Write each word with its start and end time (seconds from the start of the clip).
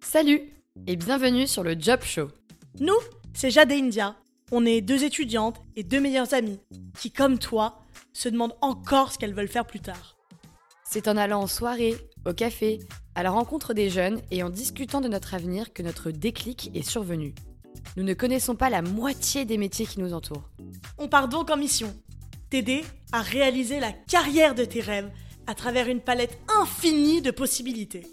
Salut 0.00 0.40
et 0.86 0.96
bienvenue 0.96 1.46
sur 1.46 1.62
le 1.62 1.74
Job 1.78 2.00
Show. 2.02 2.28
Nous, 2.80 2.96
c'est 3.34 3.50
Jade 3.50 3.72
et 3.72 3.78
India. 3.78 4.16
On 4.52 4.64
est 4.64 4.80
deux 4.80 5.04
étudiantes 5.04 5.60
et 5.74 5.82
deux 5.82 6.00
meilleures 6.00 6.32
amies 6.32 6.60
qui, 6.98 7.10
comme 7.10 7.38
toi, 7.38 7.82
se 8.12 8.28
demandent 8.28 8.56
encore 8.60 9.12
ce 9.12 9.18
qu'elles 9.18 9.34
veulent 9.34 9.48
faire 9.48 9.66
plus 9.66 9.80
tard. 9.80 10.16
C'est 10.84 11.08
en 11.08 11.16
allant 11.16 11.42
en 11.42 11.46
soirée, 11.46 11.96
au 12.24 12.32
café, 12.32 12.78
à 13.14 13.22
la 13.22 13.30
rencontre 13.30 13.74
des 13.74 13.90
jeunes 13.90 14.20
et 14.30 14.42
en 14.42 14.50
discutant 14.50 15.00
de 15.00 15.08
notre 15.08 15.34
avenir 15.34 15.72
que 15.72 15.82
notre 15.82 16.10
déclic 16.10 16.70
est 16.74 16.88
survenu. 16.88 17.34
Nous 17.96 18.04
ne 18.04 18.14
connaissons 18.14 18.54
pas 18.54 18.70
la 18.70 18.82
moitié 18.82 19.44
des 19.44 19.58
métiers 19.58 19.86
qui 19.86 20.00
nous 20.00 20.14
entourent. 20.14 20.50
On 20.98 21.08
part 21.08 21.28
donc 21.28 21.50
en 21.50 21.56
mission. 21.56 21.94
T'aider 22.48 22.84
à 23.12 23.22
réaliser 23.22 23.80
la 23.80 23.92
carrière 23.92 24.54
de 24.54 24.64
tes 24.64 24.80
rêves 24.80 25.10
à 25.46 25.54
travers 25.54 25.88
une 25.88 26.00
palette 26.00 26.38
infinie 26.60 27.22
de 27.22 27.30
possibilités. 27.30 28.06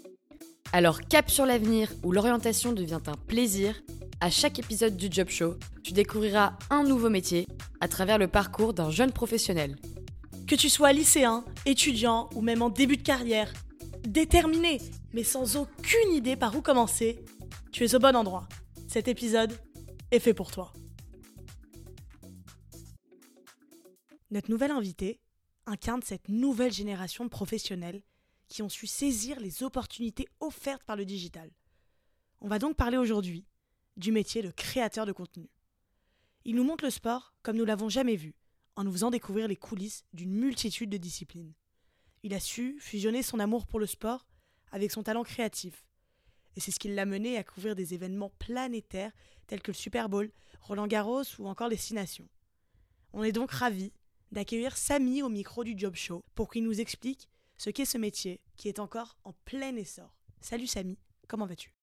Alors 0.72 1.00
cap 1.00 1.30
sur 1.30 1.46
l'avenir 1.46 1.90
où 2.02 2.12
l'orientation 2.12 2.72
devient 2.72 3.00
un 3.06 3.16
plaisir, 3.26 3.80
à 4.20 4.30
chaque 4.30 4.58
épisode 4.58 4.96
du 4.96 5.08
Job 5.10 5.28
Show, 5.28 5.56
tu 5.82 5.92
découvriras 5.92 6.54
un 6.70 6.84
nouveau 6.84 7.10
métier 7.10 7.46
à 7.80 7.88
travers 7.88 8.18
le 8.18 8.28
parcours 8.28 8.74
d'un 8.74 8.90
jeune 8.90 9.12
professionnel. 9.12 9.76
Que 10.46 10.54
tu 10.54 10.68
sois 10.68 10.92
lycéen, 10.92 11.44
étudiant 11.66 12.30
ou 12.34 12.40
même 12.40 12.62
en 12.62 12.70
début 12.70 12.96
de 12.96 13.02
carrière, 13.02 13.52
déterminé 14.06 14.80
mais 15.14 15.22
sans 15.22 15.56
aucune 15.56 16.12
idée 16.12 16.36
par 16.36 16.54
où 16.56 16.60
commencer, 16.60 17.24
tu 17.72 17.84
es 17.84 17.94
au 17.94 18.00
bon 18.00 18.16
endroit. 18.16 18.48
Cet 18.88 19.06
épisode 19.08 19.56
est 20.10 20.18
fait 20.18 20.34
pour 20.34 20.50
toi. 20.50 20.72
Notre 24.32 24.50
nouvelle 24.50 24.72
invitée 24.72 25.20
incarne 25.66 26.02
cette 26.02 26.28
nouvelle 26.28 26.72
génération 26.72 27.24
de 27.24 27.30
professionnels 27.30 28.02
qui 28.48 28.62
ont 28.62 28.68
su 28.68 28.86
saisir 28.86 29.40
les 29.40 29.62
opportunités 29.62 30.28
offertes 30.40 30.84
par 30.84 30.96
le 30.96 31.04
digital. 31.04 31.50
On 32.40 32.48
va 32.48 32.58
donc 32.58 32.76
parler 32.76 32.96
aujourd'hui 32.96 33.46
du 33.96 34.12
métier 34.12 34.42
de 34.42 34.50
créateur 34.50 35.06
de 35.06 35.12
contenu. 35.12 35.48
Il 36.44 36.56
nous 36.56 36.64
montre 36.64 36.84
le 36.84 36.90
sport 36.90 37.34
comme 37.42 37.56
nous 37.56 37.64
l'avons 37.64 37.88
jamais 37.88 38.16
vu, 38.16 38.34
en 38.76 38.84
nous 38.84 38.92
faisant 38.92 39.10
découvrir 39.10 39.48
les 39.48 39.56
coulisses 39.56 40.04
d'une 40.12 40.32
multitude 40.32 40.90
de 40.90 40.98
disciplines. 40.98 41.54
Il 42.22 42.34
a 42.34 42.40
su 42.40 42.76
fusionner 42.80 43.22
son 43.22 43.38
amour 43.38 43.66
pour 43.66 43.78
le 43.78 43.86
sport 43.86 44.26
avec 44.72 44.90
son 44.90 45.02
talent 45.02 45.22
créatif. 45.22 45.86
Et 46.56 46.60
c'est 46.60 46.70
ce 46.70 46.78
qui 46.78 46.88
l'a 46.88 47.06
mené 47.06 47.36
à 47.36 47.44
couvrir 47.44 47.74
des 47.74 47.94
événements 47.94 48.30
planétaires 48.38 49.12
tels 49.46 49.62
que 49.62 49.70
le 49.70 49.76
Super 49.76 50.08
Bowl, 50.08 50.30
Roland 50.60 50.86
Garros 50.86 51.22
ou 51.38 51.46
encore 51.48 51.68
les 51.68 51.78
Nations. 51.92 52.28
On 53.12 53.22
est 53.22 53.32
donc 53.32 53.50
ravis 53.50 53.92
d'accueillir 54.32 54.76
Samy 54.76 55.22
au 55.22 55.28
micro 55.28 55.64
du 55.64 55.74
Job 55.76 55.94
Show 55.94 56.24
pour 56.34 56.50
qu'il 56.50 56.64
nous 56.64 56.80
explique 56.80 57.28
ce 57.56 57.70
qu'est 57.70 57.84
ce 57.84 57.98
métier 57.98 58.40
qui 58.56 58.68
est 58.68 58.78
encore 58.78 59.18
en 59.24 59.32
plein 59.44 59.76
essor. 59.76 60.16
Salut 60.40 60.66
Samy, 60.66 60.98
comment 61.28 61.46
vas-tu? 61.46 61.74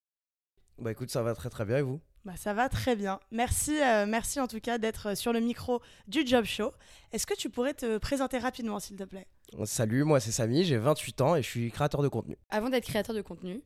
Bah 0.77 0.91
écoute, 0.91 1.09
ça 1.09 1.21
va 1.21 1.35
très 1.35 1.49
très 1.49 1.65
bien 1.65 1.77
et 1.77 1.81
vous? 1.81 2.01
Bah, 2.23 2.35
ça 2.35 2.53
va 2.53 2.69
très 2.69 2.95
bien. 2.95 3.19
Merci, 3.31 3.81
euh, 3.81 4.05
merci 4.05 4.39
en 4.39 4.47
tout 4.47 4.59
cas 4.59 4.77
d'être 4.77 5.17
sur 5.17 5.33
le 5.33 5.39
micro 5.39 5.81
du 6.07 6.25
Job 6.25 6.45
Show. 6.45 6.71
Est-ce 7.11 7.25
que 7.25 7.35
tu 7.35 7.49
pourrais 7.49 7.73
te 7.73 7.97
présenter 7.97 8.37
rapidement, 8.37 8.79
s'il 8.79 8.95
te 8.95 9.03
plaît? 9.03 9.27
Salut, 9.65 10.03
moi 10.03 10.19
c'est 10.19 10.31
Samy, 10.31 10.63
j'ai 10.63 10.77
28 10.77 11.21
ans 11.21 11.35
et 11.35 11.41
je 11.41 11.47
suis 11.47 11.71
créateur 11.71 12.01
de 12.01 12.07
contenu. 12.07 12.37
Avant 12.49 12.69
d'être 12.69 12.85
créateur 12.85 13.15
de 13.15 13.21
contenu, 13.21 13.61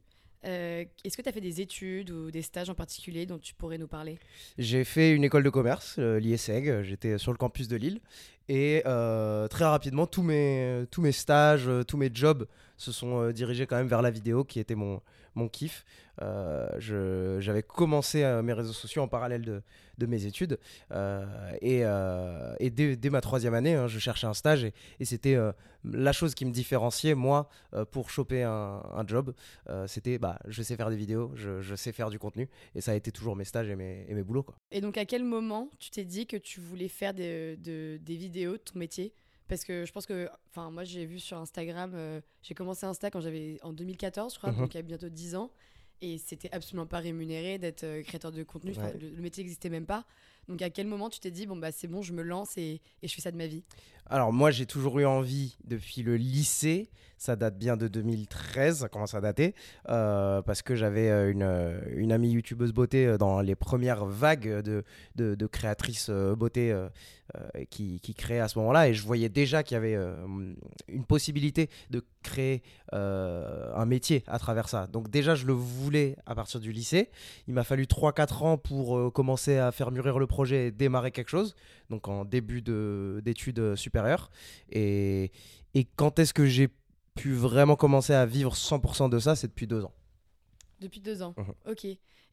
euh, 0.46 0.86
est-ce 1.04 1.18
que 1.18 1.22
tu 1.22 1.30
as 1.30 1.32
fait 1.32 1.42
des 1.42 1.62
études 1.62 2.12
ou 2.12 2.32
des 2.32 2.42
stages 2.42 2.70
en 2.70 2.76
particulier 2.76 3.26
dont 3.26 3.40
tu 3.40 3.54
pourrais 3.54 3.78
nous 3.78 3.88
parler? 3.88 4.18
J'ai 4.58 4.84
fait 4.84 5.12
une 5.12 5.24
école 5.24 5.44
de 5.44 5.50
commerce, 5.50 5.98
euh, 6.00 6.20
l'ISEG, 6.20 6.82
j'étais 6.84 7.18
sur 7.18 7.32
le 7.32 7.38
campus 7.38 7.68
de 7.68 7.76
Lille. 7.76 8.00
Et 8.50 8.82
très 8.84 9.66
rapidement, 9.66 10.08
tous 10.08 10.24
mes, 10.24 10.86
tous 10.92 11.02
mes 11.02 11.12
stages, 11.12 11.70
tous 11.88 11.98
mes 11.98 12.10
jobs 12.14 12.48
se 12.78 12.92
sont 12.92 13.32
dirigés 13.32 13.66
quand 13.66 13.78
même 13.78 13.88
vers 13.88 14.02
la 14.02 14.12
vidéo, 14.12 14.44
qui 14.44 14.60
était 14.60 14.76
mon, 14.76 15.02
mon 15.36 15.48
kiff. 15.48 15.86
Euh, 16.22 17.40
j'avais 17.42 17.62
commencé 17.62 18.24
euh, 18.24 18.42
mes 18.42 18.54
réseaux 18.54 18.74
sociaux 18.74 19.02
en 19.02 19.08
parallèle 19.08 19.42
de, 19.42 19.62
de 19.98 20.06
mes 20.06 20.26
études. 20.26 20.58
Euh, 20.92 21.26
et, 21.62 21.84
et 22.66 22.70
dès, 22.70 23.10
ma 23.10 23.22
troisième 23.22 23.54
année, 23.54 23.76
hein, 23.76 23.88
je 23.88 24.00
cherchais 24.00 24.28
un 24.28 24.34
stage 24.34 24.64
et, 24.64 24.74
c'était 25.06 25.38
la 25.84 26.12
chose 26.14 26.34
qui 26.34 26.46
me 26.46 26.52
différenciait, 26.52 27.14
moi, 27.14 27.48
pour 27.92 28.10
choper 28.10 28.42
un, 28.44 28.82
un 28.92 29.06
job. 29.06 29.34
c'était, 29.88 30.18
bah, 30.18 30.40
je 30.48 30.64
sais 30.64 30.76
faire 30.76 30.90
des 30.90 30.96
vidéos, 30.96 31.32
je, 31.36 31.76
sais 31.76 31.92
faire 31.92 32.10
du 32.10 32.18
contenu. 32.18 32.50
Et 32.74 32.82
ça 32.82 32.92
a 32.92 32.96
été 32.96 33.12
toujours 33.12 33.36
mes 33.36 33.46
stages 33.46 33.70
et 33.70 33.76
mes, 33.76 34.06
et 34.10 34.14
mes 34.16 34.24
boulots. 34.24 34.44
Quoi. 34.44 34.56
Et 34.72 34.82
donc, 34.82 34.98
à 34.98 35.06
quel 35.06 35.24
moment 35.24 35.70
tu 35.78 35.92
t'es 35.92 36.06
dit 36.06 36.26
que 36.26 36.38
tu 36.38 36.60
voulais 36.60 36.88
faire 36.88 37.14
des, 37.14 37.58
de, 37.58 38.00
des 38.02 38.16
vidéos 38.16 38.35
de 38.36 38.58
ton 38.58 38.80
métier? 38.80 39.14
Parce 39.48 39.64
que 39.64 39.86
je 39.86 39.92
pense 39.92 40.06
que, 40.06 40.28
enfin, 40.50 40.72
moi 40.72 40.84
j'ai 40.84 41.06
vu 41.06 41.20
sur 41.20 41.38
Instagram, 41.38 41.96
j'ai 42.42 42.56
commencé 42.56 42.86
Insta 42.86 43.12
quand 43.12 43.22
j'avais 43.22 43.60
en 43.62 43.74
2014, 43.74 44.34
je 44.34 44.40
crois, 44.40 44.52
mmh 44.52 44.58
donc 44.58 44.74
il 44.74 44.78
y 44.78 44.80
a 44.80 44.84
bientôt 44.84 45.10
10 45.10 45.36
ans 45.36 45.52
et 46.02 46.18
c'était 46.18 46.50
absolument 46.52 46.86
pas 46.86 47.00
rémunéré 47.00 47.58
d'être 47.58 47.84
euh, 47.84 48.04
créateur 48.04 48.32
de 48.32 48.44
contenu. 48.44 48.74
Le, 49.00 49.22
métier 49.22 49.44
n'existait 49.44 49.70
même 49.70 49.86
pas. 49.86 50.06
Donc 50.48 50.62
à 50.62 50.70
quel 50.70 50.86
moment 50.86 51.10
tu 51.10 51.20
t'es 51.20 51.32
dit 51.32 51.48
bon 51.48 51.56
bah 51.56 51.72
c'est 51.72 51.88
bon, 51.88 52.02
je 52.02 52.14
me 52.14 52.22
lance 52.22 52.58
et, 52.58 52.82
et, 53.02 53.08
je 53.08 53.16
fais 53.16 53.22
ça 53.22 53.32
de 53.32 53.38
ma 53.38 53.48
vie? 53.48 53.64
Alors 54.06 54.32
moi 54.32 54.52
j'ai 54.52 54.66
toujours 54.66 55.00
eu 55.00 55.06
envie 55.06 55.58
depuis 55.64 56.04
le 56.04 56.18
lycée. 56.18 56.90
Ça 57.18 57.38
date 57.38 57.58
bien 57.58 57.78
de 57.78 57.88
2013, 57.88 58.80
ça 58.80 58.90
commence 58.90 59.14
à 59.14 59.22
dater, 59.22 59.56
euh, 59.88 60.42
parce 60.42 60.62
que 60.62 60.76
j'avais 60.76 61.10
euh, 61.10 61.32
une, 61.32 61.98
une, 61.98 62.12
amie 62.12 62.30
youtubeuse 62.30 62.74
beauté 62.74 63.18
dans 63.18 63.40
les 63.40 63.56
premières 63.56 64.06
vagues 64.06 64.60
de, 64.60 64.84
de, 65.16 65.34
de 65.34 65.48
créatrices 65.48 66.10
beauté 66.10 66.78
qui, 67.70 68.00
qui 68.00 68.14
créaient 68.14 68.40
à 68.40 68.48
ce 68.48 68.60
moment-là, 68.60 68.88
et 68.88 68.94
je 68.94 69.04
voyais 69.04 69.30
déjà 69.30 69.64
qu'il 69.64 69.76
y 69.76 69.78
avait 69.78 69.96
une 70.88 71.06
possibilité 71.08 71.70
de 71.90 72.04
créer 72.24 72.62
un 72.92 73.86
métier 73.86 74.24
à 74.28 74.40
travers 74.40 74.70
ça. 74.70 74.88
Donc 74.88 75.10
déjà 75.10 75.36
je 75.36 75.46
le 75.46 75.54
voulais 75.54 76.16
à 76.26 76.36
partir 76.36 76.60
du 76.60 76.72
lycée. 76.72 77.10
Il 77.48 77.54
m'a 77.54 77.64
fallu 77.64 77.86
3-4 77.86 78.44
ans 78.44 78.58
pour 78.58 79.12
commencer 79.12 79.58
à 79.58 79.72
faire 79.72 79.92
mûrir 79.92 80.20
le 80.20 80.28
projet 80.28 80.68
et 80.68 80.72
démarrer 80.72 81.12
quelque 81.12 81.30
chose, 81.30 81.56
donc 81.90 82.08
en 82.08 82.26
début 82.26 82.62
d'études 82.62 83.76
supérieures. 83.76 84.30
Et, 84.72 85.32
et 85.74 85.86
quand 85.96 86.20
est-ce 86.20 86.34
que 86.34 86.46
j'ai 86.46 86.70
pu 87.16 87.34
vraiment 87.34 87.76
commencer 87.76 88.14
à 88.14 88.26
vivre 88.26 88.54
100% 88.56 89.10
de 89.10 89.20
ça? 89.20 89.36
C'est 89.36 89.48
depuis 89.48 89.68
deux 89.68 89.84
ans. 89.84 89.94
Depuis 90.80 91.00
deux 91.00 91.22
ans, 91.22 91.34
mmh 91.38 91.72
ok. 91.72 91.88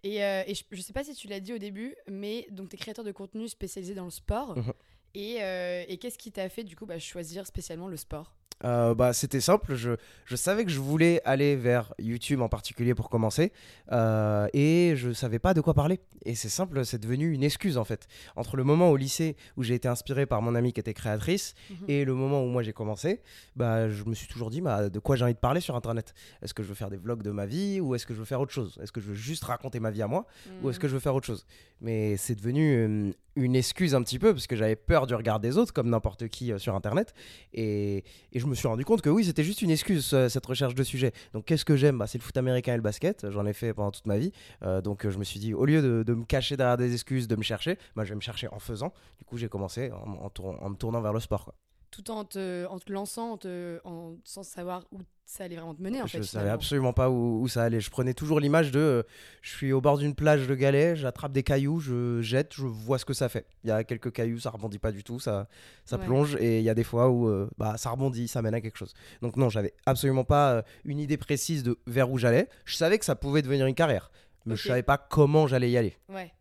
Et, 0.05 0.25
euh, 0.25 0.43
et 0.47 0.55
je, 0.55 0.65
ne 0.71 0.81
sais 0.81 0.93
pas 0.93 1.05
si 1.05 1.15
tu 1.15 1.29
l'as 1.29 1.41
dit 1.41 1.53
au 1.53 1.59
début, 1.59 1.95
mais 2.09 2.47
donc 2.51 2.69
tu 2.71 2.77
es 2.77 2.79
créateur 2.79 3.05
de 3.05 3.13
contenu 3.13 3.49
spécialisé 3.49 3.95
dans 3.95 4.05
le 4.05 4.11
sport. 4.11 4.59
Mmh 4.59 4.73
et, 5.15 5.43
euh, 5.43 5.85
et 5.89 5.99
qu'est-ce 5.99 6.17
qui 6.17 6.33
t'a 6.33 6.49
fait 6.49 6.65
du 6.65 6.75
coup 6.75 6.87
bah, 6.87 6.99
choisir 6.99 7.47
spécialement 7.47 7.87
le 7.87 7.99
sport? 7.99 8.35
Euh, 8.65 8.95
bah, 8.95 9.13
C'était 9.13 9.41
simple, 9.41 9.75
je, 9.75 9.93
je, 10.25 10.37
savais 10.37 10.65
que 10.65 10.71
je 10.71 10.79
voulais 10.79 11.21
aller 11.25 11.57
vers 11.57 11.93
YouTube 11.99 12.41
en 12.41 12.49
particulier 12.49 12.95
pour 12.95 13.11
commencer, 13.11 13.53
euh, 13.91 14.47
et 14.53 14.95
je 14.97 15.13
savais 15.13 15.39
pas 15.39 15.55
de 15.55 15.61
quoi 15.61 15.75
parler. 15.75 16.01
Et 16.25 16.35
c'est 16.35 16.49
simple, 16.49 16.85
c'est 16.85 17.01
devenu 17.01 17.33
une 17.33 17.43
excuse 17.43 17.77
en 17.77 17.85
fait. 17.85 18.07
Entre 18.37 18.57
le 18.57 18.65
moment 18.65 18.91
au 18.91 18.97
lycée 18.97 19.37
où 19.57 19.63
j'ai 19.63 19.75
été 19.75 19.89
inspiré 19.89 20.27
par 20.27 20.43
mon 20.43 20.55
amie 20.55 20.73
qui 20.73 20.81
était 20.81 20.95
créatrice, 20.95 21.55
mhm. 21.71 21.77
et 21.89 22.05
le 22.05 22.15
moment 22.15 22.43
où 22.45 22.47
moi 22.47 22.63
j'ai 22.63 22.73
commencé, 22.73 23.21
bah, 23.57 23.89
je 23.89 24.05
me 24.05 24.15
suis 24.15 24.29
toujours 24.29 24.51
dit 24.51 24.61
bah, 24.61 24.89
de 24.89 24.99
quoi 24.99 25.17
j'ai 25.17 25.25
envie 25.25 25.35
de 25.35 25.39
parler 25.39 25.61
sur 25.61 25.75
Internet? 25.75 26.15
Est-ce 26.43 26.55
que 26.55 26.63
je 26.63 26.69
veux 26.69 26.75
faire 26.75 26.91
des 26.91 26.97
vlogs 26.99 27.23
de 27.23 27.31
ma 27.31 27.47
vie, 27.47 27.81
ou 27.81 27.95
est-ce 27.95 28.07
que 28.07 28.15
je 28.15 28.21
veux 28.21 28.25
faire 28.25 28.41
autre 28.41 28.53
chose? 28.53 28.79
Est-ce 28.83 28.93
que 28.93 29.01
je 29.01 29.09
veux 29.09 29.15
juste 29.15 29.45
raconter 29.45 29.81
ma 29.81 29.91
vie 29.91 30.03
à 30.03 30.07
moi, 30.07 30.27
ou 30.63 30.71
est-ce 30.71 30.79
que 30.79 30.89
je 30.89 30.95
veux 30.95 31.01
faire 31.01 31.15
autre 31.15 31.27
chose? 31.27 31.47
Mais 31.81 32.17
c'est 32.17 32.37
devenu 32.37 32.77
euh, 32.77 33.11
une 33.35 33.57
excuse 33.57 33.97
un 33.97 34.03
petit 34.03 34.21
peu, 34.21 34.33
parce 34.33 34.47
que 34.47 34.55
j'avais 34.55 34.77
peur 34.77 35.09
du 35.09 35.15
regard 35.17 35.41
des 35.41 35.59
autres, 35.59 35.73
comme 35.73 35.91
n'importe 35.91 36.29
qui 36.29 36.53
sur 36.59 36.77
Internet, 36.77 37.13
et, 37.53 38.05
et 38.33 38.39
je 38.43 38.47
me 38.47 38.55
suis 38.55 38.69
rendu 38.69 38.85
compte 38.85 39.03
que 39.03 39.11
oui, 39.11 39.25
c'était 39.25 39.45
juste 39.45 39.63
une 39.63 39.71
excuse, 39.71 40.05
cette 40.29 40.47
recherche 40.47 40.75
de 40.75 40.83
sujet. 40.83 41.13
Donc, 41.33 41.45
qu'est-ce 41.45 41.65
que 41.65 41.77
j'aime? 41.77 41.99
Bah, 41.99 42.07
C'est 42.07 42.19
le 42.19 42.23
foot 42.23 42.37
américain 42.37 42.75
et 42.75 42.77
le 42.77 42.83
basket. 42.83 43.31
J'en 43.31 43.47
ai 43.47 43.53
fait 43.53 43.73
pendant 43.73 43.93
toute 43.93 44.07
ma 44.07 44.19
vie. 44.19 44.33
Euh, 44.63 44.81
donc, 44.81 45.09
je 45.09 45.17
me 45.17 45.25
suis 45.25 45.41
dit, 45.41 45.55
au 45.55 45.65
lieu 45.65 46.05
de, 46.05 46.15
me 46.15 46.25
cacher 46.25 46.57
derrière 46.57 46.77
des 46.77 46.93
excuses, 46.93 47.29
de 47.29 47.37
me 47.37 47.43
chercher, 47.43 47.79
bah, 47.95 48.05
je 48.05 48.11
vais 48.11 48.17
me 48.17 48.21
chercher 48.21 48.49
en 48.49 48.59
faisant. 48.59 48.93
Du 49.19 49.25
coup, 49.25 49.39
j'ai 49.39 49.49
commencé 49.49 49.91
en, 49.93 50.31
en, 50.43 50.71
me 50.71 50.77
tournant 50.77 51.01
vers 51.01 51.13
le 51.13 51.21
sport 51.21 51.55
tout 51.93 52.11
en 52.11 52.25
te, 52.25 52.67
en 52.69 52.79
te 52.79 52.91
lançant, 52.91 53.39
en, 53.85 54.17
sans 54.25 54.43
savoir 54.43 54.85
où 54.93 55.01
ça 55.25 55.45
allait 55.45 55.57
vraiment 55.57 55.75
te 55.75 55.83
mener 55.83 56.03
en 56.03 56.07
je 56.07 56.13
fait. 56.13 56.19
Je 56.19 56.29
savais 56.29 56.51
absolument 56.51 56.93
pas 56.93 57.09
où, 57.09 57.47
ça 57.49 57.63
allait. 57.63 57.81
Je 57.81 57.91
prenais 57.91 58.15
toujours 58.15 58.41
l'image 58.41 58.71
de 58.71 58.81
euh, 58.81 59.03
je 59.41 59.51
suis 59.51 59.73
au 59.73 59.81
bord 59.81 59.99
d'une 59.99 60.15
plage 60.15 60.47
de 60.47 60.55
galets, 60.55 60.97
j'attrape 60.97 61.33
des 61.33 61.43
cailloux, 61.43 61.81
je 61.81 62.21
jette, 62.21 62.53
je 62.55 62.65
vois 62.65 62.99
ce 62.99 63.05
que 63.05 63.15
ça 63.15 63.29
fait. 63.29 63.47
Il 63.65 63.69
y 63.69 63.71
a 63.71 63.85
quelques 63.85 64.13
cailloux, 64.13 64.41
ça 64.41 64.51
rebondit 64.51 64.79
pas 64.79 64.93
du 64.93 65.03
tout, 65.03 65.21
ça, 65.21 65.49
ça 65.85 65.99
plonge 65.99 66.37
et 66.37 66.59
il 66.59 66.65
y 66.65 66.71
a 66.71 66.75
des 66.75 66.85
fois 66.85 67.09
où 67.09 67.29
euh, 67.29 67.49
bah, 67.57 67.77
ça 67.79 67.91
rebondit, 67.91 68.29
ça 68.29 68.43
mène 68.43 68.55
à 68.55 68.61
quelque 68.61 68.77
chose. 68.77 68.93
Donc 69.23 69.37
non, 69.37 69.49
j'avais 69.49 69.73
absolument 69.87 70.25
pas 70.25 70.53
euh, 70.53 70.63
une 70.85 70.99
idée 70.99 71.17
précise 71.17 71.63
de 71.63 71.79
vers 71.87 72.11
où 72.11 72.19
j'allais. 72.19 72.49
Je 72.65 72.77
savais 72.77 72.99
que 72.99 73.05
ça 73.05 73.15
pouvait 73.15 73.43
devenir 73.43 73.67
une 73.67 73.75
carrière, 73.75 74.11
mais 74.45 74.57
je 74.57 74.69
savais 74.69 74.83
pas 74.83 74.99
comment 74.99 75.47
j'allais 75.47 75.71
y 75.71 75.77
aller. 75.77 75.97
Ouais. 76.09 76.33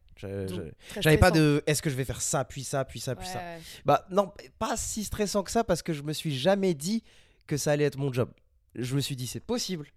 J'avais 1.00 1.18
pas 1.18 1.32
de 1.32 1.64
est-ce 1.66 1.82
que 1.82 1.90
je 1.90 1.96
vais 1.96 2.06
faire 2.06 2.22
ça, 2.22 2.46
puis 2.46 2.64
ça, 2.64 2.86
puis 2.86 3.00
ça, 3.00 3.16
puis 3.16 3.28
ça. 3.28 3.40
Bah 3.86 4.06
non, 4.12 4.32
pas 4.60 4.76
si 4.78 5.04
stressant 5.04 5.44
que 5.44 5.52
ça 5.52 5.64
parce 5.64 5.82
que 5.82 5.94
je 5.94 6.04
me 6.04 6.14
suis 6.14 6.36
jamais 6.36 6.74
dit 6.74 7.04
que 7.48 7.58
ça 7.58 7.72
allait 7.72 7.86
être 7.86 7.98
mon 7.98 8.12
job. 8.12 8.30
Je 8.76 8.96
me 8.96 9.02
suis 9.02 9.16
dit 9.16 9.28
c'est 9.28 9.40
possible, 9.44 9.88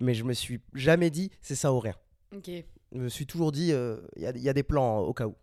mais 0.00 0.14
je 0.14 0.24
me 0.24 0.32
suis 0.32 0.60
jamais 0.74 1.10
dit 1.10 1.30
c'est 1.42 1.54
ça 1.54 1.72
ou 1.72 1.80
rien. 1.80 1.94
Ok. 2.34 2.50
Je 2.92 2.98
me 2.98 3.08
suis 3.08 3.26
toujours 3.26 3.52
dit 3.52 3.68
il 3.68 3.72
euh, 3.74 3.96
y, 4.16 4.26
a, 4.26 4.32
y, 4.36 4.48
a 4.48 4.52
des 4.52 4.62
plans 4.62 5.00
au 5.00 5.12
cas 5.14 5.26
où. 5.26 5.34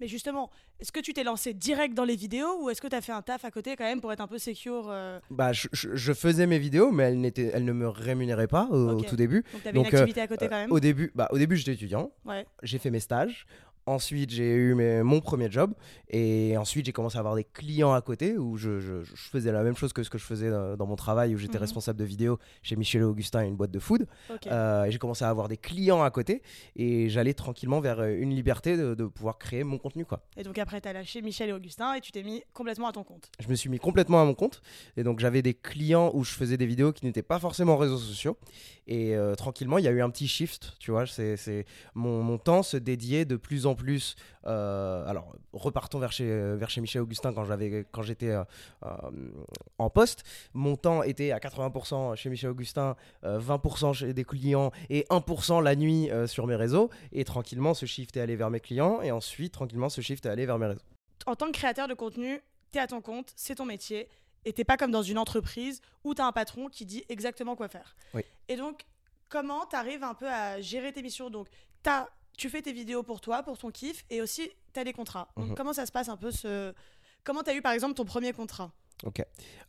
Mais 0.00 0.08
justement, 0.08 0.50
est-ce 0.80 0.90
que 0.90 1.00
tu 1.00 1.12
t'es 1.12 1.22
lancé 1.22 1.54
direct 1.54 1.94
dans 1.94 2.04
les 2.04 2.16
vidéos 2.16 2.62
ou 2.62 2.68
est-ce 2.68 2.80
que 2.82 2.88
tu 2.88 2.96
as 2.96 3.00
fait 3.00 3.12
un 3.12 3.22
taf 3.22 3.44
à 3.44 3.50
côté 3.50 3.76
quand 3.76 3.84
même 3.84 4.00
pour 4.00 4.12
être 4.12 4.20
un 4.20 4.26
peu 4.26 4.38
secure 4.38 4.86
euh 4.90 5.20
Bah, 5.30 5.52
je, 5.52 5.68
je- 5.72 5.94
je 5.94 6.12
faisais 6.12 6.46
mes 6.46 6.58
vidéos, 6.58 6.90
mais 6.90 7.04
elles, 7.04 7.20
n'étaient- 7.20 7.50
elles 7.54 7.64
ne 7.64 7.72
me 7.72 7.88
rémunéraient 7.88 8.48
pas 8.48 8.66
au, 8.70 9.00
tout 9.02 9.14
début. 9.16 9.44
Donc 9.52 9.62
tu 9.62 9.68
avais 9.68 9.78
une 9.78 9.84
euh, 9.84 9.88
activité 9.88 10.20
à 10.20 10.26
côté 10.26 10.48
quand 10.48 10.56
même 10.56 10.72
Au 10.72 10.80
début, 10.80 11.12
bah, 11.14 11.28
au 11.30 11.38
début 11.38 11.56
j'étais 11.56 11.74
étudiant, 11.74 12.10
Ouais. 12.24 12.44
j'ai 12.62 12.78
fait 12.78 12.90
mes 12.90 13.00
stages. 13.00 13.46
Ensuite, 13.86 14.30
j'ai 14.30 14.54
eu 14.54 14.74
mes- 14.74 15.02
mon 15.02 15.20
premier 15.20 15.50
job. 15.50 15.74
Et 16.08 16.56
ensuite, 16.56 16.86
j'ai 16.86 16.92
commencé 16.92 17.16
à 17.16 17.20
avoir 17.20 17.34
des 17.34 17.44
clients 17.44 17.92
à 17.92 18.00
côté 18.00 18.38
où 18.38 18.56
je, 18.56 18.80
je- 18.80 19.02
je 19.04 19.14
faisais 19.14 19.52
la 19.52 19.62
même 19.62 19.76
chose 19.76 19.92
que 19.92 20.02
ce 20.02 20.08
que 20.10 20.16
je 20.18 20.24
faisais 20.24 20.48
dans, 20.50 20.76
dans 20.76 20.86
mon 20.86 20.96
travail, 20.96 21.34
où 21.34 21.38
j'étais 21.38 21.58
Mhm. 21.58 21.62
responsable 21.64 21.98
de 21.98 22.04
vidéo 22.04 22.38
chez 22.62 22.76
Michel 22.76 23.02
et 23.02 23.04
Augustin, 23.04 23.44
une 23.44 23.56
boîte 23.56 23.70
de 23.72 23.78
food. 23.78 24.06
Euh, 24.46 24.84
et 24.84 24.90
j'ai 24.90 24.98
commencé 24.98 25.24
à 25.24 25.28
avoir 25.28 25.48
des 25.48 25.56
clients 25.56 26.02
à 26.02 26.10
côté. 26.10 26.40
Et 26.76 27.08
j'allais 27.10 27.34
tranquillement 27.34 27.80
vers 27.80 28.00
euh, 28.00 28.16
une 28.16 28.30
liberté 28.34 28.76
de, 28.76 28.94
de 28.94 29.04
pouvoir 29.04 29.38
créer 29.38 29.64
mon 29.64 29.76
contenu. 29.78 30.04
Quoi. 30.06 30.22
Et 30.36 30.42
donc 30.44 30.56
après, 30.58 30.80
tu 30.80 30.88
as 30.88 30.92
lâché 30.92 31.20
Michel 31.20 31.50
et 31.50 31.52
Augustin 31.52 31.94
et 31.94 32.00
tu 32.00 32.10
t'es 32.12 32.22
mis 32.22 32.42
complètement 32.54 32.88
à 32.88 32.92
ton 32.92 33.04
compte. 33.04 33.30
Je 33.40 33.48
me 33.48 33.54
suis 33.54 33.68
mis 33.68 33.78
complètement 33.78 34.22
à 34.22 34.24
mon 34.24 34.34
compte. 34.34 34.62
Et 34.96 35.02
donc, 35.02 35.18
j'avais 35.20 35.42
des 35.42 35.54
clients 35.54 36.10
où 36.14 36.24
je 36.24 36.30
faisais 36.32 36.56
des 36.56 36.66
vidéos 36.66 36.92
qui 36.92 37.04
n'étaient 37.04 37.22
pas 37.22 37.38
forcément 37.38 37.76
réseaux 37.76 37.98
sociaux. 37.98 38.38
Et 38.86 39.16
euh, 39.16 39.34
tranquillement, 39.34 39.78
il 39.78 39.84
y 39.84 39.88
a 39.88 39.90
eu 39.90 40.00
un 40.02 40.10
petit 40.10 40.28
shift. 40.28 40.74
Tu 40.78 40.90
vois, 40.90 41.06
c'est, 41.06 41.36
c'est- 41.36 41.64
mon, 41.94 42.22
mon 42.22 42.38
temps 42.38 42.62
se 42.62 42.76
dédiait 42.76 43.24
de 43.24 43.36
plus 43.36 43.66
en 43.66 43.73
plus. 43.74 44.14
euh, 44.46 45.06
alors, 45.06 45.34
repartons 45.52 45.98
vers 45.98 46.12
chez, 46.12 46.26
vers 46.56 46.70
chez 46.70 46.80
Michel 46.80 47.02
Augustin 47.02 47.32
quand, 47.32 47.44
j'avais, 47.44 47.86
quand 47.92 48.02
j'étais 48.02 48.30
euh, 48.30 48.44
euh, 48.84 48.88
en 49.78 49.90
poste. 49.90 50.22
Mon 50.52 50.76
temps 50.76 51.02
était 51.02 51.30
à 51.32 51.38
80% 51.38 52.16
chez 52.16 52.30
Michel 52.30 52.50
Augustin, 52.50 52.96
euh, 53.24 53.38
20% 53.38 53.92
chez 53.94 54.12
des 54.14 54.24
clients 54.24 54.70
et 54.90 55.04
1% 55.10 55.62
la 55.62 55.76
nuit 55.76 56.08
sur 56.26 56.46
mes 56.46 56.56
réseaux. 56.56 56.90
Et 57.12 57.24
tranquillement, 57.24 57.74
ce 57.74 57.86
shift 57.86 58.16
est 58.16 58.20
allé 58.20 58.36
vers 58.36 58.50
mes 58.50 58.60
clients. 58.60 59.00
Et 59.02 59.10
ensuite, 59.10 59.52
tranquillement, 59.52 59.88
ce 59.88 60.00
shift 60.00 60.26
est 60.26 60.28
allé 60.30 60.46
vers 60.46 60.58
mes 60.58 60.66
réseaux. 60.66 60.82
En 61.26 61.34
tant 61.36 61.46
que 61.46 61.52
créateur 61.52 61.88
de 61.88 61.94
contenu, 61.94 62.40
tu 62.72 62.78
es 62.78 62.80
à 62.82 62.86
ton 62.86 63.00
compte, 63.00 63.32
c'est 63.36 63.54
ton 63.56 63.64
métier. 63.66 64.08
Et 64.44 64.52
t'es 64.52 64.64
pas 64.64 64.76
comme 64.76 64.90
dans 64.90 65.02
une 65.02 65.16
entreprise 65.18 65.80
où 66.04 66.14
tu 66.14 66.20
as 66.20 66.26
un 66.26 66.32
patron 66.32 66.68
qui 66.68 66.84
dit 66.84 67.02
exactement 67.08 67.56
quoi 67.56 67.68
faire. 67.68 67.96
Oui. 68.12 68.22
Et 68.48 68.56
donc, 68.56 68.84
comment 69.30 69.64
tu 69.64 69.74
arrives 69.74 70.04
un 70.04 70.12
peu 70.12 70.28
à 70.28 70.60
gérer 70.60 70.92
tes 70.92 71.02
missions? 71.02 71.30
Donc, 71.30 71.48
t'as- 71.82 72.08
tu 72.36 72.48
fais 72.50 72.62
tes 72.62 72.72
vidéos 72.72 73.02
pour 73.02 73.20
toi, 73.20 73.42
pour 73.42 73.56
ton 73.58 73.70
kiff, 73.70 74.04
et 74.10 74.20
aussi 74.22 74.50
tu 74.72 74.80
as 74.80 74.84
des 74.84 74.92
contrats. 74.92 75.28
Donc, 75.36 75.48
Mhm. 75.50 75.54
comment 75.54 75.72
ça 75.72 75.86
se 75.86 75.92
passe 75.92 76.08
un 76.08 76.16
peu 76.16 76.30
ce... 76.30 76.72
Comment 77.22 77.42
tu 77.42 77.50
as 77.50 77.54
eu 77.54 77.62
par 77.62 77.72
exemple 77.72 77.94
ton 77.94 78.04
premier 78.04 78.32
contrat? 78.32 78.70
Ok. 79.04 79.22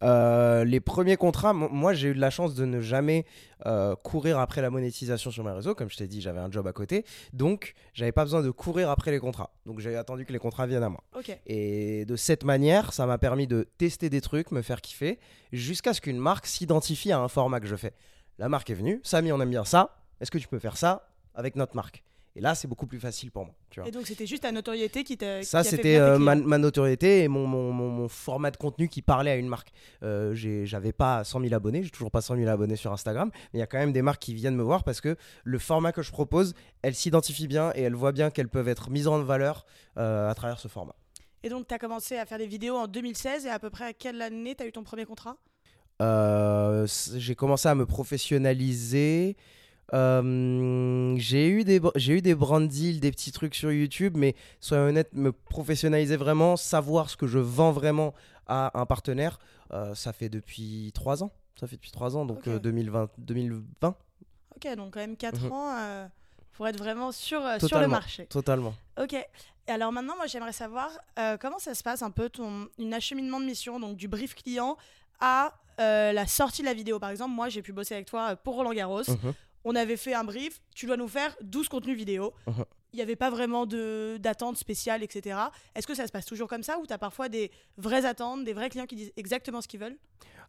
Euh, 0.04 0.64
les 0.66 0.80
premiers 0.80 1.18
contrats, 1.18 1.52
mo- 1.54 1.68
moi 1.70 1.94
j'ai 1.94 2.10
eu 2.10 2.14
de 2.14 2.20
la 2.20 2.30
chance 2.30 2.54
de 2.54 2.64
ne 2.66 2.80
jamais 2.80 3.26
euh, 3.66 3.96
courir 3.96 4.40
après 4.40 4.62
la 4.62 4.70
monétisation 4.70 5.32
sur 5.32 5.44
mes 5.44 5.52
réseaux. 5.52 5.74
Comme 5.74 5.90
je 5.90 5.98
t'ai 5.98 6.08
dit, 6.08 6.22
j'avais 6.22 6.40
un 6.40 6.52
job 6.52 6.68
à 6.68 6.74
côté. 6.74 7.06
Donc, 7.34 7.74
j'avais 7.94 8.12
pas 8.12 8.24
besoin 8.24 8.42
de 8.44 8.52
courir 8.52 8.90
après 8.92 9.12
les 9.12 9.20
contrats. 9.20 9.52
Donc, 9.66 9.80
j'ai 9.80 9.96
attendu 9.96 10.26
que 10.26 10.32
les 10.34 10.38
contrats 10.40 10.68
viennent 10.68 10.84
à 10.84 10.90
moi. 10.90 11.04
Et 11.48 12.06
de 12.06 12.16
cette 12.16 12.44
manière, 12.44 12.94
ça 12.94 13.06
m'a 13.08 13.18
permis 13.18 13.48
de 13.48 13.68
tester 13.78 14.10
des 14.10 14.22
trucs, 14.22 14.52
me 14.52 14.62
faire 14.62 14.82
kiffer, 14.82 15.20
jusqu'à 15.52 15.94
ce 15.94 16.02
qu'une 16.02 16.20
marque 16.20 16.46
s'identifie 16.46 17.12
à 17.12 17.20
un 17.20 17.28
format 17.28 17.60
que 17.60 17.68
je 17.68 17.76
fais. 17.76 17.94
La 18.38 18.48
marque 18.50 18.70
est 18.70 18.76
venue, 18.76 19.00
Samy, 19.04 19.32
on 19.32 19.42
aime 19.42 19.50
bien 19.50 19.66
ça. 19.66 19.98
Est-ce 20.22 20.30
que 20.30 20.38
tu 20.38 20.48
peux 20.48 20.60
faire 20.60 20.78
ça 20.78 21.10
avec 21.34 21.56
notre 21.56 21.76
marque? 21.76 22.04
Et 22.38 22.42
là, 22.42 22.54
c'est 22.54 22.68
beaucoup 22.68 22.86
plus 22.86 23.00
facile 23.00 23.32
pour 23.32 23.46
moi. 23.46 23.56
Tu 23.70 23.80
vois. 23.80 23.88
Et 23.88 23.92
donc, 23.92 24.06
c'était 24.08 24.26
juste 24.26 24.44
ta 24.44 24.52
notoriété 24.52 25.04
qui 25.06 25.18
t'a. 25.18 25.42
Ça, 25.44 25.64
c'était 25.64 25.96
euh, 25.96 26.18
ma, 26.20 26.36
notoriété 26.58 27.24
et 27.24 27.28
mon, 27.30 27.48
mon, 27.48 27.72
mon- 27.72 27.90
mon 27.90 28.08
format 28.10 28.52
de 28.52 28.58
contenu 28.58 28.90
qui 28.90 29.02
parlait 29.02 29.32
à 29.32 29.36
une 29.38 29.48
marque. 29.48 29.70
Euh, 30.04 30.34
J'avais 30.66 30.92
pas 30.92 31.24
100 31.24 31.42
000 31.42 31.54
abonnés, 31.54 31.82
j'ai 31.84 31.90
toujours 31.92 32.12
pas 32.12 32.20
100 32.22 32.36
000 32.36 32.50
abonnés 32.50 32.76
sur 32.76 32.92
Instagram, 32.92 33.30
mais 33.54 33.58
il 33.58 33.60
y 33.60 33.64
a 33.64 33.68
quand 33.68 33.78
même 33.78 33.94
des 33.94 34.02
marques 34.02 34.22
qui 34.22 34.34
viennent 34.34 34.56
me 34.58 34.64
voir 34.64 34.84
parce 34.84 35.00
que 35.00 35.16
le 35.46 35.60
format 35.60 35.94
que 35.94 36.02
je 36.02 36.12
propose, 36.12 36.54
elles 36.82 36.96
s'identifient 36.96 37.48
bien 37.48 37.72
et 37.76 37.82
elles 37.84 37.96
voient 37.96 38.12
bien 38.12 38.30
qu'elles 38.30 38.50
peuvent 38.50 38.68
être 38.68 38.90
mises 38.90 39.08
en 39.08 39.22
valeur 39.24 39.66
euh, 39.98 40.30
à 40.30 40.36
travers 40.36 40.60
ce 40.60 40.68
format. 40.68 40.96
Et 41.44 41.50
donc, 41.50 41.68
tu 41.68 41.74
as 41.74 41.80
commencé 41.80 42.18
à 42.18 42.26
faire 42.26 42.38
des 42.40 42.48
vidéos 42.48 42.76
en 42.76 42.88
2016 42.88 43.46
et 43.46 43.50
à 43.50 43.60
peu 43.60 43.70
près 43.70 43.86
à 43.86 43.94
quelle 43.94 44.22
année 44.22 44.56
tu 44.56 44.64
as 44.64 44.68
eu 44.68 44.72
ton 44.74 44.84
premier 44.84 45.06
contrat? 45.06 45.38
Euh, 46.02 46.86
j'ai 47.16 47.36
commencé 47.36 47.70
à 47.70 47.76
me 47.76 47.86
professionnaliser. 47.86 49.38
Euh, 49.96 51.16
j'ai 51.18 51.48
eu 51.48 51.64
des 51.64 51.80
j'ai 51.96 52.14
eu 52.14 52.22
des 52.22 52.36
brand 52.36 52.68
deals, 52.68 53.00
des 53.00 53.12
petits 53.12 53.32
trucs 53.32 53.56
sur 53.56 53.72
YouTube, 53.72 54.16
mais 54.18 54.36
soyons 54.60 54.84
honnêtes, 54.86 55.14
me 55.14 55.32
professionnaliser 55.32 56.18
vraiment, 56.18 56.58
savoir 56.58 57.10
ce 57.10 57.18
que 57.18 57.28
je 57.28 57.40
vends 57.40 57.72
vraiment 57.72 58.14
à 58.48 58.78
un 58.80 58.86
partenaire, 58.86 59.40
euh, 59.72 59.96
ça 59.96 60.14
fait 60.14 60.30
depuis 60.30 60.92
trois 60.94 61.24
ans. 61.24 61.32
Ça 61.60 61.68
fait 61.68 61.78
depuis 61.78 61.92
trois 61.92 62.18
ans, 62.18 62.26
donc 62.26 62.40
Ok. 62.40 62.48
euh, 62.48 62.60
2020, 62.60 63.10
2020, 63.18 63.96
Ok, 64.58 64.76
donc 64.76 64.94
quand 64.94 65.00
même 65.00 65.16
4 65.18 65.42
Mhm. 65.46 65.52
ans 65.52 65.70
euh, 65.78 66.08
pour 66.54 66.68
être 66.68 66.78
vraiment 66.78 67.12
sur, 67.12 67.42
sur 67.66 67.80
le 67.80 67.88
marché. 67.88 68.26
totalement. 68.28 68.74
Ok. 69.02 69.16
Alors 69.68 69.92
maintenant, 69.92 70.16
moi, 70.16 70.28
j'aimerais 70.28 70.54
savoir 70.54 70.90
comment 71.42 71.58
ça 71.60 71.74
se 71.74 71.82
passe 71.84 72.02
un 72.04 72.12
peu 72.12 72.30
ton 72.30 72.68
une 72.78 72.94
acheminement 72.94 73.40
de 73.40 73.46
mission, 73.46 73.80
donc 73.80 73.98
du 73.98 74.08
brief 74.08 74.36
client 74.36 74.78
à 75.20 75.54
euh, 75.80 76.12
la 76.14 76.28
sortie 76.28 76.62
de 76.62 76.68
la 76.68 76.74
vidéo. 76.74 77.00
Par 77.00 77.10
exemple, 77.10 77.32
moi, 77.34 77.50
j'ai 77.50 77.62
pu 77.62 77.74
bosser 77.74 77.96
avec 77.96 78.06
toi 78.06 78.36
pour 78.36 78.56
Roland 78.56 78.74
Garros. 78.74 79.02
Mhm. 79.08 79.34
On 79.66 79.76
avait 79.76 79.98
fait 79.98 80.14
un 80.14 80.24
brief, 80.24 80.62
tu 80.74 80.86
dois 80.86 80.96
nous 80.96 81.08
faire 81.08 81.36
12 81.42 81.68
contenus 81.68 81.98
vidéo. 81.98 82.34
Mhm. 82.48 82.66
Il 82.94 82.98
n'y 82.98 83.02
avait 83.02 83.18
pas 83.18 83.30
vraiment 83.30 83.66
d'attente 83.66 84.56
spéciale, 84.56 85.04
etc. 85.04 85.38
Est-ce 85.76 85.86
que 85.86 85.96
ça 85.96 86.08
se 86.08 86.14
passe 86.14 86.26
toujours 86.26 86.48
comme 86.48 86.64
ça 86.64 86.80
ou 86.80 86.88
tu 86.88 86.94
as 86.94 86.98
parfois 86.98 87.28
des 87.28 87.52
vraies 87.78 88.06
attentes, 88.06 88.46
des 88.46 88.54
vrais 88.54 88.70
clients 88.70 88.86
qui 88.86 88.96
disent 88.96 89.12
exactement 89.18 89.60
ce 89.60 89.68
qu'ils 89.68 89.82
veulent? 89.82 89.98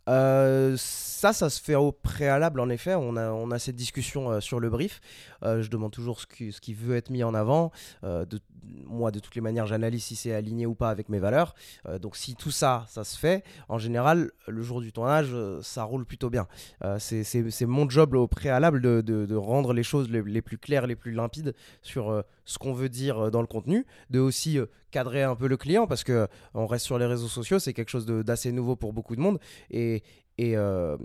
Euh, 0.09 0.77
ça, 0.79 1.33
ça 1.33 1.51
se 1.51 1.61
fait 1.61 1.75
au 1.75 1.93
préalable, 1.93 2.61
en 2.61 2.69
effet. 2.69 2.95
On 2.95 3.17
a, 3.17 3.31
on 3.31 3.51
a 3.51 3.59
cette 3.59 3.75
discussion 3.75 4.31
euh, 4.31 4.41
sur 4.41 4.61
le 4.61 4.71
brief. 4.71 5.01
Euh, 5.43 5.63
je 5.63 5.71
demande 5.71 5.93
toujours 5.93 6.21
ce 6.21 6.27
qui, 6.27 6.53
ce 6.53 6.61
qui 6.61 6.75
veut 6.75 6.97
être 6.97 7.11
mis 7.11 7.25
en 7.25 7.35
avant. 7.35 7.73
De, 8.03 8.39
moi, 8.87 9.11
de 9.11 9.19
toutes 9.19 9.35
les 9.35 9.41
manières, 9.41 9.67
j'analyse 9.67 10.05
si 10.05 10.17
c'est 10.17 10.33
aligné 10.33 10.67
ou 10.67 10.75
pas 10.75 10.91
avec 10.91 11.09
mes 11.09 11.19
valeurs. 11.19 11.55
Euh, 11.87 11.99
donc, 11.99 12.17
si 12.17 12.35
tout 12.35 12.51
ça, 12.51 12.85
ça 12.89 13.05
se 13.05 13.19
fait, 13.19 13.45
en 13.69 13.79
général, 13.79 14.31
le 14.47 14.63
jour 14.63 14.81
du 14.81 14.93
tournage, 14.93 15.31
euh, 15.33 15.61
ça 15.63 15.85
roule 15.85 16.05
plutôt 16.05 16.31
bien. 16.31 16.47
Euh, 16.85 16.99
c'est- 16.99 17.67
mon 17.67 17.89
job 17.89 18.15
au 18.15 18.27
préalable 18.29 18.81
de, 18.81 19.01
de- 19.01 19.35
rendre 19.37 19.73
les 19.73 19.83
choses 19.83 20.09
les, 20.11 20.43
plus 20.43 20.59
claires, 20.59 20.87
les 20.87 20.97
plus 20.97 21.13
limpides 21.13 21.55
sur 21.83 22.25
ce 22.45 22.59
qu'on 22.59 22.73
veut 22.73 22.89
dire 22.89 23.31
dans 23.31 23.41
le 23.41 23.47
contenu, 23.47 23.85
de 24.11 24.19
aussi 24.21 24.59
cadrer 24.91 25.23
un 25.23 25.35
peu 25.37 25.47
le 25.47 25.57
client 25.57 25.87
parce 25.87 26.05
que 26.05 26.27
on 26.55 26.67
reste 26.67 26.87
sur 26.87 26.99
les 26.99 27.07
réseaux 27.07 27.29
sociaux, 27.29 27.59
c'est 27.59 27.73
quelque 27.75 27.91
chose 27.91 28.07
d'assez 28.07 28.53
nouveau 28.53 28.77
pour 28.77 28.93
beaucoup 28.93 29.15
de 29.17 29.21
monde 29.21 29.39
et 29.71 30.03
et, 30.39 30.57
euh, 30.57 30.97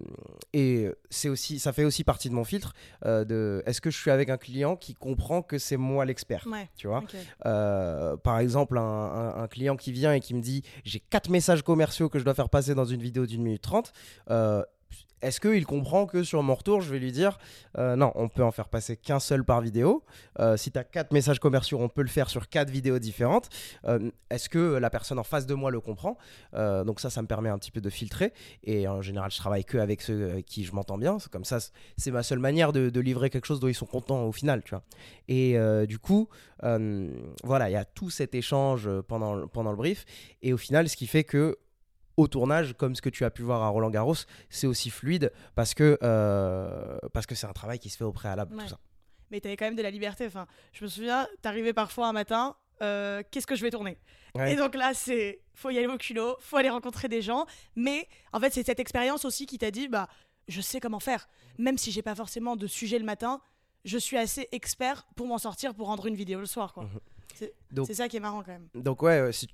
et 0.54 0.89
c'est 1.10 1.30
aussi 1.30 1.60
ça 1.60 1.72
fait 1.74 1.83
aussi 1.86 2.04
partie 2.04 2.30
de 2.30 2.33
mon 2.33 2.44
filtre 2.44 2.74
euh, 3.06 3.24
de 3.24 3.63
est-ce 3.66 3.80
que 3.81 3.89
je 3.89 3.98
suis 3.98 4.12
avec 4.12 4.30
un 4.30 4.38
client 4.38 4.75
qui 4.75 4.94
comprend 4.94 5.42
que 5.42 5.57
c'est 5.57 5.78
moi 5.78 6.04
l'expert 6.06 6.45
Ouais. 6.51 6.69
tu 6.75 6.88
vois? 6.88 7.04
euh, 7.45 8.18
par 8.18 8.39
exemple, 8.39 8.78
un, 8.78 8.81
un- 8.81 9.44
un 9.44 9.48
client 9.48 9.75
qui 9.78 9.92
vient 9.92 10.13
et 10.13 10.19
qui 10.19 10.33
me 10.33 10.42
dit 10.42 10.63
j'ai 10.83 11.00
quatre 11.00 11.30
messages 11.30 11.62
commerciaux 11.63 12.10
que 12.10 12.19
je 12.19 12.25
dois 12.25 12.33
faire 12.33 12.50
passer 12.50 12.75
dans 12.75 12.86
une 12.86 13.01
vidéo 13.01 13.25
d'une 13.25 13.42
minute 13.44 13.62
trente. 13.62 13.94
Est-ce 15.22 15.40
qu'il 15.40 15.66
comprend 15.66 16.06
que 16.06 16.24
sur 16.24 16.42
mon 16.42 16.56
retour, 16.56 16.82
je 16.82 16.92
vais 16.92 17.00
lui 17.00 17.12
dire 17.12 17.38
euh, 17.77 17.96
non, 17.96 18.12
on 18.15 18.27
peut 18.27 18.44
en 18.44 18.51
faire 18.51 18.70
passer 18.70 18.98
qu'un 18.98 19.20
seul 19.20 19.44
par 19.44 19.62
vidéo. 19.62 20.04
Euh, 20.39 20.58
si 20.58 20.72
tu 20.72 20.80
as 20.80 20.84
quatre 20.84 21.12
messages 21.12 21.39
commerciaux, 21.39 21.80
on 21.80 21.89
peut 21.89 22.01
le 22.01 22.08
faire 22.08 22.30
sur 22.30 22.50
quatre 22.50 22.70
vidéos 22.70 23.00
différentes. 23.00 23.50
Euh, 23.86 24.10
Est-ce 24.30 24.50
que 24.50 24.77
la 24.77 24.89
personne 24.89 25.20
en 25.20 25.24
face 25.24 25.46
de 25.46 25.54
moi 25.54 25.72
le 25.72 25.80
comprend? 25.80 26.18
Donc 26.54 27.00
ça, 27.00 27.10
ça 27.10 27.22
me 27.22 27.27
permet 27.27 27.50
un 27.50 27.58
petit 27.58 27.72
peu 27.72 27.82
de 27.82 27.89
filtrer. 27.89 28.34
Et 28.63 28.88
en 28.88 29.01
général, 29.01 29.32
je 29.32 29.38
travaille 29.38 29.63
que 29.63 29.77
avec 29.77 30.01
ceux 30.01 30.42
qui 30.42 30.63
je 30.63 30.74
m'entends 30.74 30.98
bien. 30.98 31.18
Comme 31.32 31.46
ça, 31.46 31.60
c'est 31.98 32.12
ma 32.12 32.24
seule 32.24 32.39
manière 32.39 32.74
de, 32.74 32.89
de 32.89 33.00
livrer 33.00 33.30
quelque 33.30 33.46
chose 33.46 33.60
dont 33.60 33.68
ils 33.68 33.75
sont 33.75 33.86
contents 33.86 34.24
au 34.25 34.32
final. 34.32 34.63
Tu 34.63 34.72
vois. 34.72 34.84
Et 35.27 35.58
du 35.88 36.00
coup, 36.00 36.30
voilà, 36.62 37.70
il 37.70 37.74
y 37.74 37.77
a 37.77 37.86
tout 37.86 38.10
cet 38.10 38.36
échange 38.36 38.89
pendant, 39.08 39.48
pendant 39.48 39.72
le 39.72 39.77
brief. 39.77 40.06
Et 40.42 40.54
au 40.54 40.58
final, 40.58 40.89
ce 40.89 40.98
qui 40.98 41.08
fait 41.08 41.24
que 41.24 41.58
au 42.18 42.27
tournage, 42.27 42.74
comme 42.74 42.96
ce 42.96 43.01
que 43.01 43.10
tu 43.10 43.25
as 43.25 43.32
pu 43.32 43.41
voir 43.41 43.62
à 43.63 43.70
Roland 43.70 43.89
Garros, 43.89 44.15
c'est 44.50 44.68
aussi 44.68 44.89
fluide 44.89 45.32
parce 45.56 45.74
que 45.74 45.98
euh, 46.03 46.98
parce 47.13 47.25
que 47.25 47.36
c'est 47.36 47.48
un 47.48 47.53
travail 47.53 47.80
qui 47.80 47.89
se 47.89 47.98
fait 47.98 48.03
au 48.03 48.12
préalable. 48.12 48.56
Ouais. 48.56 48.63
Tout 48.63 48.70
ça. 48.70 48.80
Mais 49.32 49.39
tu 49.39 49.48
avais 49.48 49.58
quand 49.58 49.65
même 49.65 49.75
de 49.75 49.82
la 49.82 49.91
liberté. 49.91 50.25
Enfin, 50.25 50.46
je 50.74 50.84
me 50.84 50.89
souviens, 50.89 51.27
t'arrivais 51.41 51.74
parfois 51.74 52.08
un 52.08 52.13
matin, 52.13 52.56
euh, 52.82 53.24
qu'est-ce 53.32 53.48
que 53.48 53.56
je 53.56 53.62
vais 53.62 53.70
tourner? 53.70 53.98
Ouais. 54.36 54.53
Et 54.53 54.56
donc 54.56 54.75
là, 54.75 54.94
c'est 54.94 55.41
faut 55.53 55.70
y 55.70 55.77
aller 55.77 55.88
au 55.88 55.98
culot, 55.98 56.36
faut 56.39 56.58
aller 56.58 56.70
rencontrer 56.70 57.08
des 57.08 57.22
gens. 57.22 57.46
Mais 57.75 58.08
en 58.34 58.39
fait, 58.39 58.51
c'est 58.51 58.65
cette 58.65 58.80
expérience 58.80 59.25
aussi 59.25 59.46
qui 59.46 59.58
t'a 59.58 59.72
dit, 59.72 59.88
bah, 59.88 60.08
je 60.48 60.62
sais 60.62 60.80
comment 60.80 61.00
faire. 61.00 61.27
Même 61.58 61.77
si 61.77 61.91
j'ai 61.91 62.01
pas 62.01 62.15
forcément 62.15 62.56
de 62.56 62.68
sujet 62.68 63.00
le 63.00 63.06
matin, 63.06 63.41
je 63.86 63.98
suis 63.98 64.18
assez 64.18 64.48
expert 64.51 65.08
pour 65.15 65.27
m'en 65.27 65.38
sortir 65.38 65.74
pour 65.74 65.88
rendre 65.88 66.08
une 66.08 66.15
vidéo 66.15 66.39
le 66.39 66.46
soir. 66.46 66.74
quoi. 66.74 66.89
C'est 67.86 67.93
ça 67.93 68.07
qui 68.07 68.17
est 68.17 68.21
marrant 68.21 68.43
quand 68.43 68.51
même. 68.51 68.67
Donc 68.75 69.01
ouais, 69.03 69.31
si- 69.31 69.48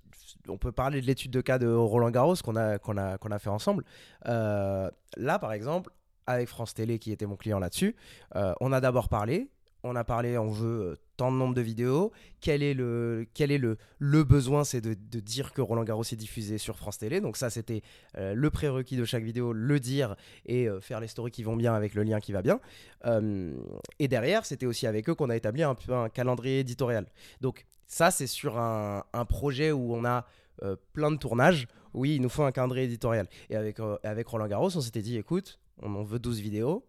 on 0.47 0.57
peut 0.57 0.71
parler 0.71 1.01
de 1.01 1.05
l'étude 1.05 1.31
de 1.31 1.41
cas 1.41 1.57
de 1.59 1.67
Roland 1.67 2.09
Garros 2.11 2.35
qu'on 2.43 2.55
a, 2.55 2.77
qu'on 2.79 2.97
a, 2.97 3.17
qu'on 3.17 3.31
a 3.31 3.39
fait 3.39 3.49
ensemble. 3.49 3.83
Euh, 4.27 4.89
là, 5.15 5.39
par 5.39 5.53
exemple, 5.53 5.91
avec 6.25 6.49
France 6.49 6.73
Télé, 6.73 6.99
qui 6.99 7.11
était 7.11 7.25
mon 7.25 7.35
client 7.37 7.59
là-dessus, 7.59 7.95
euh, 8.35 8.53
on 8.59 8.71
a 8.71 8.81
d'abord 8.81 9.09
parlé. 9.09 9.49
On 9.83 9.95
a 9.95 10.03
parlé, 10.03 10.37
on 10.37 10.49
veut 10.49 10.81
euh, 10.81 10.95
tant 11.17 11.31
de 11.31 11.37
nombre 11.37 11.53
de 11.53 11.61
vidéos. 11.61 12.11
Quel 12.41 12.63
est 12.63 12.73
le, 12.73 13.25
quel 13.35 13.51
est 13.51 13.59
le, 13.59 13.77
le 13.99 14.23
besoin 14.23 14.63
C'est 14.63 14.81
de, 14.81 14.95
de 14.95 15.19
dire 15.19 15.53
que 15.53 15.61
Roland 15.61 15.83
Garros 15.83 16.03
est 16.03 16.15
diffusé 16.15 16.57
sur 16.57 16.77
France 16.77 16.97
Télé. 16.97 17.21
Donc 17.21 17.37
ça, 17.37 17.49
c'était 17.49 17.83
euh, 18.17 18.33
le 18.33 18.49
prérequis 18.49 18.97
de 18.97 19.05
chaque 19.05 19.23
vidéo, 19.23 19.53
le 19.53 19.79
dire 19.79 20.15
et 20.45 20.67
euh, 20.67 20.81
faire 20.81 20.99
les 20.99 21.07
stories 21.07 21.31
qui 21.31 21.43
vont 21.43 21.55
bien 21.55 21.73
avec 21.75 21.93
le 21.93 22.03
lien 22.03 22.19
qui 22.19 22.31
va 22.33 22.41
bien. 22.41 22.59
Euh, 23.05 23.53
et 23.99 24.07
derrière, 24.07 24.45
c'était 24.45 24.65
aussi 24.65 24.87
avec 24.87 25.07
eux 25.09 25.15
qu'on 25.15 25.29
a 25.29 25.35
établi 25.37 25.61
un 25.63 25.75
peu 25.75 25.93
un 25.93 26.09
calendrier 26.09 26.59
éditorial. 26.59 27.05
Donc 27.39 27.65
Ça, 27.87 28.11
c'est 28.11 28.27
sur 28.27 28.57
un, 28.57 29.03
un 29.13 29.25
projet 29.25 29.71
où 29.71 29.95
on 29.95 30.05
a 30.05 30.25
euh, 30.63 30.75
plein 30.93 31.11
de 31.11 31.17
tournages. 31.17 31.67
Oui, 31.93 32.15
il 32.15 32.21
nous 32.21 32.29
faut 32.29 32.43
un 32.43 32.51
calendrier 32.51 32.85
éditorial. 32.85 33.27
Et 33.49 33.55
avec, 33.55 33.79
euh, 33.79 33.97
avec 34.03 34.27
Roland 34.27 34.47
Garros, 34.47 34.75
on 34.75 34.81
s'était 34.81 35.01
dit, 35.01 35.17
écoute, 35.17 35.59
on 35.81 35.95
en 35.95 36.03
veut 36.03 36.19
12 36.19 36.39
vidéos. 36.41 36.85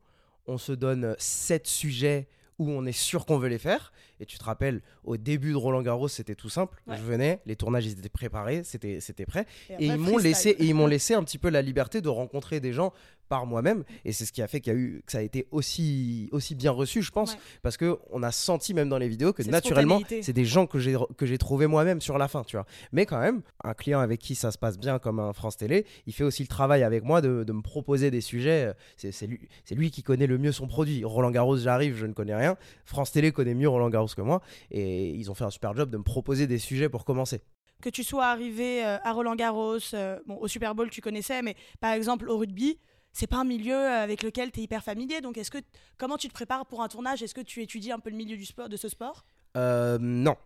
On 0.46 0.58
se 0.58 0.72
donne 0.72 1.14
7 1.18 1.66
sujets 1.66 2.28
où 2.58 2.70
on 2.70 2.84
est 2.86 2.92
sûr 2.92 3.24
qu'on 3.26 3.38
veut 3.38 3.48
les 3.48 3.58
faire. 3.58 3.92
Et 4.18 4.26
tu 4.26 4.38
te 4.38 4.44
rappelles, 4.44 4.82
au 5.04 5.16
début 5.16 5.52
de 5.52 5.56
Roland 5.56 5.82
Garros, 5.82 6.08
c'était 6.08 6.34
tout 6.34 6.48
simple. 6.48 6.82
Ouais. 6.86 6.96
Je 6.96 7.02
venais, 7.02 7.40
les 7.46 7.54
tournages 7.54 7.86
ils 7.86 7.92
étaient 7.92 8.08
préparés, 8.08 8.64
c'était 8.64 8.98
c'était 9.00 9.26
prêt. 9.26 9.46
Et, 9.70 9.84
Et 9.84 9.86
ils 9.86 9.96
m'ont 9.96 10.18
laissé, 10.18 10.50
et 10.50 10.64
ils 10.64 10.74
m'ont 10.74 10.88
laissé 10.88 11.14
un 11.14 11.22
petit 11.22 11.38
peu 11.38 11.50
la 11.50 11.62
liberté 11.62 12.00
de 12.00 12.08
rencontrer 12.08 12.58
des 12.58 12.72
gens 12.72 12.92
par 13.28 13.46
moi-même. 13.46 13.84
Et 14.04 14.12
c'est 14.12 14.24
ce 14.24 14.32
qui 14.32 14.42
a 14.42 14.46
fait 14.48 14.60
qu'il 14.60 14.72
y 14.72 14.76
a 14.76 14.78
eu, 14.78 15.02
que 15.06 15.12
ça 15.12 15.18
a 15.18 15.22
été 15.22 15.46
aussi, 15.50 16.28
aussi 16.32 16.54
bien 16.54 16.70
reçu, 16.70 17.02
je 17.02 17.10
pense, 17.10 17.32
Ouais. 17.34 17.38
parce 17.62 17.76
que 17.76 17.98
on 18.10 18.22
a 18.22 18.32
senti 18.32 18.74
même 18.74 18.88
dans 18.88 18.98
les 18.98 19.08
vidéos 19.08 19.32
que 19.32 19.42
naturellement, 19.42 20.00
c'est 20.22 20.32
des 20.32 20.44
gens 20.44 20.66
que 20.66 20.78
j'ai 20.78 20.96
que 21.16 21.26
j'ai 21.26 21.38
trouvé 21.38 21.66
moi-même 21.66 22.00
sur 22.00 22.18
la 22.18 22.28
fin, 22.28 22.42
tu 22.44 22.56
vois. 22.56 22.66
Mais 22.92 23.06
quand 23.06 23.20
même, 23.20 23.42
un 23.64 23.74
client 23.74 24.00
avec 24.00 24.20
qui 24.20 24.34
ça 24.34 24.50
se 24.50 24.58
passe 24.58 24.78
bien, 24.78 24.98
comme 24.98 25.20
un 25.20 25.32
France 25.32 25.56
Télé, 25.56 25.86
il 26.06 26.12
fait 26.14 26.24
aussi 26.24 26.42
le 26.42 26.48
travail 26.48 26.82
avec 26.82 27.04
moi 27.04 27.20
de, 27.20 27.44
de 27.44 27.52
me 27.52 27.62
proposer 27.62 28.10
des 28.10 28.20
sujets. 28.20 28.72
C'est 28.96 29.12
c'est 29.12 29.26
lui, 29.26 29.48
c'est 29.64 29.74
lui 29.74 29.90
qui 29.90 30.02
connaît 30.02 30.26
le 30.26 30.38
mieux 30.38 30.52
son 30.52 30.66
produit. 30.66 31.04
Roland 31.04 31.30
Garros, 31.30 31.56
j'arrive, 31.58 31.96
je 31.96 32.06
ne 32.06 32.12
connais 32.12 32.34
rien. 32.34 32.56
France 32.84 33.12
Télé 33.12 33.32
connaît 33.32 33.54
mieux 33.54 33.68
Roland 33.68 33.90
Garros 33.90 34.08
que 34.16 34.22
moi, 34.22 34.40
et 34.70 35.10
ils 35.10 35.30
ont 35.30 35.34
fait 35.34 35.44
un 35.44 35.50
super 35.50 35.74
job 35.76 35.90
de 35.90 35.96
me 35.98 36.02
proposer 36.02 36.46
des 36.46 36.58
sujets 36.58 36.88
pour 36.88 37.04
commencer. 37.04 37.40
que 37.82 37.90
tu 37.90 38.02
sois 38.02 38.26
arrivé 38.26 38.84
euh, 38.84 38.98
à 39.04 39.12
Roland 39.12 39.36
Garros, 39.36 39.78
euh, 39.94 40.18
bon, 40.26 40.36
au 40.40 40.48
Super 40.48 40.74
Bowl, 40.74 40.90
tu 40.90 41.00
connaissais, 41.00 41.42
mais 41.42 41.54
par 41.80 41.92
exemple 41.92 42.28
au 42.28 42.36
rugby, 42.38 42.78
c'est 43.12 43.26
pas 43.26 43.38
un 43.38 43.44
milieu 43.44 43.74
euh, 43.74 44.02
avec 44.02 44.22
lequel 44.22 44.50
tu 44.50 44.60
es 44.60 44.62
hyper 44.64 44.82
familier. 44.82 45.20
Donc, 45.20 45.38
est-ce 45.38 45.50
que 45.50 45.58
comment 45.96 46.16
tu 46.16 46.28
te 46.28 46.32
prépares 46.34 46.66
pour 46.66 46.82
un 46.82 46.88
tournage? 46.88 47.22
Est-ce 47.22 47.34
que 47.34 47.40
tu 47.40 47.62
étudies 47.62 47.92
un 47.92 47.98
peu 47.98 48.10
le 48.10 48.16
milieu 48.16 48.36
du 48.36 48.44
sport, 48.44 48.68
de 48.68 48.76
ce 48.76 48.88
sport? 48.88 49.24
Euh, 49.56 49.98
non. 50.00 50.36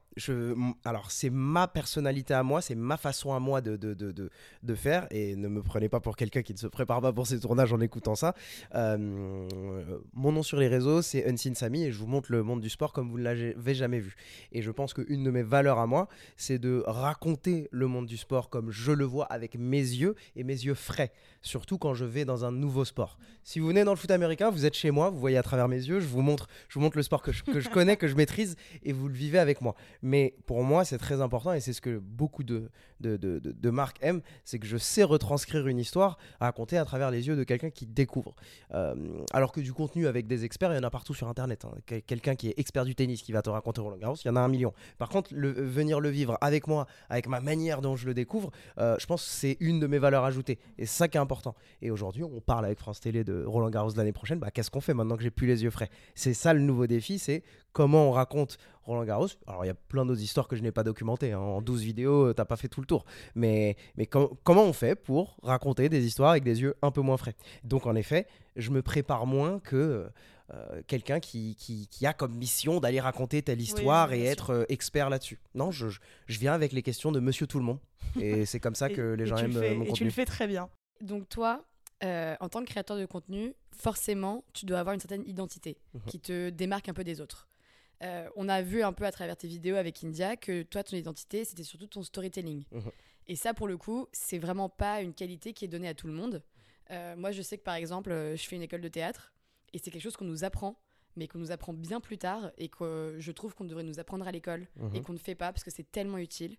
Alors, 0.85 1.11
c'est 1.11 1.31
ma 1.31 1.69
personnalité 1.69 2.35
à 2.35 2.43
moi, 2.43 2.61
c'est 2.61 2.75
ma 2.75 2.97
façon 2.97 3.33
à 3.33 3.41
moi 3.41 3.61
de, 3.61 3.77
de, 3.77 3.95
de, 3.95 4.13
de, 4.13 4.31
de 4.63 4.75
faire. 4.75 5.07
Et 5.11 5.37
ne 5.37 5.49
me 5.49 5.63
prenez 5.63 5.89
pas 5.89 6.01
pour 6.01 6.17
quelqu'un 6.17 6.43
qui 6.43 6.53
ne 6.53 6.59
se 6.59 6.67
prépare 6.67 7.01
pas 7.01 7.13
pour 7.13 7.27
ses 7.27 7.41
tournages 7.41 7.73
en 7.73 7.81
écoutant 7.81 8.15
ça. 8.15 8.35
Euh, 8.75 9.49
mon 10.13 10.33
nom 10.33 10.43
sur 10.43 10.59
les 10.59 10.69
réseaux, 10.69 11.03
c'est 11.03 11.29
Unseen 11.29 11.55
Samy 11.55 11.85
et 11.85 11.93
je 11.93 11.99
vous 11.99 12.07
montre 12.07 12.31
le 12.31 12.43
monde 12.43 12.61
du 12.61 12.69
sport 12.69 12.93
comme 12.93 13.11
vous 13.11 13.19
ne 13.19 13.25
l'avez 13.25 13.75
jamais 13.75 14.01
vu. 14.01 14.15
Et 14.53 14.63
je 14.63 14.71
pense 14.71 14.93
qu'une 14.95 15.25
de 15.25 15.31
mes 15.31 15.43
valeurs 15.43 15.79
à 15.79 15.87
moi, 15.87 16.09
c'est 16.37 16.59
de 16.59 16.83
raconter 16.87 17.69
le 17.71 17.87
monde 17.87 18.07
du 18.07 18.17
sport 18.17 18.51
comme 18.51 18.71
je 18.71 18.93
le 18.93 19.05
vois 19.05 19.25
avec 19.27 19.57
mes 19.57 19.79
yeux 19.79 20.15
et 20.37 20.45
mes 20.45 20.53
yeux 20.53 20.75
frais. 20.75 21.13
Surtout 21.41 21.79
quand 21.79 21.95
je 21.95 22.05
vais 22.05 22.25
dans 22.25 22.45
un 22.45 22.53
nouveau 22.53 22.85
sport. 22.85 23.19
Si 23.45 23.59
vous 23.59 23.67
venez 23.69 23.83
dans 23.83 23.93
le 23.93 23.97
foot 23.97 24.11
américain, 24.11 24.51
vous 24.51 24.65
êtes 24.67 24.75
chez 24.75 24.91
moi, 24.91 25.11
vous 25.11 25.19
voyez 25.19 25.37
à 25.37 25.43
travers 25.43 25.67
mes 25.69 25.77
yeux, 25.77 25.99
je 25.99 26.07
vous 26.07 26.23
montre, 26.23 26.47
je 26.69 26.75
vous 26.75 26.81
montre 26.81 26.97
le 26.97 27.03
sport 27.03 27.23
que 27.23 27.33
je, 27.33 27.43
que 27.43 27.59
je 27.59 27.69
connais, 27.69 27.97
que 27.97 28.07
je 28.07 28.15
maîtrise 28.15 28.57
et 28.85 28.93
vous 28.93 29.09
le 29.09 29.15
vivez 29.15 29.39
avec 29.39 29.61
moi. 29.61 29.75
Mais 30.03 30.35
pour 30.47 30.63
moi, 30.65 30.85
c'est 30.85 30.99
très 30.99 31.21
important 31.21 31.53
et 31.53 31.61
c'est 31.61 31.73
ce 31.73 31.81
que 31.81 31.99
beaucoup 31.99 32.43
de, 32.45 32.71
de, 33.01 33.17
de, 33.17 33.39
de- 33.39 33.71
marques 33.71 33.99
aiment, 34.03 34.21
c'est 34.45 34.59
que 34.59 34.67
je 34.67 34.77
sais 34.77 35.03
retranscrire 35.05 35.67
une 35.69 35.79
histoire, 35.79 36.19
raconter 36.41 36.77
à 36.77 36.85
travers 36.85 37.11
les 37.11 37.27
yeux 37.29 37.37
de 37.37 37.45
quelqu'un 37.45 37.71
qui 37.71 37.87
découvre. 37.87 38.35
Euh, 38.75 38.95
alors 39.33 39.53
que 39.53 39.61
du 39.61 39.73
contenu 39.73 40.07
avec 40.07 40.27
des 40.27 40.45
experts, 40.45 40.73
il 40.73 40.77
y 40.77 40.79
en 40.79 40.83
a 40.83 40.91
partout 40.91 41.15
sur 41.15 41.29
Internet. 41.29 41.65
hein. 41.65 41.73
Quel- 41.87 42.03
Quelqu'un 42.03 42.35
qui 42.35 42.49
est 42.49 42.55
expert 42.59 42.85
du 42.85 42.95
tennis 42.95 43.23
qui 43.23 43.33
va 43.33 43.43
te 43.43 43.49
raconter 43.51 43.81
Roland 43.81 43.97
Garros, 43.97 44.17
il 44.25 44.27
y 44.27 44.31
en 44.31 44.37
a 44.37 44.41
un 44.41 44.49
million. 44.49 44.73
Par 44.99 45.09
contre, 45.09 45.35
venir 45.35 46.01
le 46.01 46.09
vivre 46.11 46.37
avec 46.41 46.67
moi, 46.67 46.87
avec 47.09 47.27
ma 47.29 47.41
manière 47.41 47.81
dont 47.81 47.97
je 47.97 48.07
le 48.07 48.15
découvre, 48.15 48.51
euh, 48.79 48.97
je 48.99 49.07
pense 49.07 49.25
que 49.25 49.31
c'est 49.31 49.57
une 49.61 49.81
de 49.81 49.87
mes 49.87 49.99
valeurs 49.99 50.25
ajoutées. 50.25 50.59
Et 50.79 50.87
c'est 50.87 50.99
ça 50.99 51.09
qui 51.09 51.17
est 51.17 51.21
important. 51.21 51.55
Et 51.81 51.91
aujourd'hui, 51.91 52.25
on 52.25 52.41
parle 52.41 52.65
avec 52.67 52.79
France 52.79 53.01
Télé 53.01 53.25
de 53.25 53.45
Roland 53.45 53.71
Garros 53.71 53.93
l'année 53.97 54.13
prochaine. 54.13 54.39
Bah, 54.39 54.51
Qu'est-ce 54.51 54.71
qu'on 54.71 54.81
fait 54.81 54.95
maintenant 54.95 55.17
que 55.17 55.23
j'ai 55.23 55.31
plus 55.31 55.47
les 55.47 55.63
yeux 55.63 55.71
frais? 55.71 55.89
C'est 56.15 56.35
ça 56.35 56.53
le 56.53 56.61
nouveau 56.61 56.87
défi, 56.87 57.19
c'est 57.19 57.43
comment 57.73 58.09
on 58.09 58.13
raconte 58.13 58.59
Roland 58.85 59.05
Garros. 59.05 59.29
Alors, 59.47 59.65
il 59.65 59.69
y 59.69 59.71
a 59.71 59.75
plein 59.75 60.05
d'autres 60.05 60.21
histoires 60.23 60.49
que 60.49 60.57
je 60.57 60.63
n'ai 60.63 60.73
pas 60.73 60.83
documentées. 60.85 61.33
hein. 61.33 61.39
En 61.39 61.63
12 61.63 61.83
vidéos, 61.83 62.29
euh, 62.29 62.35
t'as 62.35 62.45
pas 62.45 62.57
fait 62.57 62.69
tout 62.69 62.81
le 62.81 62.87
tour. 62.87 63.05
Mais, 63.35 63.77
mais 63.97 64.07
com- 64.07 64.29
comment 64.45 64.65
on 64.65 64.73
fait 64.73 64.95
pour 64.97 65.37
raconter 65.43 65.89
des 65.89 66.05
histoires 66.07 66.31
avec 66.31 66.45
des 66.45 66.61
yeux 66.63 66.75
un 66.83 66.91
peu 66.91 67.01
moins 67.01 67.17
frais? 67.17 67.35
Donc, 67.65 67.87
en 67.87 67.95
effet, 67.95 68.27
je 68.57 68.71
me 68.71 68.83
prépare 68.83 69.27
moins 69.27 69.61
que 69.61 70.09
euh, 70.53 70.83
quelqu'un 70.87 71.21
qui, 71.21 71.55
qui, 71.57 71.87
qui 71.89 72.05
a 72.07 72.13
comme 72.13 72.35
mission 72.35 72.81
d'aller 72.81 73.01
raconter 73.01 73.41
telle 73.43 73.61
histoire 73.61 74.11
oui, 74.11 74.19
et 74.19 74.25
être 74.25 74.51
euh, 74.51 74.65
expert 74.69 75.09
là-dessus. 75.09 75.41
Non, 75.55 75.71
je, 75.71 75.89
je, 76.27 76.39
viens 76.39 76.53
avec 76.53 76.73
les 76.73 76.83
questions 76.83 77.13
de 77.13 77.21
monsieur 77.21 77.47
tout 77.47 77.59
le 77.59 77.65
monde. 77.65 77.79
Et 78.21 78.45
c'est 78.47 78.61
comme 78.61 78.75
ça 78.75 78.91
Et- 78.91 78.93
que 78.93 79.15
les 79.15 79.27
gens 79.27 79.37
aiment 79.39 79.53
le 79.55 79.57
euh, 79.59 79.69
fais, 79.71 79.75
mon 79.77 79.85
Et 79.85 79.93
tu 79.93 80.05
le 80.05 80.11
fais 80.11 80.25
très 80.27 80.47
bien. 80.47 80.69
Donc 81.01 81.29
toi, 81.29 81.65
euh, 82.05 82.35
en 82.41 82.49
tant 82.49 82.61
que 82.61 82.67
créateur 82.67 82.99
de 82.99 83.07
contenu, 83.07 83.55
forcément, 83.75 84.45
tu 84.53 84.67
dois 84.67 84.79
avoir 84.81 84.93
une 84.95 85.01
certaine 85.01 85.27
identité 85.27 85.79
Mhm. 85.95 86.01
qui 86.07 86.21
te 86.21 86.51
démarque 86.51 86.89
un 86.89 86.95
peu 86.95 87.05
des 87.05 87.21
autres. 87.21 87.49
Euh, 88.03 88.29
on 88.37 88.49
a 88.49 88.63
vu 88.63 88.83
un 88.83 88.93
peu 88.93 89.05
à 89.05 89.13
travers 89.13 89.37
tes 89.37 89.47
vidéos 89.49 89.77
avec 89.77 90.03
India 90.03 90.37
que 90.37 90.63
toi, 90.63 90.83
ton 90.83 90.97
identité, 90.97 91.45
c'était 91.45 91.63
surtout 91.63 91.87
ton 91.87 92.03
storytelling. 92.03 92.65
Mhm. 92.73 92.91
Et 93.29 93.37
ça, 93.37 93.55
pour 93.55 93.69
le 93.69 93.77
coup, 93.77 94.09
c'est 94.13 94.39
vraiment 94.39 94.69
pas 94.69 95.01
une 95.03 95.15
qualité 95.15 95.53
qui 95.53 95.65
est 95.65 95.69
donnée 95.69 95.89
à 95.89 95.95
tout 95.95 96.09
le 96.09 96.13
monde. 96.13 96.43
Euh, 96.91 97.15
moi, 97.17 97.31
je 97.31 97.41
sais 97.43 97.57
que 97.59 97.63
par 97.63 97.75
exemple, 97.77 98.11
euh, 98.11 98.37
je 98.37 98.43
fais 98.49 98.57
une 98.57 98.63
école 98.63 98.81
de 98.81 98.89
théâtre 98.89 99.33
et 99.73 99.79
c'est 99.79 99.91
quelque 99.91 100.03
chose 100.03 100.17
qu'on 100.17 100.25
nous 100.25 100.43
apprend, 100.43 100.77
mais 101.17 101.29
qu'on 101.29 101.39
nous 101.39 101.53
apprend 101.53 101.73
bien 101.73 102.01
plus 102.01 102.19
tard 102.19 102.51
et 102.59 102.69
que 102.69 102.83
euh, 102.85 103.21
je 103.21 103.31
trouve 103.31 103.55
qu'on 103.55 103.65
devrait 103.65 103.85
nous 103.85 104.01
apprendre 104.01 104.27
à 104.27 104.33
l'école 104.33 104.67
Mhm. 104.77 104.97
et 104.97 105.01
qu'on 105.03 105.13
ne 105.13 105.19
fait 105.19 105.37
pas 105.37 105.53
parce 105.53 105.63
que 105.63 105.71
c'est 105.71 105.91
tellement 105.93 106.19
utile. 106.19 106.57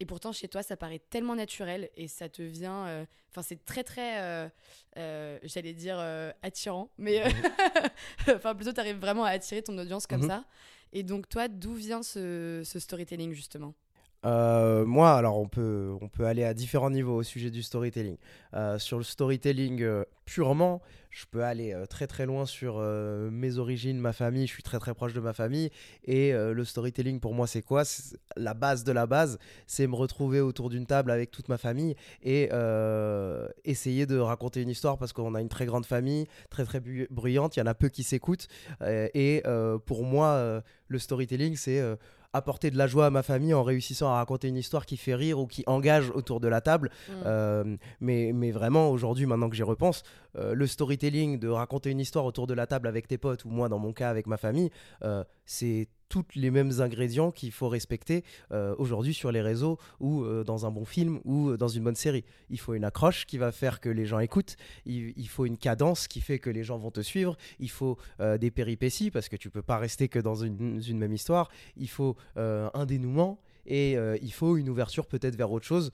Et 0.00 0.06
pourtant, 0.06 0.32
chez 0.32 0.48
toi, 0.48 0.62
ça 0.62 0.76
paraît 0.76 0.98
tellement 1.10 1.34
naturel 1.34 1.90
et 1.96 2.06
ça 2.08 2.28
te 2.28 2.42
vient. 2.42 2.86
euh, 2.86 3.06
Enfin, 3.30 3.42
c'est 3.42 3.64
très, 3.64 3.82
très. 3.84 4.20
euh, 4.22 4.48
euh, 4.98 5.38
J'allais 5.42 5.72
dire 5.74 5.98
attirant, 6.42 6.90
mais. 6.98 7.22
euh, 7.24 7.28
Enfin, 8.36 8.54
plutôt, 8.54 8.72
tu 8.72 8.80
arrives 8.80 8.98
vraiment 8.98 9.24
à 9.24 9.30
attirer 9.30 9.62
ton 9.62 9.76
audience 9.78 10.06
comme 10.06 10.20
Mhm. 10.22 10.28
ça. 10.28 10.44
Et 10.92 11.02
donc, 11.02 11.28
toi, 11.28 11.48
d'où 11.48 11.74
vient 11.74 12.02
ce, 12.02 12.62
ce 12.64 12.78
storytelling, 12.78 13.32
justement? 13.32 13.74
Euh, 14.24 14.84
moi, 14.84 15.14
alors 15.14 15.38
on 15.38 15.48
peut, 15.48 15.96
on 16.00 16.08
peut 16.08 16.26
aller 16.26 16.44
à 16.44 16.54
différents 16.54 16.90
niveaux 16.90 17.16
au 17.16 17.22
sujet 17.22 17.50
du 17.50 17.62
storytelling. 17.62 18.16
Euh, 18.54 18.78
sur 18.78 18.98
le 18.98 19.04
storytelling 19.04 19.82
euh, 19.82 20.04
purement, 20.24 20.80
je 21.10 21.24
peux 21.30 21.44
aller 21.44 21.74
très 21.88 22.06
très 22.06 22.26
loin 22.26 22.44
sur 22.44 22.78
mes 22.78 23.56
origines, 23.56 23.98
ma 23.98 24.12
famille. 24.12 24.46
Je 24.46 24.52
suis 24.52 24.62
très 24.62 24.78
très 24.78 24.92
proche 24.92 25.14
de 25.14 25.20
ma 25.20 25.32
famille. 25.32 25.70
Et 26.04 26.32
le 26.32 26.62
storytelling 26.62 27.20
pour 27.20 27.32
moi, 27.32 27.46
c'est 27.46 27.62
quoi? 27.62 27.84
La 28.36 28.52
base 28.52 28.84
de 28.84 28.92
la 28.92 29.06
base, 29.06 29.38
c'est 29.66 29.86
me 29.86 29.94
retrouver 29.94 30.40
autour 30.40 30.68
d'une 30.68 30.84
table 30.84 31.10
avec 31.10 31.30
toute 31.30 31.48
ma 31.48 31.56
famille 31.56 31.96
et 32.22 32.50
essayer 33.64 34.04
de 34.04 34.18
raconter 34.18 34.60
une 34.60 34.68
histoire 34.68 34.98
parce 34.98 35.14
qu'on 35.14 35.34
a 35.34 35.40
une 35.40 35.48
très 35.48 35.64
grande 35.64 35.86
famille, 35.86 36.26
très 36.50 36.66
très 36.66 36.82
bruyante. 37.08 37.56
Il 37.56 37.60
y 37.60 37.62
en 37.62 37.66
a 37.66 37.74
peu 37.74 37.88
qui 37.88 38.02
s'écoutent. 38.02 38.48
Et 39.14 39.42
pour 39.86 40.04
moi, 40.04 40.62
le 40.88 40.98
storytelling, 40.98 41.56
c'est 41.56 41.82
apporter 42.36 42.70
de 42.70 42.78
la 42.78 42.86
joie 42.86 43.06
à 43.06 43.10
ma 43.10 43.22
famille 43.22 43.54
en 43.54 43.62
réussissant 43.62 44.08
à 44.08 44.16
raconter 44.16 44.48
une 44.48 44.56
histoire 44.56 44.86
qui 44.86 44.96
fait 44.96 45.14
rire 45.14 45.38
ou 45.38 45.46
qui 45.46 45.64
engage 45.66 46.10
autour 46.10 46.40
de 46.40 46.48
la 46.48 46.60
table. 46.60 46.90
Mm. 47.08 47.12
Euh, 47.26 47.76
mais, 48.00 48.32
mais 48.34 48.50
vraiment, 48.50 48.90
aujourd'hui, 48.90 49.26
maintenant 49.26 49.48
que 49.48 49.56
j'y 49.56 49.62
repense, 49.62 50.02
euh, 50.36 50.54
le 50.54 50.66
storytelling, 50.66 51.38
de 51.38 51.48
raconter 51.48 51.90
une 51.90 52.00
histoire 52.00 52.24
autour 52.24 52.46
de 52.46 52.54
la 52.54 52.66
table 52.66 52.88
avec 52.88 53.08
tes 53.08 53.18
potes, 53.18 53.44
ou 53.44 53.48
moi, 53.48 53.68
dans 53.68 53.78
mon 53.78 53.92
cas, 53.92 54.10
avec 54.10 54.26
ma 54.26 54.36
famille, 54.36 54.70
euh, 55.02 55.24
c'est 55.44 55.88
tous 56.08 56.24
les 56.34 56.50
mêmes 56.50 56.80
ingrédients 56.80 57.30
qu'il 57.30 57.52
faut 57.52 57.68
respecter 57.68 58.24
euh, 58.52 58.74
aujourd'hui 58.78 59.14
sur 59.14 59.32
les 59.32 59.40
réseaux 59.40 59.78
ou 60.00 60.22
euh, 60.22 60.44
dans 60.44 60.66
un 60.66 60.70
bon 60.70 60.84
film 60.84 61.20
ou 61.24 61.50
euh, 61.50 61.56
dans 61.56 61.68
une 61.68 61.84
bonne 61.84 61.96
série. 61.96 62.24
Il 62.50 62.60
faut 62.60 62.74
une 62.74 62.84
accroche 62.84 63.26
qui 63.26 63.38
va 63.38 63.52
faire 63.52 63.80
que 63.80 63.88
les 63.88 64.06
gens 64.06 64.18
écoutent, 64.18 64.56
il, 64.84 65.28
faut 65.28 65.46
une 65.46 65.58
cadence 65.58 66.08
qui 66.08 66.20
fait 66.20 66.38
que 66.38 66.50
les 66.50 66.64
gens 66.64 66.78
vont 66.78 66.90
te 66.90 67.00
suivre, 67.00 67.36
il 67.58 67.70
faut 67.70 67.98
des 68.18 68.50
péripéties 68.50 69.10
parce 69.10 69.28
que 69.28 69.36
tu 69.36 69.50
peux 69.50 69.62
pas 69.62 69.78
rester 69.78 70.08
que 70.08 70.18
dans 70.18 70.34
une, 70.34 70.80
même 70.98 71.12
histoire, 71.12 71.50
il 71.76 71.88
faut 71.88 72.16
un 72.36 72.86
dénouement 72.86 73.40
et 73.66 73.96
il 74.22 74.32
faut 74.32 74.56
une 74.56 74.68
ouverture 74.68 75.06
peut-être 75.06 75.36
vers 75.36 75.50
autre 75.50 75.66
chose 75.66 75.90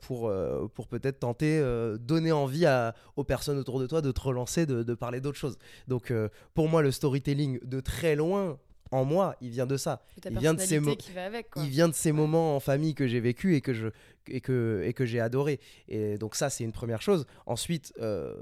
pour, 0.00 0.32
pour 0.74 0.88
peut-être 0.88 1.20
tenter 1.20 1.62
donner 2.00 2.32
envie 2.32 2.66
à, 2.66 2.94
aux 3.16 3.24
personnes 3.24 3.58
autour 3.58 3.78
de 3.78 3.86
toi 3.86 4.00
de 4.00 4.10
te 4.10 4.20
relancer, 4.20 4.66
de, 4.66 4.82
de 4.82 4.94
parler 4.94 5.20
d'autre 5.20 5.38
chose. 5.38 5.58
Donc 5.86 6.12
pour 6.54 6.68
moi 6.68 6.82
le 6.82 6.90
storytelling 6.90 7.60
de 7.64 7.80
très 7.80 8.16
loin 8.16 8.58
en 8.92 9.04
moi, 9.04 9.36
il 9.40 9.50
vient 9.50 9.66
de 9.66 9.76
ça. 9.76 10.02
Il 10.24 10.38
vient 10.38 10.54
de 10.54 10.60
ces 10.60 10.78
personnalité 10.78 10.80
mots- 10.80 10.96
qui 10.96 11.12
va 11.12 11.24
avec, 11.24 11.50
quoi. 11.50 11.62
Il 11.62 11.68
vient 11.70 11.88
de 11.88 11.94
ces 11.94 12.12
moments 12.12 12.56
en 12.56 12.60
famille 12.60 12.94
que 12.94 13.06
j'ai 13.06 13.20
vécu 13.20 13.54
et 13.54 13.60
que 13.60 13.72
je 13.72 13.88
et 14.28 14.40
que 14.40 14.82
et 14.84 14.92
que 14.92 15.04
j'ai 15.06 15.18
adoré. 15.20 15.60
Et 15.88 16.18
donc 16.18 16.34
ça 16.34 16.50
c'est 16.50 16.62
une 16.64 16.72
première 16.72 17.00
chose. 17.02 17.26
Ensuite, 17.46 17.92
euh, 18.00 18.34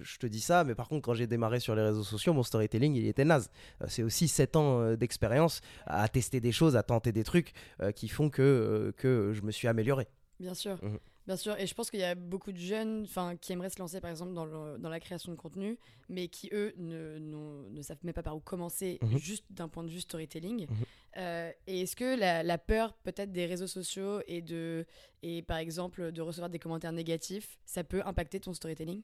je 0.00 0.16
te 0.18 0.26
dis 0.26 0.40
ça, 0.40 0.64
mais 0.64 0.74
par 0.74 0.88
contre 0.88 1.02
quand 1.04 1.14
j'ai 1.14 1.26
démarré 1.26 1.60
sur 1.60 1.74
les 1.74 1.82
réseaux 1.82 2.02
sociaux, 2.04 2.32
mon 2.32 2.42
storytelling 2.42 2.94
il 2.94 3.06
était 3.06 3.24
naze. 3.24 3.50
Euh, 3.82 3.86
c'est 3.88 4.02
aussi 4.02 4.28
7 4.28 4.56
ans 4.56 4.80
euh, 4.80 4.96
d'expérience 4.96 5.60
à 5.86 6.08
tester 6.08 6.40
des 6.40 6.52
choses, 6.52 6.76
à 6.76 6.82
tenter 6.82 7.12
des 7.12 7.24
trucs 7.24 7.52
euh, 7.82 7.92
qui 7.92 8.08
font 8.08 8.30
que 8.30 8.92
que 8.96 9.32
je 9.34 9.42
me 9.42 9.50
suis 9.52 9.68
amélioré. 9.68 10.06
Bien 10.40 10.54
sûr. 10.54 10.78
Mhm. 10.82 10.98
Bien 11.26 11.36
sûr, 11.36 11.58
et 11.58 11.66
je 11.66 11.74
pense 11.74 11.90
qu'il 11.90 11.98
y 11.98 12.04
a 12.04 12.14
beaucoup 12.14 12.52
de 12.52 12.56
jeunes 12.58 13.06
qui 13.40 13.52
aimeraient 13.52 13.70
se 13.70 13.80
lancer 13.80 14.00
par 14.00 14.10
exemple 14.10 14.32
dans, 14.32 14.44
le- 14.44 14.78
dans 14.78 14.88
la 14.88 15.00
création 15.00 15.32
de 15.32 15.36
contenu, 15.36 15.76
mais 16.08 16.28
qui 16.28 16.48
eux 16.52 16.72
ne, 16.78 17.82
savent 17.82 17.98
même 18.04 18.14
pas 18.14 18.22
par 18.22 18.36
où 18.36 18.40
commencer, 18.40 18.98
Mhm. 19.02 19.18
juste 19.18 19.44
d'un 19.50 19.66
point 19.68 19.82
de 19.82 19.88
vue 19.90 20.00
storytelling. 20.00 20.66
Mhm. 20.70 20.76
Euh, 21.16 21.50
et 21.66 21.80
est-ce 21.80 21.96
que 21.96 22.16
la, 22.16 22.42
la 22.44 22.58
peur 22.58 22.92
peut-être 23.02 23.32
des 23.32 23.46
réseaux 23.46 23.66
sociaux 23.66 24.20
et, 24.28 24.40
de, 24.40 24.86
et 25.24 25.42
par 25.42 25.56
exemple 25.58 26.12
de 26.12 26.22
recevoir 26.22 26.48
des 26.48 26.58
commentaires 26.60 26.92
négatifs, 26.92 27.58
ça 27.64 27.82
peut 27.82 28.02
impacter 28.04 28.38
ton 28.38 28.52
storytelling? 28.54 29.02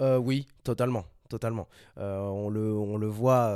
Euh, 0.00 0.16
oui, 0.18 0.48
totalement, 0.64 1.04
totalement. 1.28 1.68
Euh, 1.98 2.18
on, 2.18 2.48
le, 2.50 2.72
on 2.72 2.96
le 2.96 3.06
voit 3.06 3.54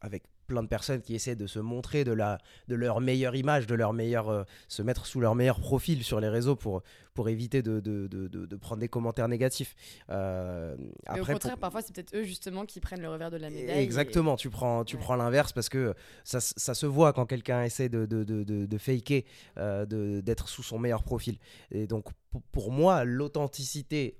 avec 0.00 0.24
plein 0.48 0.62
de 0.64 0.68
personnes 0.68 1.00
qui 1.00 1.14
essaient 1.14 1.36
de 1.36 1.46
se 1.46 1.60
montrer 1.60 2.02
de, 2.02 2.12
la, 2.12 2.38
de 2.66 2.74
leur 2.74 3.00
meilleure 3.00 3.36
image, 3.36 3.68
de 3.68 3.74
leur 3.76 3.92
meilleur, 3.92 4.28
euh, 4.28 4.42
se 4.66 4.82
mettre 4.82 5.06
sous 5.06 5.20
leur 5.20 5.36
meilleur 5.36 5.60
profil 5.60 6.02
sur 6.02 6.18
les 6.18 6.28
réseaux 6.28 6.56
pour, 6.56 6.82
pour 7.14 7.28
éviter 7.28 7.62
de, 7.62 7.78
de, 7.78 8.08
de, 8.08 8.26
de 8.26 8.56
prendre 8.56 8.80
des 8.80 8.88
commentaires 8.88 9.28
négatifs. 9.28 9.76
Euh, 10.10 10.74
après, 11.06 11.20
au 11.20 11.34
contraire, 11.34 11.58
parfois, 11.58 11.82
c'est 11.82 11.94
peut-être 11.94 12.16
eux 12.16 12.24
justement 12.24 12.64
qui 12.64 12.80
prennent 12.80 13.02
le 13.02 13.10
revers 13.10 13.30
de 13.30 13.36
la 13.36 13.50
médaille. 13.50 13.78
Exactement, 13.78 14.36
tu 14.36 14.50
prends, 14.50 14.84
tu 14.84 14.96
prends 14.96 15.16
l'inverse 15.16 15.52
parce 15.52 15.68
que 15.68 15.94
ça, 16.24 16.40
ça, 16.40 16.74
se 16.74 16.86
voit 16.86 17.12
quand 17.12 17.26
quelqu'un 17.26 17.62
essaie 17.62 17.88
de, 17.88 18.06
de, 18.06 18.24
de, 18.24 18.42
de 18.42 18.78
faker, 18.78 19.24
euh, 19.58 20.22
d'être 20.22 20.48
sous 20.48 20.62
son 20.62 20.78
meilleur 20.78 21.04
profil. 21.04 21.38
Et 21.70 21.86
donc, 21.86 22.06
pour 22.52 22.72
moi, 22.72 23.04
l'authenticité 23.04 24.18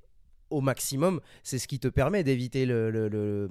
au 0.50 0.60
maximum, 0.60 1.20
c'est 1.42 1.58
ce 1.58 1.68
qui 1.68 1.78
te 1.78 1.88
permet 1.88 2.24
d'éviter 2.24 2.66
le, 2.66 3.48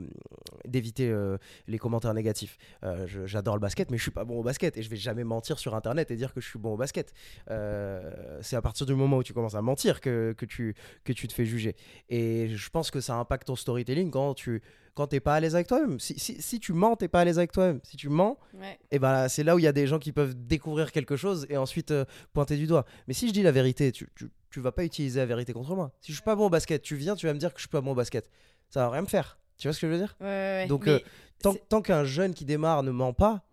d'éviter 0.65 1.09
euh, 1.09 1.37
les 1.67 1.77
commentaires 1.77 2.13
négatifs. 2.13 2.57
Euh, 2.83 3.05
j'adore 3.25 3.55
le 3.55 3.61
basket, 3.61 3.91
mais 3.91 3.97
je 3.97 4.03
suis 4.03 4.11
pas 4.11 4.25
bon 4.25 4.39
au 4.39 4.43
basket 4.43 4.77
et 4.77 4.83
je 4.83 4.89
vais 4.89 4.97
jamais 4.97 5.23
mentir 5.23 5.59
sur 5.59 5.75
internet 5.75 6.11
et 6.11 6.15
dire 6.15 6.33
que 6.33 6.41
je 6.41 6.47
suis 6.47 6.59
bon 6.59 6.73
au 6.73 6.77
basket. 6.77 7.13
Euh, 7.49 8.39
c'est 8.41 8.55
à 8.55 8.61
partir 8.61 8.85
du 8.85 8.95
moment 8.95 9.17
où 9.17 9.23
tu 9.23 9.33
commences 9.33 9.55
à 9.55 9.61
mentir 9.61 10.01
que, 10.01 10.33
que, 10.37 10.45
tu, 10.45 10.75
que 11.03 11.13
tu 11.13 11.27
te 11.27 11.33
fais 11.33 11.45
juger. 11.45 11.75
Et 12.09 12.49
je 12.49 12.69
pense 12.69 12.91
que 12.91 13.01
ça 13.01 13.15
impacte 13.15 13.47
ton 13.47 13.55
storytelling 13.55 14.11
quand 14.11 14.33
tu 14.33 14.61
quand 14.95 15.05
t'es 15.05 15.19
pas 15.19 15.35
à 15.35 15.39
l'aise 15.39 15.53
avec 15.53 15.67
toi-même. 15.67 15.99
Si, 15.99 16.17
si, 16.17 16.41
si, 16.41 16.59
tu 16.59 16.73
mens, 16.73 16.95
t'es 16.95 17.07
pas 17.07 17.19
à 17.19 17.25
l'aise 17.25 17.37
avec 17.37 17.51
toi-même. 17.51 17.79
Si 17.83 17.97
tu 17.97 18.09
mens, 18.09 18.39
et 18.59 18.77
eh 18.89 18.97
ben 18.97 19.27
c'est 19.27 19.43
là 19.43 19.55
où 19.55 19.59
il 19.59 19.61
y 19.61 19.67
a 19.67 19.71
des 19.71 19.85
gens 19.85 19.99
qui 19.99 20.11
peuvent 20.11 20.33
découvrir 20.33 20.91
quelque 20.91 21.15
chose 21.15 21.45
et 21.51 21.57
ensuite 21.57 21.93
pointer 22.33 22.57
du 22.57 22.65
doigt. 22.65 22.83
Mais 23.07 23.13
si 23.13 23.27
je 23.27 23.33
dis 23.33 23.43
la 23.43 23.51
vérité, 23.51 23.91
tu, 23.91 24.09
tu 24.15 24.27
tu 24.49 24.59
vas 24.59 24.71
pas 24.71 24.83
utiliser 24.83 25.19
la 25.19 25.25
vérité 25.25 25.53
contre 25.53 25.75
moi. 25.75 25.91
Si 26.01 26.11
je 26.11 26.17
suis 26.17 26.23
pas 26.23 26.35
bon 26.35 26.47
au 26.47 26.49
basket, 26.49 26.81
tu 26.81 26.95
viens, 26.95 27.15
tu 27.15 27.27
vas 27.27 27.33
me 27.33 27.39
dire 27.39 27.53
que 27.53 27.59
je 27.59 27.63
suis 27.63 27.69
pas 27.69 27.81
bon 27.81 27.91
au 27.91 27.95
basket. 27.95 28.29
Ça 28.69 28.81
va 28.81 28.91
rien 28.91 29.01
me 29.01 29.07
faire. 29.07 29.37
Tu 29.57 29.67
vois 29.67 29.73
ce 29.73 29.81
que 29.81 29.87
je 29.87 29.93
veux 29.93 29.97
dire? 29.97 30.67
Donc, 30.67 30.87
euh, 30.87 30.99
tant, 31.41 31.81
qu'un 31.81 32.03
jeune 32.03 32.33
qui 32.33 32.45
démarre 32.45 32.83
ne 32.83 32.91
ment 32.91 33.13
pas, 33.13 33.43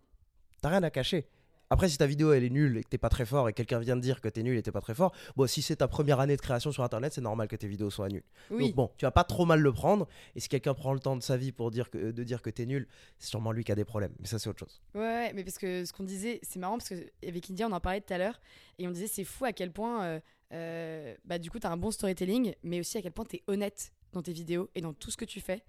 t'as 0.61 0.69
rien 0.69 0.83
à 0.83 0.91
cacher. 0.91 1.29
Après, 1.71 1.89
si 1.89 1.97
ta 1.97 2.07
vidéo 2.07 2.33
elle 2.33 2.45
est 2.45 2.51
nulle 2.51 2.77
et 2.77 2.85
que 2.85 2.89
t'es 2.89 2.99
pas 2.99 3.09
très 3.09 3.25
fort 3.25 3.49
et 3.49 3.53
quelqu'un 3.53 3.79
vient 3.79 3.97
de 3.97 4.01
dire 4.01 4.21
que 4.21 4.29
t'es 4.29 4.43
nul 4.43 4.57
et 4.57 4.63
t'es 4.63 4.71
pas 4.71 4.83
très 4.83 4.95
fort, 4.95 5.13
bon, 5.35 5.47
si 5.47 5.63
c'est 5.63 5.77
ta 5.77 5.89
première 5.89 6.21
année 6.21 6.37
de 6.37 6.41
création 6.41 6.71
sur 6.71 6.85
internet, 6.85 7.15
c'est 7.15 7.23
normal 7.23 7.49
que 7.49 7.57
tes 7.57 7.67
vidéos 7.67 7.91
soient 7.91 8.09
nulles. 8.09 8.23
Donc 8.51 8.75
bon, 8.75 8.91
tu 8.99 9.07
vas 9.07 9.11
pas 9.11 9.25
trop 9.25 9.47
mal 9.47 9.61
le 9.61 9.73
prendre. 9.73 10.07
Et 10.37 10.41
si 10.41 10.49
quelqu'un 10.49 10.75
prend 10.75 10.93
le 10.93 11.01
temps 11.01 11.17
de 11.17 11.23
sa 11.23 11.37
vie 11.37 11.53
pour 11.53 11.71
dire 11.71 11.91
que, 11.91 12.13
de 12.13 12.23
dire 12.23 12.43
que 12.43 12.51
t'es 12.51 12.67
nul, 12.67 12.87
c'est 13.19 13.29
sûrement 13.29 13.51
lui 13.51 13.65
qui 13.65 13.73
a 13.73 13.75
des 13.75 13.85
problèmes. 13.85 14.13
Mais 14.21 14.27
ça, 14.27 14.39
c'est 14.39 14.49
autre 14.49 14.61
chose. 14.61 14.83
Ouais, 14.95 15.33
mais 15.33 15.43
parce 15.43 15.59
que 15.59 15.85
ce 15.85 15.93
qu'on 15.93 16.05
disait, 16.05 16.39
c'est 16.43 16.59
marrant 16.59 16.79
parce 16.79 16.91
qu'avec 16.91 17.51
India, 17.51 17.67
on 17.67 17.73
en 17.73 17.81
parlait 17.81 18.03
tout 18.03 18.13
à 18.13 18.19
l'heure 18.19 18.41
et 18.79 18.87
on 18.87 18.91
disait 18.91 19.09
c'est 19.09 19.25
fou 19.25 19.47
à 19.47 19.53
quel 19.53 19.73
point. 19.73 20.05
Euh, 20.05 20.21
euh, 20.53 21.15
bah, 21.25 21.39
du 21.39 21.51
coup, 21.51 21.59
tu 21.59 21.67
as 21.67 21.71
un 21.71 21.77
bon 21.77 21.91
storytelling, 21.91 22.55
mais 22.63 22.81
aussi 22.81 22.99
à 22.99 23.03
quel 23.03 23.13
point 23.13 23.25
tu 23.25 23.37
es 23.37 23.43
honnête 23.47 23.93
dans 24.13 24.23
tes 24.23 24.33
vidéos 24.33 24.71
et 24.75 24.81
dans 24.81 24.93
tout 24.93 25.11
ce 25.11 25.17
que 25.17 25.25
tu 25.25 25.41
fais. 25.41 25.65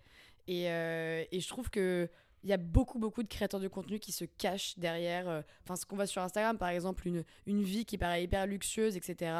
Et, 0.47 0.69
euh, 0.69 1.23
et 1.31 1.39
je 1.39 1.47
trouve 1.47 1.69
que 1.69 2.09
il 2.43 2.49
y 2.49 2.53
a 2.53 2.57
beaucoup, 2.57 2.99
beaucoup 2.99 3.23
de 3.23 3.27
créateurs 3.27 3.59
de 3.59 3.67
contenu 3.67 3.97
qui 3.97 4.11
se 4.11 4.23
cachent 4.23 4.77
derrière. 4.77 5.27
Euh, 5.27 5.41
enfin, 5.63 5.75
ce 5.75 5.83
qu'on 5.83 5.95
voit 5.95 6.05
sur 6.05 6.21
Instagram, 6.21 6.59
par 6.59 6.69
exemple, 6.69 7.07
une, 7.07 7.23
une 7.47 7.63
vie 7.63 7.85
qui 7.85 7.97
paraît 7.97 8.23
hyper 8.23 8.45
luxueuse, 8.45 8.95
etc. 8.95 9.35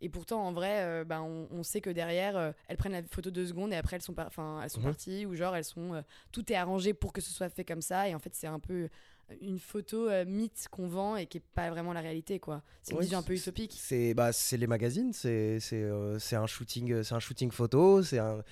Et 0.00 0.08
pourtant, 0.08 0.42
en 0.42 0.52
vrai, 0.52 1.04
bah, 1.04 1.20
on, 1.22 1.62
sait 1.62 1.82
que 1.82 1.90
derrière, 1.90 2.54
elles 2.68 2.78
prennent 2.78 2.92
la 2.92 3.02
photo 3.02 3.30
deux 3.30 3.46
secondes 3.46 3.74
et 3.74 3.76
après, 3.76 3.96
elles 3.96 4.02
sont, 4.02 4.14
enfin 4.18 4.62
elles 4.62 4.70
sont 4.70 4.80
mhm. 4.80 4.86
parties, 4.86 5.26
ou 5.26 5.34
genre, 5.34 5.54
elles 5.54 5.64
sont. 5.64 6.02
tout 6.32 6.50
est 6.50 6.56
arrangé 6.56 6.94
pour 6.94 7.12
que 7.12 7.20
ce 7.20 7.30
soit 7.30 7.50
fait 7.50 7.64
comme 7.64 7.82
ça. 7.82 8.08
Et 8.08 8.14
en 8.14 8.18
fait, 8.18 8.34
c'est 8.34 8.46
un 8.46 8.58
peu 8.58 8.88
une 9.40 9.58
photo 9.58 10.08
euh, 10.08 10.24
mythe 10.24 10.66
qu'on 10.70 10.88
vend 10.88 11.16
et 11.16 11.26
qui 11.26 11.38
est 11.38 11.44
pas 11.54 11.70
vraiment 11.70 11.92
la 11.92 12.00
réalité 12.00 12.38
quoi. 12.38 12.62
C'est 12.82 12.94
une 12.94 13.00
vision 13.00 13.18
un 13.18 13.22
peu 13.22 13.34
utopique. 13.34 13.74
C'est 13.76 14.14
bah 14.14 14.32
c'est 14.32 14.56
les 14.56 14.66
magazines, 14.66 15.12
c'est 15.12 15.58
c'est 15.60 15.82
euh, 15.82 16.18
un 16.32 16.46
shooting 16.46 17.02
c'est 17.02 17.14
un 17.14 17.20
shooting 17.20 17.50
photo, 17.50 18.02
c'est 18.02 18.18
un 18.18 18.42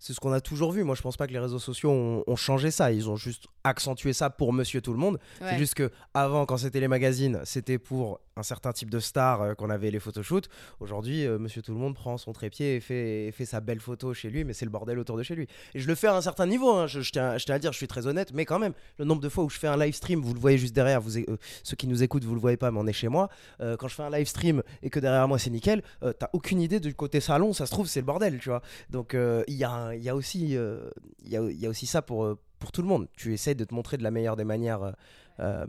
c'est 0.00 0.14
ce 0.14 0.20
qu'on 0.20 0.32
a 0.32 0.40
toujours 0.40 0.72
vu. 0.72 0.82
Moi, 0.82 0.94
je 0.94 1.02
pense 1.02 1.18
pas 1.18 1.26
que 1.26 1.32
les 1.32 1.38
réseaux 1.38 1.58
sociaux 1.58 1.90
ont, 1.90 2.36
changé 2.36 2.70
ça. 2.70 2.90
Ils 2.90 3.10
ont 3.10 3.16
juste 3.16 3.48
accentué 3.64 4.12
ça 4.12 4.30
pour 4.30 4.52
Monsieur 4.52 4.80
Tout 4.80 4.92
le 4.92 4.98
Monde. 4.98 5.18
C'est 5.40 5.58
juste 5.58 5.74
que 5.74 5.90
avant, 6.14 6.46
quand 6.46 6.56
c'était 6.56 6.80
les 6.80 6.88
magazines, 6.88 7.40
c'était 7.44 7.78
pour 7.78 8.20
un 8.36 8.42
certain 8.42 8.72
type 8.72 8.90
de 8.90 9.00
star 9.00 9.42
euh, 9.42 9.54
qu'on 9.54 9.70
avait 9.70 9.90
les 9.90 10.00
photoshoots. 10.00 10.48
Aujourd'hui, 10.80 11.26
euh, 11.26 11.38
Monsieur 11.38 11.60
Tout 11.62 11.72
le 11.72 11.78
Monde 11.78 11.94
prend 11.94 12.16
son 12.16 12.32
trépied 12.32 12.76
et 12.76 12.80
fait, 12.80 13.32
fait 13.32 13.44
sa 13.44 13.60
belle 13.60 13.80
photo 13.80 14.14
chez 14.14 14.30
lui, 14.30 14.44
mais 14.44 14.54
c'est 14.54 14.64
le 14.64 14.70
bordel 14.70 14.98
autour 14.98 15.16
de 15.16 15.22
chez 15.22 15.34
lui. 15.34 15.46
Et 15.74 15.80
je 15.80 15.86
le 15.86 15.94
fais 15.94 16.06
à 16.06 16.16
un 16.16 16.22
certain 16.22 16.46
niveau. 16.46 16.72
Hein. 16.72 16.86
Je, 16.86 17.00
tiens, 17.10 17.36
à 17.48 17.58
dire, 17.58 17.72
je 17.72 17.76
suis 17.76 17.88
très 17.88 18.06
honnête, 18.06 18.32
mais 18.32 18.44
quand 18.44 18.58
même, 18.58 18.72
le 18.98 19.04
nombre 19.04 19.20
de 19.20 19.28
fois 19.28 19.44
où 19.44 19.50
je 19.50 19.58
fais 19.58 19.68
un 19.68 19.76
live 19.76 19.94
stream, 19.94 20.20
vous 20.20 20.32
le 20.32 20.40
voyez 20.40 20.58
juste 20.58 20.74
derrière. 20.74 21.00
Vous, 21.00 21.18
euh, 21.18 21.36
ceux 21.62 21.76
qui 21.76 21.86
nous 21.86 22.02
écoutent, 22.02 22.24
vous 22.24 22.34
le 22.34 22.40
voyez 22.40 22.56
pas, 22.56 22.70
mais 22.70 22.78
on 22.80 22.86
est 22.86 22.92
chez 22.92 23.08
moi. 23.08 23.28
quand 23.58 23.88
je 23.88 23.94
fais 23.94 24.02
un 24.02 24.10
live 24.10 24.26
stream 24.26 24.62
et 24.82 24.90
que 24.90 25.00
derrière 25.00 25.28
moi 25.28 25.38
c'est 25.38 25.50
nickel, 25.50 25.82
t'as 26.00 26.28
aucune 26.32 26.60
idée 26.60 26.80
du 26.80 26.94
côté 26.94 27.20
salon. 27.20 27.52
Ça 27.52 27.66
se 27.66 27.70
trouve, 27.70 27.86
c'est 27.86 28.00
le 28.00 28.06
bordel, 28.06 28.38
tu 28.38 28.48
vois. 28.48 28.62
Donc 28.90 29.14
il 29.14 29.54
y 29.54 29.64
a 29.64 29.90
y, 29.94 30.08
a 30.08 30.16
aussi, 30.16 30.56
euh, 30.56 30.90
il 31.24 31.30
y, 31.30 31.66
a, 31.66 31.68
aussi 31.68 31.86
ça 31.86 32.02
pour, 32.02 32.36
pour 32.60 32.70
tout 32.70 32.82
le 32.82 32.88
monde. 32.88 33.08
Tu 33.16 33.32
essaies 33.32 33.56
de 33.56 33.64
te 33.64 33.74
montrer 33.74 33.96
de 33.96 34.04
la 34.04 34.12
meilleure 34.12 34.36
des 34.36 34.44
manières 34.44 34.94
euh, 35.40 35.66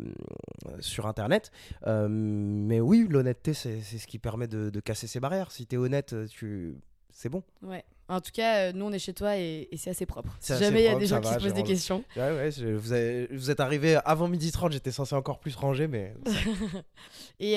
sur 0.79 1.07
Internet. 1.07 1.51
mais 1.85 2.79
oui, 2.79 3.07
l'honnêteté, 3.09 3.53
c'est 3.53 3.81
ce 3.81 4.05
qui 4.05 4.19
permet 4.19 4.47
de, 4.47 4.79
casser 4.79 5.07
ces 5.07 5.19
barrières. 5.19 5.51
Si 5.51 5.65
tu 5.65 5.75
es 5.75 5.77
honnête, 5.77 6.15
tu... 6.29 6.75
c'est 7.11 7.29
bon. 7.29 7.43
Ouais. 7.63 7.83
En 8.09 8.19
tout 8.19 8.31
cas, 8.33 8.73
nous, 8.73 8.83
on 8.83 8.91
est 8.91 8.99
chez 8.99 9.13
toi 9.13 9.37
et, 9.37 9.69
c'est 9.77 9.89
assez 9.89 10.05
propre. 10.05 10.35
Si 10.41 10.53
jamais 10.57 10.81
il 10.81 10.85
y 10.85 10.89
a 10.89 10.99
des 10.99 11.07
gens 11.07 11.21
qui 11.21 11.29
se 11.29 11.39
posent 11.39 11.53
des 11.53 11.63
questions. 11.63 12.03
Ouais, 12.17 12.31
ouais, 12.31 12.49
vous, 12.49 13.37
vous, 13.37 13.51
êtes 13.51 13.59
arrivé 13.61 13.97
avant 14.03 14.27
midi 14.27 14.51
30, 14.51 14.73
j'étais 14.73 14.91
censé 14.91 15.15
encore 15.15 15.39
plus 15.39 15.55
ranger, 15.55 15.87
mais. 15.87 16.13
et, 17.39 17.53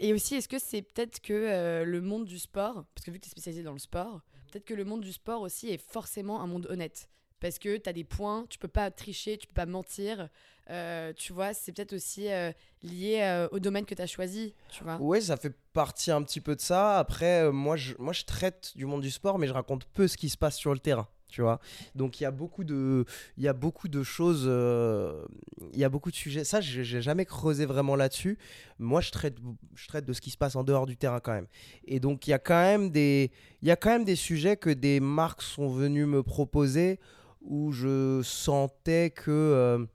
et, 0.00 0.12
aussi, 0.14 0.36
est-ce 0.36 0.48
que 0.48 0.58
c'est 0.58 0.82
peut-être 0.82 1.20
que 1.20 1.84
le 1.84 2.00
monde 2.00 2.24
du 2.24 2.38
sport, 2.38 2.86
parce 2.94 3.04
que 3.04 3.10
vu 3.10 3.18
que 3.18 3.24
tu 3.24 3.28
es 3.28 3.32
spécialisé 3.32 3.62
dans 3.62 3.74
le 3.74 3.78
sport, 3.78 4.22
peut-être 4.50 4.64
que 4.64 4.74
le 4.74 4.84
monde 4.84 5.02
du 5.02 5.12
sport 5.12 5.42
aussi 5.42 5.68
est 5.68 5.80
forcément 5.80 6.40
un 6.40 6.46
monde 6.46 6.66
honnête. 6.70 7.08
Parce 7.40 7.58
que 7.58 7.76
tu 7.76 7.88
as 7.88 7.92
des 7.92 8.04
points, 8.04 8.46
tu 8.48 8.58
peux 8.58 8.68
pas 8.68 8.90
tricher, 8.90 9.38
tu 9.38 9.46
peux 9.46 9.54
pas 9.54 9.66
mentir. 9.66 10.28
Euh, 10.70 11.12
tu 11.14 11.32
vois, 11.32 11.54
c'est 11.54 11.72
peut-être 11.72 11.94
aussi 11.94 12.30
euh, 12.30 12.52
lié 12.82 13.20
euh, 13.22 13.48
au 13.52 13.58
domaine 13.58 13.86
que 13.86 13.94
tu 13.94 14.02
as 14.02 14.06
choisi. 14.06 14.54
Tu 14.70 14.84
vois. 14.84 14.98
Oui, 15.00 15.22
ça 15.22 15.36
fait 15.36 15.54
partie 15.72 16.10
un 16.10 16.22
petit 16.22 16.40
peu 16.40 16.54
de 16.56 16.60
ça. 16.60 16.98
Après, 16.98 17.50
moi, 17.50 17.76
je, 17.76 17.94
moi, 17.98 18.12
je 18.12 18.24
traite 18.24 18.72
du 18.76 18.84
monde 18.84 19.00
du 19.00 19.10
sport, 19.10 19.38
mais 19.38 19.46
je 19.46 19.52
raconte 19.52 19.84
peu 19.86 20.08
ce 20.08 20.16
qui 20.16 20.28
se 20.28 20.36
passe 20.36 20.56
sur 20.56 20.72
le 20.72 20.78
terrain 20.78 21.08
tu 21.30 21.42
vois 21.42 21.60
donc 21.94 22.20
il 22.20 22.22
y 22.22 22.26
a 22.26 22.30
beaucoup 22.30 22.64
de 22.64 23.04
il 23.36 23.44
y 23.44 23.48
a 23.48 23.52
beaucoup 23.52 23.88
de 23.88 24.02
choses 24.02 24.44
il 24.44 25.78
y 25.78 25.84
a 25.84 25.90
beaucoup 25.90 26.10
de 26.10 26.16
sujets 26.16 26.42
ça 26.42 26.62
j'ai 26.62 27.02
jamais 27.02 27.26
creusé 27.26 27.66
vraiment 27.66 27.96
là-dessus 27.96 28.38
moi 28.78 29.02
je 29.02 29.10
traite 29.10 29.36
je 29.74 29.88
traite 29.88 30.06
de 30.06 30.14
ce 30.14 30.22
qui 30.22 30.30
se 30.30 30.38
passe 30.38 30.56
en 30.56 30.64
dehors 30.64 30.86
du 30.86 30.96
terrain 30.96 31.20
quand 31.20 31.34
même 31.34 31.46
et 31.84 32.00
donc 32.00 32.26
il 32.26 32.30
y 32.30 32.32
a 32.32 32.38
quand 32.38 32.58
même 32.58 32.88
des 32.88 33.30
il 33.60 33.68
y 33.68 33.70
a 33.70 33.76
quand 33.76 33.90
même 33.90 34.06
des 34.06 34.16
sujets 34.16 34.56
que 34.56 34.70
des 34.70 35.00
marques 35.00 35.42
sont 35.42 35.68
venues 35.68 36.06
me 36.06 36.22
proposer 36.22 36.98
où 37.40 37.72
je 37.72 38.20
sentais 38.22 39.10
que 39.10 39.30
euh, 39.30 39.86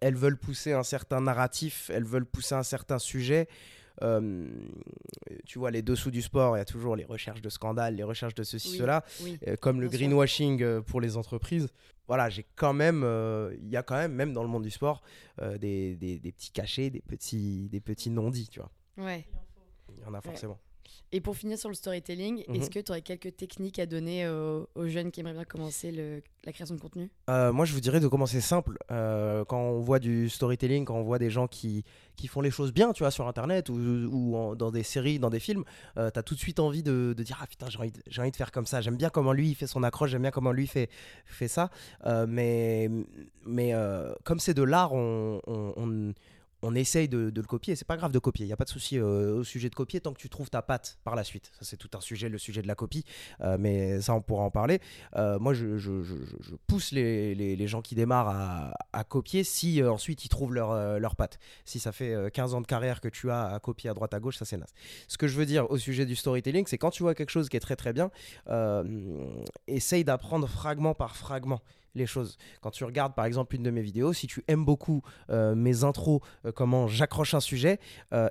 elles 0.00 0.16
veulent 0.16 0.38
pousser 0.38 0.72
un 0.72 0.82
certain 0.82 1.20
narratif 1.20 1.90
elles 1.92 2.04
veulent 2.04 2.26
pousser 2.26 2.54
un 2.54 2.62
certain 2.62 2.98
sujet 2.98 3.48
euh, 4.02 4.48
tu 5.44 5.58
vois, 5.58 5.70
les 5.70 5.82
dessous 5.82 6.10
du 6.10 6.22
sport, 6.22 6.56
il 6.56 6.60
y 6.60 6.62
a 6.62 6.64
toujours 6.64 6.96
les 6.96 7.04
recherches 7.04 7.42
de 7.42 7.50
scandales, 7.50 7.94
les 7.94 8.02
recherches 8.02 8.34
de 8.34 8.42
ceci, 8.42 8.78
cela, 8.78 9.04
euh, 9.46 9.54
comme 9.60 9.82
le 9.82 9.88
greenwashing 9.88 10.80
pour 10.80 11.00
les 11.00 11.18
entreprises. 11.18 11.68
Voilà, 12.08 12.30
j'ai 12.30 12.46
quand 12.56 12.72
même, 12.72 13.06
il 13.60 13.68
y 13.68 13.76
a 13.76 13.82
quand 13.82 13.96
même, 13.96 14.12
même 14.12 14.32
dans 14.32 14.42
le 14.42 14.48
monde 14.48 14.62
du 14.62 14.70
sport, 14.70 15.02
des, 15.38 15.94
des, 15.94 16.18
des, 16.18 16.32
petits 16.32 16.50
cachets, 16.50 16.88
des 16.88 17.02
petits, 17.02 17.68
des 17.68 17.80
petits 17.80 18.10
non-dits, 18.10 18.48
tu 18.48 18.60
vois. 18.60 18.70
Ouais. 18.96 19.26
Il 19.94 20.02
y 20.02 20.04
en 20.06 20.14
a 20.14 20.22
forcément. 20.22 20.58
Et 21.12 21.20
pour 21.20 21.36
finir 21.36 21.58
sur 21.58 21.68
le 21.68 21.74
storytelling, 21.74 22.40
est-ce 22.48 22.64
mhm. 22.64 22.68
que 22.70 22.78
tu 22.80 22.90
aurais 22.90 23.02
quelques 23.02 23.36
techniques 23.36 23.78
à 23.78 23.86
donner 23.86 24.28
aux, 24.28 24.86
jeunes 24.86 25.10
qui 25.10 25.20
aimeraient 25.20 25.34
bien 25.34 25.44
commencer 25.44 25.92
le, 25.92 26.22
la 26.44 26.52
création 26.52 26.74
de 26.74 26.80
contenu? 26.80 27.10
Euh, 27.28 27.52
Moi, 27.52 27.64
je 27.66 27.72
vous 27.74 27.80
dirais 27.80 28.00
de 28.00 28.08
commencer 28.08 28.40
simple. 28.40 28.78
Euh, 28.90 29.44
quand 29.44 29.60
on 29.60 29.80
voit 29.80 29.98
du 29.98 30.28
storytelling, 30.28 30.84
quand 30.84 30.96
on 30.96 31.02
voit 31.02 31.18
des 31.18 31.30
gens 31.30 31.46
qui, 31.48 31.84
qui 32.16 32.28
font 32.28 32.40
les 32.40 32.50
choses 32.50 32.72
bien, 32.72 32.92
tu 32.92 33.02
vois, 33.02 33.10
sur 33.10 33.28
Internet 33.28 33.68
ou, 33.68 33.74
ou 33.74 34.54
dans 34.56 34.70
des 34.70 34.82
séries, 34.82 35.18
dans 35.18 35.30
des 35.30 35.40
films, 35.40 35.64
euh, 35.98 36.10
tu 36.10 36.18
as 36.18 36.22
tout 36.22 36.34
de 36.34 36.40
suite 36.40 36.60
envie 36.60 36.82
de, 36.82 37.14
de 37.16 37.22
dire 37.22 37.38
Ah 37.42 37.46
putain, 37.46 37.68
j'ai 37.68 37.78
envie, 37.78 37.92
envie, 38.18 38.30
de 38.30 38.36
faire 38.36 38.50
comme 38.50 38.66
ça. 38.66 38.80
J'aime 38.80 38.96
bien 38.96 39.10
comment 39.10 39.32
lui 39.32 39.50
il 39.50 39.54
fait 39.54 39.66
son 39.66 39.82
accroche, 39.82 40.10
j'aime 40.10 40.22
bien 40.22 40.30
comment 40.30 40.52
lui 40.52 40.66
fait, 40.66 40.88
fait 41.26 41.48
ça. 41.48 41.70
mais 42.26 42.88
mais 43.44 43.74
comme 44.24 44.40
c'est 44.40 44.54
de 44.54 44.62
l'art, 44.62 44.92
on, 44.92 45.40
on 45.46 45.72
on 45.76 46.14
essaye 46.74 47.08
de, 47.08 47.32
le 47.34 47.42
copier. 47.42 47.76
C'est 47.76 47.86
pas 47.86 47.96
grave 47.96 48.12
de 48.12 48.18
copier. 48.18 48.44
Il 48.44 48.48
n'y 48.48 48.52
a 48.52 48.56
pas 48.56 48.64
de 48.64 48.70
souci 48.70 48.98
euh, 48.98 49.38
au 49.38 49.44
sujet 49.44 49.68
de 49.68 49.74
copier 49.74 50.00
tant 50.00 50.12
que 50.12 50.20
tu 50.20 50.28
trouves 50.28 50.50
ta 50.50 50.62
patte 50.62 50.98
par 51.04 51.16
la 51.16 51.24
suite. 51.24 51.50
Ça, 51.58 51.64
c'est 51.64 51.76
tout 51.76 51.90
un 51.94 52.00
sujet, 52.00 52.28
le 52.28 52.38
sujet 52.38 52.62
de 52.62 52.68
la 52.68 52.74
copie. 52.74 53.04
Euh, 53.40 53.56
mais 53.58 54.00
ça, 54.00 54.14
on 54.14 54.20
pourra 54.20 54.44
en 54.44 54.50
parler. 54.50 54.80
Euh, 55.16 55.38
moi, 55.38 55.54
je, 55.54 55.66
pousse 56.66 56.92
les, 56.92 57.66
gens 57.66 57.82
qui 57.82 57.94
démarrent 57.94 58.74
à, 58.92 59.04
copier 59.04 59.44
si 59.44 59.82
ensuite 59.82 60.24
ils 60.24 60.28
trouvent 60.28 60.54
leur, 60.54 60.98
leur 60.98 61.16
patte. 61.16 61.38
Si 61.64 61.78
ça 61.78 61.92
fait 61.92 62.30
15 62.32 62.54
ans 62.54 62.60
de 62.60 62.66
carrière 62.66 63.00
que 63.00 63.08
tu 63.08 63.30
as 63.30 63.52
à 63.52 63.60
copier 63.60 63.90
à 63.90 63.94
droite 63.94 64.14
à 64.14 64.20
gauche, 64.20 64.36
ça 64.36 64.44
c'est 64.44 64.56
naze. 64.56 64.72
Ce 65.08 65.18
que 65.18 65.26
je 65.26 65.36
veux 65.36 65.46
dire 65.46 65.70
au 65.70 65.78
sujet 65.78 66.06
du 66.06 66.16
storytelling, 66.16 66.66
c'est 66.66 66.78
quand 66.78 66.90
tu 66.90 67.02
vois 67.02 67.14
quelque 67.14 67.30
chose 67.30 67.48
qui 67.48 67.56
est 67.56 67.60
très 67.60 67.76
très 67.76 67.92
bien, 67.92 68.10
essaye 69.66 70.04
d'apprendre 70.04 70.48
fragment 70.48 70.94
par 70.94 71.16
fragment 71.16 71.60
les 71.94 72.06
choses. 72.06 72.36
Quand 72.60 72.70
tu 72.70 72.84
regardes 72.84 73.14
par 73.14 73.24
exemple 73.24 73.56
une 73.56 73.62
de 73.62 73.70
mes 73.70 73.82
vidéos, 73.82 74.12
si 74.12 74.26
tu 74.26 74.42
aimes 74.48 74.64
beaucoup 74.64 75.02
euh, 75.30 75.54
mes 75.54 75.84
intros 75.84 76.20
comment 76.54 76.88
j'accroche 76.88 77.34
un 77.34 77.40
sujet, 77.40 77.78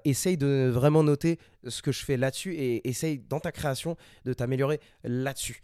essaye 0.06 0.38
de 0.38 0.70
vraiment 0.74 1.04
noter 1.04 1.40
ce 1.68 1.82
que 1.82 1.92
je 1.92 2.04
fais 2.04 2.18
là-dessus 2.18 2.56
et 2.56 2.88
essaye 2.88 3.20
dans 3.20 3.40
ta 3.40 3.52
création 3.52 3.96
de 4.26 4.34
t'améliorer 4.34 4.80
là-dessus. 5.04 5.62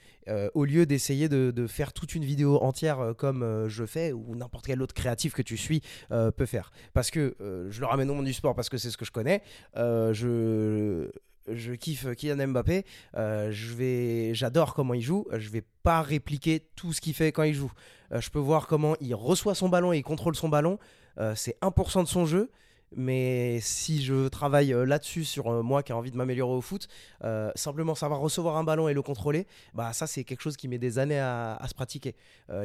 au 0.54 0.66
lieu 0.66 0.86
d'essayer 0.86 1.30
de, 1.30 1.68
faire 1.68 1.94
toute 1.94 2.16
une 2.16 2.24
vidéo 2.24 2.58
entière 2.62 3.14
comme 3.18 3.68
je 3.68 3.86
fais 3.86 4.12
ou 4.12 4.36
n'importe 4.36 4.66
quel 4.68 4.82
autre 4.82 4.94
créatif 4.94 5.34
que 5.34 5.42
tu 5.42 5.58
suis 5.58 5.82
peut 6.10 6.46
faire. 6.46 6.72
Parce 6.94 7.12
que 7.12 7.36
je 7.70 7.80
le 7.80 7.86
ramène 7.86 8.10
au 8.10 8.14
monde 8.14 8.26
du 8.26 8.34
sport 8.34 8.56
parce 8.56 8.70
que 8.70 8.78
c'est 8.78 8.92
ce 8.92 8.98
que 8.98 9.06
je 9.06 9.12
connais. 9.12 9.42
je 9.76 11.10
je 11.48 11.74
kiffe 11.74 12.14
Kylian 12.16 12.48
Mbappé. 12.48 12.86
Euh, 13.16 13.52
je 13.52 13.74
vais, 13.74 14.34
j'adore 14.34 14.74
comment 14.74 14.94
il 14.94 15.02
joue. 15.02 15.26
Je 15.32 15.50
vais 15.50 15.64
pas 15.84 16.02
répliquer 16.02 16.68
tout 16.76 16.94
ce 16.94 17.02
qu'il 17.02 17.14
fait 17.14 17.32
quand 17.32 17.44
il 17.44 17.54
joue. 17.54 17.72
Euh, 18.12 18.22
je 18.22 18.30
peux 18.30 18.40
voir 18.40 18.68
comment 18.68 18.96
il 19.02 19.16
reçoit 19.16 19.56
son 19.56 19.70
ballon 19.70 19.94
et 19.94 19.98
il 19.98 20.04
contrôle 20.04 20.36
son 20.36 20.50
ballon. 20.50 20.80
Euh, 21.20 21.34
c'est 21.36 21.58
1% 21.62 22.04
de 22.04 22.08
son 22.08 22.26
jeu. 22.26 22.52
Mais 22.96 23.60
si 23.62 24.02
je 24.02 24.30
travaille 24.30 24.74
euh, 24.74 24.86
là-dessus 24.86 25.26
sur 25.26 25.48
euh, 25.48 25.62
moi 25.62 25.84
qui 25.84 25.92
ai 25.92 25.96
envie 25.96 26.12
de 26.12 26.18
m'améliorer 26.18 26.54
au 26.54 26.62
foot, 26.62 26.88
euh, 27.24 27.52
simplement 27.56 27.96
savoir 27.96 28.22
recevoir 28.22 28.56
un 28.56 28.64
ballon 28.64 28.88
et 28.88 28.94
le 28.94 29.02
contrôler, 29.02 29.46
bah 29.74 29.92
ça 29.92 30.08
c'est 30.08 30.24
quelque 30.24 30.42
chose 30.42 30.56
qui 30.56 30.68
met 30.68 30.78
des 30.78 30.98
années 30.98 31.20
à, 31.20 31.60
se 31.68 31.74
pratiquer. 31.74 32.16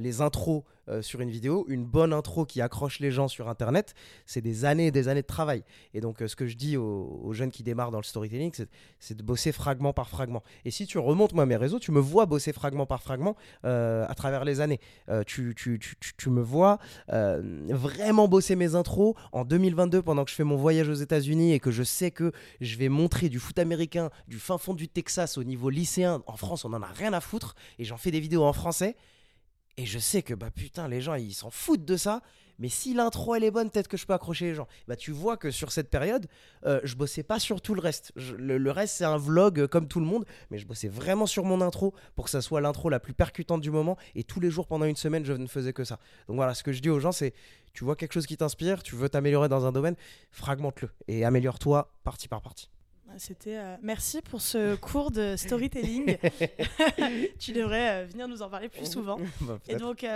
les 0.01 0.21
intros 0.21 0.63
sur 1.01 1.21
une 1.21 1.31
vidéo, 1.31 1.65
une 1.69 1.85
bonne 1.85 2.13
intro 2.13 2.45
qui 2.45 2.61
accroche 2.61 3.01
les 3.01 3.11
gens 3.11 3.27
sur 3.27 3.49
Internet, 3.49 3.95
c'est 4.27 4.41
des 4.41 4.65
années 4.65 4.89
et 4.89 4.91
des 4.91 5.09
années 5.09 5.23
de 5.23 5.27
travail. 5.27 5.65
Et 5.95 6.01
donc 6.01 6.23
ce 6.25 6.37
que 6.37 6.47
je 6.47 6.57
dis 6.57 6.77
aux, 6.77 7.33
jeunes 7.33 7.51
qui 7.51 7.63
démarrent 7.63 7.91
dans 7.91 7.99
le 7.99 8.05
storytelling, 8.05 8.53
c'est 8.99 9.17
de 9.17 9.23
bosser 9.23 9.53
fragment 9.53 9.93
par 9.93 10.09
fragment. 10.09 10.43
Et 10.65 10.71
si 10.71 10.87
tu 10.87 10.99
remontes 10.99 11.33
moi 11.33 11.47
mes 11.47 11.57
réseaux, 11.57 11.79
tu 11.79 11.91
me 11.91 12.01
vois 12.01 12.27
bosser 12.27 12.53
fragment 12.53 12.87
par 12.87 13.03
fragment 13.03 13.37
à 13.65 14.15
travers 14.17 14.45
les 14.45 14.61
années. 14.61 14.81
Tu, 15.27 15.55
tu, 15.57 15.79
tu, 15.79 15.97
tu, 16.17 16.31
me 16.31 16.43
vois 16.43 16.79
vraiment 17.09 18.29
bosser 18.29 18.55
mes 18.55 18.75
intros 18.75 19.15
en 19.33 19.45
2022 19.45 20.03
pendant 20.13 20.27
que 20.27 20.31
je 20.31 20.37
fais 20.37 20.45
mon 20.45 20.57
voyage 20.57 20.91
aux 20.91 20.93
États-Unis 20.93 21.55
et 21.55 21.59
que 21.59 21.71
je 21.71 21.83
sais 21.83 22.11
que 22.11 22.33
je 22.61 22.77
vais 22.77 22.91
montrer 22.91 23.31
du 23.31 23.39
foot 23.39 23.59
américain 23.59 24.11
du 24.29 24.39
fin 24.39 24.59
fond 24.59 24.75
du 24.75 24.87
Texas 24.87 25.39
au 25.39 25.43
niveau 25.43 25.71
lycéen, 25.71 26.23
en 26.27 26.37
France, 26.37 26.67
on 26.67 26.73
en 26.75 26.83
a 26.83 26.87
rien 26.87 27.15
à 27.15 27.23
foutre 27.23 27.55
et 27.79 27.87
j'en 27.87 27.97
fais 27.97 28.11
des 28.11 28.21
vidéos 28.21 28.45
en 28.45 28.53
français. 28.53 28.95
Et 29.79 29.87
je 29.87 29.99
sais 29.99 30.21
que 30.21 30.35
bah 30.35 30.51
putain, 30.51 30.87
les 30.87 31.01
gens 31.01 31.15
ils 31.15 31.33
s'en 31.33 31.51
foutent 31.51 31.87
de 31.87 31.97
ça. 31.97 32.21
Mais 32.59 32.69
si 32.69 32.95
l'intro 32.95 33.35
elle 33.35 33.45
est 33.45 33.51
bonne, 33.51 33.71
peut-être 33.71 33.89
que 33.89 33.97
je 33.97 34.07
peux 34.07 34.13
accrocher 34.13 34.47
les 34.47 34.55
gens. 34.55 34.69
Bah 34.89 34.97
tu 34.97 35.11
vois 35.11 35.37
que 35.37 35.51
sur 35.51 35.73
cette 35.73 35.91
période, 35.91 36.27
euh, 36.67 36.81
je 36.85 36.95
bossais 36.95 37.23
pas 37.23 37.39
sur 37.39 37.61
tout 37.61 37.75
le 37.75 37.81
reste. 37.81 38.13
le, 38.17 38.71
reste 38.71 38.97
c'est 38.97 39.05
un 39.05 39.17
vlog 39.17 39.61
euh, 39.61 39.69
comme 39.69 39.89
tout 39.89 40.01
le 40.01 40.07
monde, 40.07 40.25
mais 40.51 40.59
je 40.59 40.67
bossais 40.67 40.89
vraiment 40.89 41.27
sur 41.27 41.45
mon 41.45 41.61
intro 41.61 41.95
pour 42.15 42.27
que 42.27 42.31
ça 42.31 42.41
soit 42.41 42.61
l'intro 42.61 42.89
la 42.89 43.01
plus 43.01 43.15
percutante 43.15 43.61
du 43.61 43.71
moment. 43.71 43.97
Et 44.15 44.25
tous 44.25 44.41
les 44.41 44.51
jours 44.51 44.67
pendant 44.67 44.87
une 44.87 44.97
semaine, 44.97 45.25
je 45.25 45.33
ne 45.33 45.47
faisais 45.47 45.73
que 45.73 45.85
ça. 45.85 45.99
Donc 46.29 46.37
voilà, 46.37 46.55
ce 46.55 46.63
que 46.63 46.73
je 46.73 46.81
dis 46.81 46.91
aux 46.91 47.01
gens, 47.01 47.13
c'est 47.13 47.35
tu 47.73 47.85
vois 47.85 47.97
quelque 47.97 48.13
chose 48.13 48.27
qui 48.27 48.37
t'inspire, 48.37 48.83
tu 48.83 48.97
veux 48.97 49.09
t'améliorer 49.09 49.49
dans 49.49 49.65
un 49.67 49.73
domaine, 49.73 49.97
fragmente-le 50.31 50.91
et 51.09 51.25
améliore-toi 51.25 51.91
partie 52.05 52.29
par 52.29 52.43
partie. 52.43 52.69
C'était 53.19 53.59
euh, 53.59 53.77
merci 53.83 54.23
pour 54.23 54.41
ce 54.41 54.75
cours 54.77 55.11
de 55.11 55.37
storytelling. 55.37 56.17
tu 57.39 57.53
devrais 57.53 58.07
venir 58.07 58.27
nous 58.27 58.41
en 58.41 58.49
parler 58.49 58.69
plus 58.71 58.91
souvent. 58.91 59.19
Bah, 59.43 59.59
et 59.69 59.77
donc, 59.77 60.07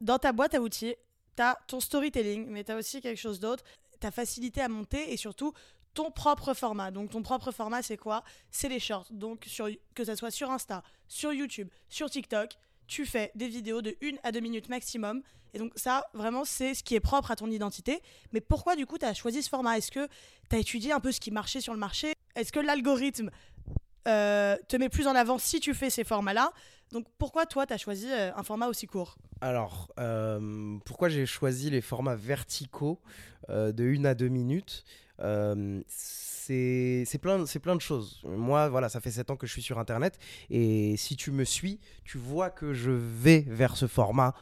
dans 0.00 0.18
ta 0.18 0.32
boîte 0.32 0.54
à 0.54 0.60
outils, 0.60 0.94
tu 1.36 1.42
as 1.42 1.58
ton 1.66 1.80
storytelling, 1.80 2.46
mais 2.48 2.64
tu 2.64 2.72
as 2.72 2.76
aussi 2.76 3.00
quelque 3.00 3.20
chose 3.20 3.40
d'autre, 3.40 3.64
ta 4.00 4.10
facilité 4.10 4.60
à 4.60 4.68
monter 4.68 5.12
et 5.12 5.16
surtout 5.16 5.52
ton 5.94 6.10
propre 6.10 6.54
format. 6.54 6.90
Donc 6.90 7.10
ton 7.10 7.22
propre 7.22 7.52
format, 7.52 7.82
c'est 7.82 7.96
quoi? 7.96 8.24
C'est 8.50 8.68
les 8.68 8.80
shorts. 8.80 9.06
Donc 9.10 9.44
sur, 9.46 9.68
que 9.94 10.04
ce 10.04 10.14
soit 10.14 10.30
sur 10.30 10.50
Insta, 10.50 10.82
sur 11.08 11.32
YouTube, 11.32 11.68
sur 11.88 12.10
TikTok, 12.10 12.56
tu 12.86 13.06
fais 13.06 13.30
des 13.34 13.48
vidéos 13.48 13.80
de 13.80 13.96
1 14.02 14.16
à 14.22 14.32
2 14.32 14.40
minutes 14.40 14.68
maximum. 14.68 15.22
Et 15.54 15.58
donc 15.58 15.72
ça, 15.76 16.04
vraiment, 16.12 16.44
c'est 16.44 16.74
ce 16.74 16.82
qui 16.82 16.96
est 16.96 17.00
propre 17.00 17.30
à 17.30 17.36
ton 17.36 17.50
identité. 17.50 18.02
Mais 18.32 18.40
pourquoi 18.40 18.76
du 18.76 18.86
coup 18.86 18.98
tu 18.98 19.06
as 19.06 19.14
choisi 19.14 19.42
ce 19.42 19.48
format? 19.48 19.78
Est-ce 19.78 19.92
que 19.92 20.08
tu 20.50 20.56
as 20.56 20.58
étudié 20.58 20.92
un 20.92 21.00
peu 21.00 21.12
ce 21.12 21.20
qui 21.20 21.30
marchait 21.30 21.60
sur 21.60 21.72
le 21.72 21.78
marché? 21.78 22.12
Est-ce 22.34 22.52
que 22.52 22.60
l'algorithme 22.60 23.30
euh, 24.06 24.56
te 24.68 24.76
met 24.76 24.88
plus 24.88 25.06
en 25.06 25.14
avant 25.14 25.38
si 25.38 25.60
tu 25.60 25.74
fais 25.74 25.90
ces 25.90 26.04
formats-là 26.04 26.52
donc 26.92 27.06
pourquoi 27.18 27.46
toi, 27.46 27.66
tu 27.66 27.72
as 27.72 27.78
choisi 27.78 28.06
euh, 28.08 28.30
un 28.36 28.44
format 28.44 28.68
aussi 28.68 28.86
court? 28.86 29.16
Alors, 29.40 29.90
euh, 29.98 30.78
pourquoi 30.84 31.08
j'ai 31.08 31.26
choisi 31.26 31.68
les 31.70 31.80
formats 31.80 32.14
verticaux 32.14 33.00
de 33.48 33.84
1 33.84 34.04
à 34.04 34.14
2 34.14 34.28
minutes? 34.28 34.84
C'est 35.88 37.18
plein, 37.20 37.44
plein 37.44 37.74
de 37.74 37.80
choses. 37.80 38.20
Moi, 38.24 38.68
voilà, 38.68 38.88
ça 38.88 39.00
fait 39.00 39.10
7 39.10 39.30
ans 39.30 39.36
que 39.36 39.48
je 39.48 39.52
suis 39.52 39.62
sur 39.62 39.80
Internet. 39.80 40.18
Et 40.50 40.96
si 40.96 41.16
tu 41.16 41.32
me 41.32 41.44
suis, 41.44 41.80
tu 42.04 42.16
vois 42.16 42.50
que 42.50 42.74
je 42.74 42.92
vais 42.92 43.44
vers 43.48 43.76
ce 43.76 43.88
format 43.88 44.34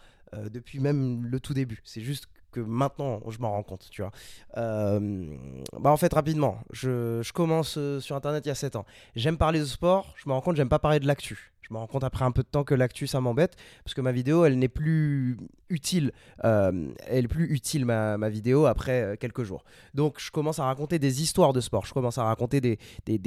depuis 0.50 0.78
même 0.78 1.24
le 1.24 1.40
tout 1.40 1.54
début. 1.54 1.80
C'est 1.84 2.02
juste 2.02 2.28
que 2.52 2.60
maintenant 2.60 3.20
je 3.28 3.38
m'en 3.38 3.50
rends 3.50 3.62
compte, 3.62 3.88
tu 3.90 4.02
vois. 4.02 4.12
bah 4.54 5.90
en 5.90 5.96
fait, 5.96 6.12
rapidement, 6.12 6.58
je, 6.70 7.20
je 7.22 7.32
commence 7.32 7.78
sur 8.00 8.16
Internet 8.16 8.44
il 8.46 8.48
y 8.48 8.52
a 8.52 8.54
7 8.54 8.76
ans. 8.76 8.84
J'aime 9.16 9.38
parler 9.38 9.60
de 9.60 9.64
sport, 9.64 10.14
je 10.16 10.28
me 10.28 10.34
rends 10.34 10.40
compte, 10.40 10.56
j'aime 10.56 10.68
pas 10.68 10.78
parler 10.78 11.00
de 11.00 11.06
l'actu. 11.06 11.51
Je 11.62 11.72
me 11.72 11.78
rends 11.78 11.86
compte 11.86 12.04
après 12.04 12.24
un 12.24 12.32
peu 12.32 12.42
de 12.42 12.48
temps 12.48 12.64
que 12.64 12.74
l'actu 12.74 13.06
ça 13.06 13.20
m'embête 13.20 13.56
parce 13.84 13.94
que 13.94 14.00
ma 14.00 14.12
vidéo 14.12 14.44
elle 14.44 14.58
n'est 14.58 14.68
plus 14.68 15.38
utile. 15.70 16.12
Euh, 16.44 16.92
elle 17.06 17.24
est 17.24 17.28
plus 17.28 17.52
utile 17.52 17.84
ma, 17.86 18.28
vidéo 18.28 18.66
après 18.66 19.02
euh, 19.02 19.16
quelques 19.16 19.42
jours. 19.42 19.64
Donc 19.94 20.20
je 20.20 20.30
commence 20.30 20.58
à 20.58 20.64
raconter 20.64 20.98
des 20.98 21.22
histoires 21.22 21.52
de 21.52 21.60
sport. 21.60 21.86
Je 21.86 21.92
commence 21.92 22.18
à 22.18 22.24
raconter 22.24 22.60
des, 22.60 22.78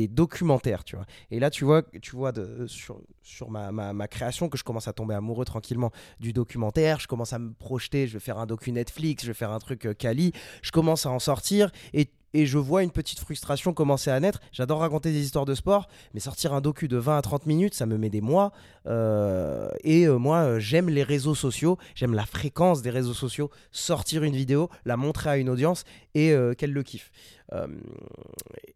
documentaires, 0.07 0.83
tu 0.83 0.95
vois. 0.95 1.05
Et 1.31 1.39
là 1.39 1.49
tu 1.49 1.65
vois, 1.65 1.81
tu 2.01 2.15
vois 2.15 2.31
de, 2.31 2.67
sur, 2.67 3.49
ma, 3.49 4.07
création 4.07 4.49
que 4.49 4.57
je 4.57 4.63
commence 4.63 4.87
à 4.87 4.93
tomber 4.93 5.15
amoureux 5.15 5.45
tranquillement 5.45 5.91
du 6.19 6.33
documentaire. 6.33 6.99
Je 6.99 7.07
commence 7.07 7.33
à 7.33 7.39
me 7.39 7.53
projeter. 7.53 8.07
Je 8.07 8.13
vais 8.13 8.19
faire 8.19 8.37
un 8.37 8.45
docu 8.45 8.71
Netflix. 8.71 9.23
Je 9.23 9.29
vais 9.29 9.33
faire 9.33 9.51
un 9.51 9.59
truc 9.59 9.87
Cali. 9.97 10.31
Euh, 10.33 10.39
je 10.61 10.71
commence 10.71 11.05
à 11.05 11.09
en 11.09 11.19
sortir 11.19 11.71
et 11.93 12.09
et 12.35 12.45
je 12.45 12.57
vois 12.57 12.83
une 12.83 12.91
petite 12.91 13.19
frustration 13.19 13.73
commencer 13.73 14.11
à 14.11 14.19
naître. 14.19 14.41
J'adore 14.51 14.81
raconter 14.81 15.13
des 15.13 15.21
histoires 15.21 15.45
de 15.45 15.55
sport, 15.55 15.87
mais 16.13 16.19
sortir 16.19 16.53
un 16.53 16.59
docu 16.59 16.89
de 16.89 16.97
20 16.97 17.17
à 17.17 17.21
30 17.21 17.45
minutes, 17.45 17.73
ça 17.73 17.85
me 17.85 17.97
met 17.97 18.09
des 18.09 18.19
mois. 18.19 18.51
Euh, 18.87 19.69
et 19.85 20.05
euh, 20.05 20.17
moi, 20.17 20.39
euh, 20.39 20.59
j'aime 20.59 20.89
les 20.89 21.03
réseaux 21.03 21.33
sociaux, 21.33 21.77
j'aime 21.95 22.13
la 22.13 22.25
fréquence 22.25 22.81
des 22.81 22.89
réseaux 22.89 23.13
sociaux, 23.13 23.49
sortir 23.71 24.23
une 24.23 24.35
vidéo, 24.35 24.69
la 24.83 24.97
montrer 24.97 25.29
à 25.29 25.37
une 25.37 25.49
audience 25.49 25.85
et 26.13 26.35
qu'elle 26.57 26.71
le 26.71 26.83
kiffe. 26.83 27.11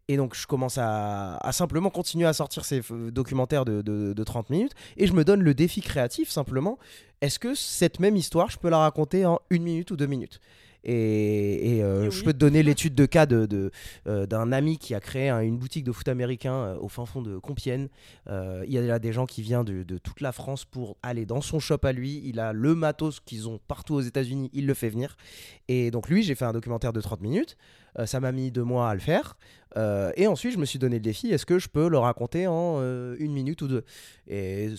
et 0.08 0.16
donc, 0.16 0.34
je 0.34 0.46
commence 0.46 0.78
à, 0.78 1.38
simplement 1.52 1.90
continuer 1.90 2.26
à 2.26 2.32
sortir 2.32 2.64
ces 2.64 2.80
documentaires 3.10 3.64
de, 3.66 3.82
de 3.82 4.24
30 4.24 4.50
minutes 4.50 4.72
et 4.96 5.06
je 5.06 5.12
me 5.12 5.24
donne 5.24 5.42
le 5.42 5.54
défi 5.54 5.82
créatif 5.82 6.30
simplement. 6.30 6.78
Est-ce 7.20 7.38
que 7.38 7.54
cette 7.54 8.00
même 8.00 8.16
histoire, 8.16 8.50
je 8.50 8.58
peux 8.58 8.70
la 8.70 8.78
raconter 8.78 9.26
en 9.26 9.40
une 9.50 9.62
minute 9.62 9.90
ou 9.90 9.96
deux 9.96 10.06
minutes? 10.06 10.40
Et, 10.84 11.80
euh, 11.82 12.10
je 12.10 12.24
peux 12.24 12.32
te 12.32 12.38
donner 12.38 12.62
l'étude 12.62 12.94
de 12.94 13.06
cas 13.06 13.26
d'un 13.26 13.46
de, 13.46 13.70
euh, 14.06 14.26
d'un 14.26 14.52
ami 14.52 14.78
qui 14.78 14.94
a 14.94 15.00
créé 15.00 15.30
une 15.30 15.58
boutique 15.58 15.84
de 15.84 15.92
foot 15.92 16.08
américain 16.08 16.54
euh, 16.54 16.76
au 16.78 16.88
fin 16.88 17.04
fond 17.06 17.22
de 17.22 17.38
Compiègne. 17.38 17.88
il 18.28 18.72
y 18.72 18.78
a 18.78 18.98
des 18.98 19.12
gens 19.12 19.26
qui 19.26 19.42
viennent 19.42 19.64
de, 19.64 19.82
de, 19.82 19.98
toute 19.98 20.20
la 20.20 20.32
France 20.32 20.64
pour 20.64 20.96
aller 21.02 21.26
dans 21.26 21.40
son 21.40 21.58
shop 21.58 21.80
à 21.82 21.92
lui. 21.92 22.22
Il 22.24 22.40
a 22.40 22.52
le 22.52 22.74
matos 22.74 23.20
qu'ils 23.20 23.48
ont 23.48 23.60
partout 23.68 23.94
aux 23.94 24.00
États-Unis, 24.00 24.50
il 24.52 24.66
le 24.66 24.74
fait 24.74 24.88
venir. 24.88 25.16
Et 25.68 25.90
donc, 25.90 26.08
lui, 26.08 26.22
j'ai 26.22 26.34
fait 26.34 26.44
un 26.44 26.52
documentaire 26.52 26.92
de 26.92 27.00
30 27.00 27.20
minutes. 27.20 27.56
ça 28.04 28.20
m'a 28.20 28.32
mis 28.32 28.50
deux 28.50 28.64
mois 28.64 28.88
à 28.88 28.94
le 28.94 29.00
faire. 29.00 29.36
et 30.16 30.26
ensuite, 30.26 30.52
je 30.52 30.58
me 30.58 30.64
suis 30.64 30.78
donné 30.78 30.96
le 30.96 31.02
défi 31.02 31.30
est-ce 31.30 31.46
que 31.46 31.58
je 31.58 31.68
peux 31.68 31.88
le 31.88 31.98
raconter 31.98 32.46
en 32.46 32.80
une 33.18 33.32
minute 33.32 33.60
ou 33.62 33.68
deux? 33.68 33.84
Et 34.26 34.70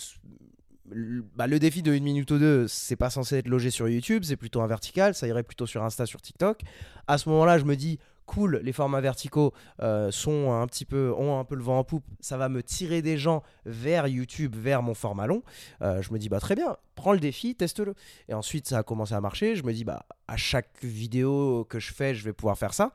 bah, 1.36 1.48
le 1.48 1.60
défi 1.60 1.82
de 1.82 1.92
1 1.92 2.00
minute 2.00 2.30
ou 2.32 2.38
deux, 2.38 2.68
c'est 2.68 2.96
pas 2.96 3.10
censé 3.10 3.38
être 3.38 3.48
logé 3.48 3.70
sur 3.72 3.88
YouTube, 3.88 4.24
c'est 4.26 4.36
plutôt 4.36 4.62
un 4.62 4.68
vertical, 4.68 5.16
ça 5.16 5.28
irait 5.28 5.44
plutôt 5.44 5.66
sur 5.66 5.84
Insta, 5.84 6.06
sur 6.06 6.22
TikTok. 6.22 6.62
À 7.08 7.18
ce 7.18 7.30
moment-là, 7.30 7.58
je 7.58 7.66
me 7.66 7.76
dis, 7.76 8.00
cool, 8.26 8.62
les 8.64 8.72
formats 8.72 9.02
verticaux 9.02 9.54
euh, 9.82 10.10
sont 10.12 10.54
un 10.54 10.66
petit 10.68 10.86
peu, 10.86 11.14
ont 11.18 11.40
un 11.40 11.44
peu 11.44 11.56
le 11.56 11.64
vent 11.64 11.80
en 11.80 11.84
poupe, 11.84 12.06
ça 12.20 12.38
va 12.38 12.48
me 12.48 12.64
tirer 12.64 13.02
des 13.02 13.18
gens 13.18 13.44
vers 13.66 14.08
YouTube, 14.08 14.56
vers 14.58 14.82
mon 14.82 14.94
format 14.94 15.28
long. 15.28 15.44
Euh, 15.82 16.02
je 16.02 16.14
me 16.14 16.20
dis, 16.20 16.30
bah 16.30 16.40
très 16.40 16.56
bien, 16.56 16.78
prends 16.96 17.14
le 17.14 17.20
défi, 17.20 17.56
teste-le. 17.56 17.94
Et 18.30 18.34
ensuite, 18.34 18.68
ça 18.68 18.80
a 18.80 18.84
commencé 18.84 19.14
à 19.14 19.22
marcher. 19.22 19.56
Je 19.56 19.64
me 19.64 19.74
dis, 19.74 19.84
bah 19.84 20.06
à 20.28 20.38
chaque 20.38 20.84
vidéo 20.84 21.66
que 21.70 21.80
je 21.80 21.94
fais, 21.94 22.16
je 22.16 22.24
vais 22.24 22.34
pouvoir 22.34 22.58
faire 22.58 22.74
ça. 22.74 22.94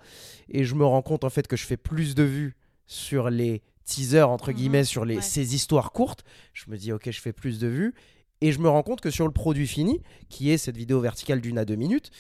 Et 0.49 0.65
je 0.65 0.75
me 0.75 0.85
rends 0.85 1.03
compte 1.03 1.25
en 1.25 1.31
fait 1.31 1.47
que 1.47 1.57
je 1.57 1.67
fais 1.67 1.77
plus 1.77 2.15
de 2.15 2.23
vues 2.23 2.57
sur 2.87 3.29
les 3.29 3.63
teaser 3.87 4.23
entre 4.23 4.51
mhm. 4.51 4.57
guillemets 4.57 4.85
sur 4.85 5.07
les, 5.07 5.23
ces 5.23 5.55
histoires 5.55 5.93
courtes. 5.93 6.25
Je 6.53 6.71
me 6.71 6.77
dis 6.77 6.93
ok 6.93 7.11
je 7.11 7.21
fais 7.21 7.33
plus 7.33 7.59
de 7.59 7.69
vues 7.69 7.95
et 8.43 8.53
je 8.53 8.59
me 8.59 8.69
rends 8.69 8.83
compte 8.83 9.01
que 9.01 9.11
sur 9.11 9.25
le 9.25 9.33
produit 9.33 9.67
fini, 9.67 10.03
qui 10.29 10.51
est 10.51 10.59
cette 10.59 10.77
vidéo 10.77 11.01
verticale 11.01 11.41
d'une 11.41 11.57
à 11.57 11.65
deux 11.65 11.77
minutes, 11.77 12.11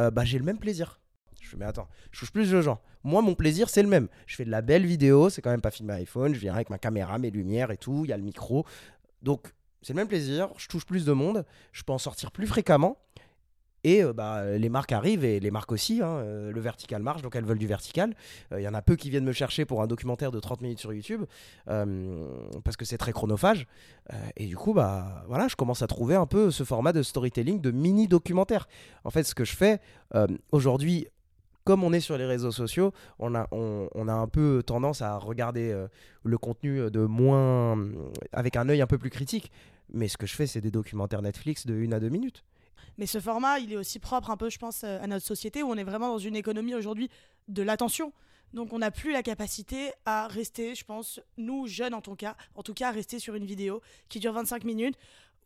euh, 0.00 0.10
bah 0.10 0.24
j'ai 0.24 0.38
le 0.38 0.44
même 0.44 0.58
plaisir. 0.58 1.00
Je 1.42 1.56
me 1.56 1.60
mais 1.60 1.66
attends, 1.66 1.88
je 2.10 2.20
touche 2.20 2.30
plus 2.32 2.50
de 2.50 2.62
gens. 2.62 2.80
Moi 3.04 3.20
mon 3.20 3.34
plaisir 3.34 3.68
c'est 3.68 3.82
le 3.82 3.88
même. 3.88 4.08
Je 4.26 4.36
fais 4.36 4.44
de 4.44 4.50
la 4.50 4.62
belle 4.62 4.86
vidéo, 4.86 5.28
c'est 5.28 5.42
quand 5.42 5.50
même 5.50 5.60
pas 5.60 5.70
filmé 5.70 5.92
iPhone, 5.94 6.34
je 6.34 6.40
viens 6.40 6.54
avec 6.54 6.70
ma 6.70 6.78
caméra, 6.78 7.18
mes 7.18 7.30
lumières 7.30 7.70
et 7.70 7.76
tout, 7.76 8.02
il 8.04 8.08
y 8.08 8.12
a 8.12 8.16
le 8.16 8.22
micro. 8.22 8.64
Donc 9.22 9.52
c'est 9.82 9.92
le 9.92 9.98
même 9.98 10.08
plaisir, 10.08 10.48
je 10.56 10.68
touche 10.68 10.86
plus 10.86 11.04
de 11.04 11.12
monde, 11.12 11.44
je 11.72 11.82
peux 11.82 11.92
en 11.92 11.98
sortir 11.98 12.30
plus 12.30 12.46
fréquemment 12.46 12.98
et 13.84 14.02
euh, 14.02 14.12
bah, 14.12 14.56
les 14.56 14.68
marques 14.68 14.92
arrivent 14.92 15.24
et 15.24 15.40
les 15.40 15.50
marques 15.50 15.72
aussi. 15.72 16.02
Hein, 16.02 16.08
euh, 16.08 16.52
le 16.52 16.60
vertical 16.60 17.02
marche, 17.02 17.22
donc 17.22 17.36
elles 17.36 17.44
veulent 17.44 17.58
du 17.58 17.66
vertical. 17.66 18.14
Euh, 18.52 18.60
il 18.60 18.64
y 18.64 18.68
en 18.68 18.74
a 18.74 18.82
peu 18.82 18.96
qui 18.96 19.10
viennent 19.10 19.24
me 19.24 19.32
chercher 19.32 19.64
pour 19.64 19.82
un 19.82 19.86
documentaire 19.86 20.30
de 20.30 20.40
30 20.40 20.62
minutes 20.62 20.80
sur 20.80 20.92
YouTube 20.92 21.24
parce 21.66 22.76
que 22.76 22.84
c'est 22.84 22.98
très 22.98 23.12
chronophage. 23.12 23.66
et 24.36 24.46
du 24.46 24.56
coup, 24.56 24.74
bah, 24.74 25.24
voilà, 25.28 25.48
je 25.48 25.56
commence 25.56 25.82
à 25.82 25.86
trouver 25.86 26.14
un 26.14 26.26
peu 26.26 26.50
ce 26.50 26.64
format 26.64 26.92
de 26.92 27.02
storytelling 27.02 27.60
de 27.60 27.70
mini 27.70 28.08
documentaire. 28.08 28.68
En 29.04 29.10
fait, 29.10 29.22
ce 29.22 29.34
que 29.34 29.44
je 29.44 29.54
fais 29.54 29.80
aujourd'hui, 30.50 31.06
comme 31.64 31.84
on 31.84 31.92
est 31.92 32.00
sur 32.00 32.16
les 32.16 32.24
réseaux 32.24 32.50
sociaux, 32.50 32.92
on 33.18 33.34
a, 33.34 33.46
on, 33.52 34.08
a 34.08 34.12
un 34.12 34.26
peu 34.26 34.62
tendance 34.64 35.02
à 35.02 35.16
regarder 35.18 35.86
le 36.24 36.38
contenu 36.38 36.90
de 36.90 37.00
moins. 37.00 37.78
avec 38.32 38.56
un 38.56 38.68
œil 38.68 38.80
un 38.80 38.86
peu 38.86 38.98
plus 38.98 39.10
critique. 39.10 39.50
Mais 39.92 40.08
ce 40.08 40.16
que 40.16 40.26
je 40.26 40.34
fais, 40.34 40.46
c'est 40.46 40.60
des 40.60 40.70
documentaires 40.70 41.22
Netflix 41.22 41.66
de 41.66 41.74
1 41.74 41.92
à 41.92 42.00
2 42.00 42.08
minutes. 42.08 42.44
Mais 42.98 43.06
ce 43.06 43.20
format, 43.20 43.60
il 43.60 43.72
est 43.72 43.76
aussi 43.76 43.98
propre 43.98 44.30
un 44.30 44.36
peu, 44.36 44.50
je 44.50 44.58
pense, 44.58 44.84
à 44.84 45.06
notre 45.06 45.24
société 45.24 45.62
où 45.62 45.70
on 45.70 45.76
est 45.76 45.84
vraiment 45.84 46.08
dans 46.08 46.18
une 46.18 46.36
économie 46.36 46.74
aujourd'hui 46.74 47.08
de 47.46 47.62
l'attention. 47.62 48.12
Donc 48.52 48.72
on 48.72 48.78
n'a 48.78 48.90
plus 48.90 49.12
la 49.12 49.22
capacité 49.22 49.92
à 50.04 50.26
rester, 50.26 50.74
je 50.74 50.84
pense, 50.84 51.20
nous 51.36 51.66
jeunes 51.66 51.94
en 51.94 52.00
tout 52.00 52.16
cas, 52.16 52.36
en 52.54 52.62
tout 52.62 52.74
cas, 52.74 52.88
à 52.88 52.90
rester 52.90 53.18
sur 53.18 53.34
une 53.34 53.44
vidéo 53.44 53.82
qui 54.08 54.20
dure 54.20 54.32
25 54.32 54.64
minutes, 54.64 54.96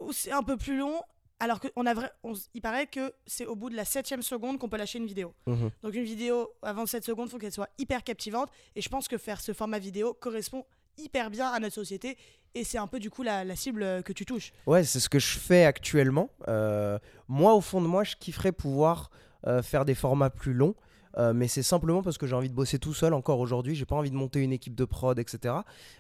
où 0.01 0.13
c'est 0.13 0.33
un 0.33 0.43
peu 0.43 0.57
plus 0.57 0.77
long, 0.77 1.03
alors 1.41 1.59
qu'on 1.61 1.87
a 1.87 1.95
vrai, 1.95 2.11
il 2.55 2.61
paraît 2.61 2.87
que 2.87 3.13
c'est 3.27 3.47
au 3.47 3.57
bout 3.57 3.71
de 3.71 3.75
la 3.75 3.85
septième 3.85 4.23
seconde 4.23 4.59
qu'on 4.59 4.69
peut 4.69 4.77
lâcher 4.77 4.99
une 4.99 5.07
vidéo. 5.07 5.35
Mhm. 5.47 5.71
Donc 5.83 5.95
une 5.95 6.05
vidéo 6.05 6.53
avant 6.63 6.87
7 6.87 7.05
secondes, 7.05 7.27
il 7.27 7.31
faut 7.33 7.39
qu'elle 7.39 7.53
soit 7.53 7.71
hyper 7.79 8.05
captivante. 8.05 8.49
Et 8.77 8.81
je 8.81 8.89
pense 8.89 9.09
que 9.09 9.19
faire 9.19 9.41
ce 9.41 9.53
format 9.53 9.81
vidéo 9.81 10.15
correspond 10.15 10.65
hyper 10.99 11.31
bien 11.31 11.49
à 11.49 11.59
notre 11.61 11.75
société. 11.75 12.17
Et 12.55 12.65
c'est 12.65 12.79
un 12.79 12.87
peu 12.87 12.99
du 12.99 13.09
coup 13.09 13.23
la, 13.23 13.57
cible 13.57 14.03
que 14.03 14.13
tu 14.13 14.27
touches. 14.27 14.53
Ouais, 14.67 14.85
c'est 14.85 15.01
ce 15.01 15.09
que 15.09 15.19
je 15.19 15.39
fais 15.39 15.65
actuellement. 15.65 16.31
Euh, 16.49 16.99
moi, 17.29 17.55
au 17.55 17.61
fond 17.61 17.81
de 17.81 17.87
moi, 17.87 18.05
je 18.05 18.17
kifferais 18.17 18.53
pouvoir 18.53 19.11
euh, 19.47 19.63
faire 19.63 19.85
des 19.85 19.95
formats 19.95 20.31
plus 20.31 20.53
longs. 20.53 20.75
Euh, 21.19 21.33
mais 21.33 21.49
c'est 21.49 21.63
simplement 21.63 22.03
parce 22.03 22.19
que 22.19 22.27
j'ai 22.27 22.35
envie 22.35 22.49
de 22.49 22.55
bosser 22.55 22.79
tout 22.79 22.95
seul 22.95 23.15
encore 23.15 23.41
aujourd'hui. 23.41 23.75
J'ai 23.75 23.85
pas 23.85 23.97
envie 23.97 24.11
de 24.11 24.17
monter 24.17 24.41
une 24.41 24.53
équipe 24.53 24.75
de 24.75 24.85
prod, 24.85 25.19
etc. 25.19 25.57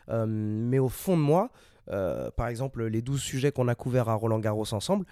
Euh, 0.08 0.26
mais 0.28 0.78
au 0.78 0.88
fond 0.88 1.16
de 1.16 1.22
moi, 1.22 1.50
euh, 1.90 2.30
par 2.30 2.48
exemple, 2.48 2.84
les 2.86 3.02
12 3.02 3.20
sujets 3.20 3.52
qu'on 3.52 3.68
a 3.68 3.74
couverts 3.74 4.08
à 4.08 4.14
Roland 4.14 4.38
Garros 4.38 4.72
ensemble, 4.72 5.04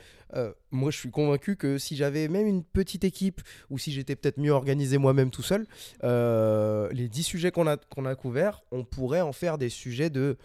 moi 0.70 0.92
je 0.92 0.96
suis 0.96 1.10
convaincu 1.10 1.56
que 1.56 1.78
si 1.78 1.96
j'avais 1.96 2.28
même 2.28 2.46
une 2.46 2.62
petite 2.62 3.02
équipe 3.02 3.40
ou 3.68 3.78
si 3.78 3.90
j'étais 3.90 4.14
peut-être 4.14 4.38
mieux 4.38 4.52
organisé 4.52 4.96
moi-même 4.98 5.30
tout 5.30 5.42
seul, 5.42 5.66
les 6.02 7.08
10 7.08 7.22
sujets 7.22 7.50
qu'on 7.50 7.66
a, 7.66 7.76
qu'on 7.76 8.04
a 8.04 8.14
couverts, 8.14 8.62
on 8.70 8.84
pourrait 8.84 9.20
en 9.20 9.32
faire 9.32 9.58
des 9.58 9.68
sujets 9.68 10.10
de 10.10 10.36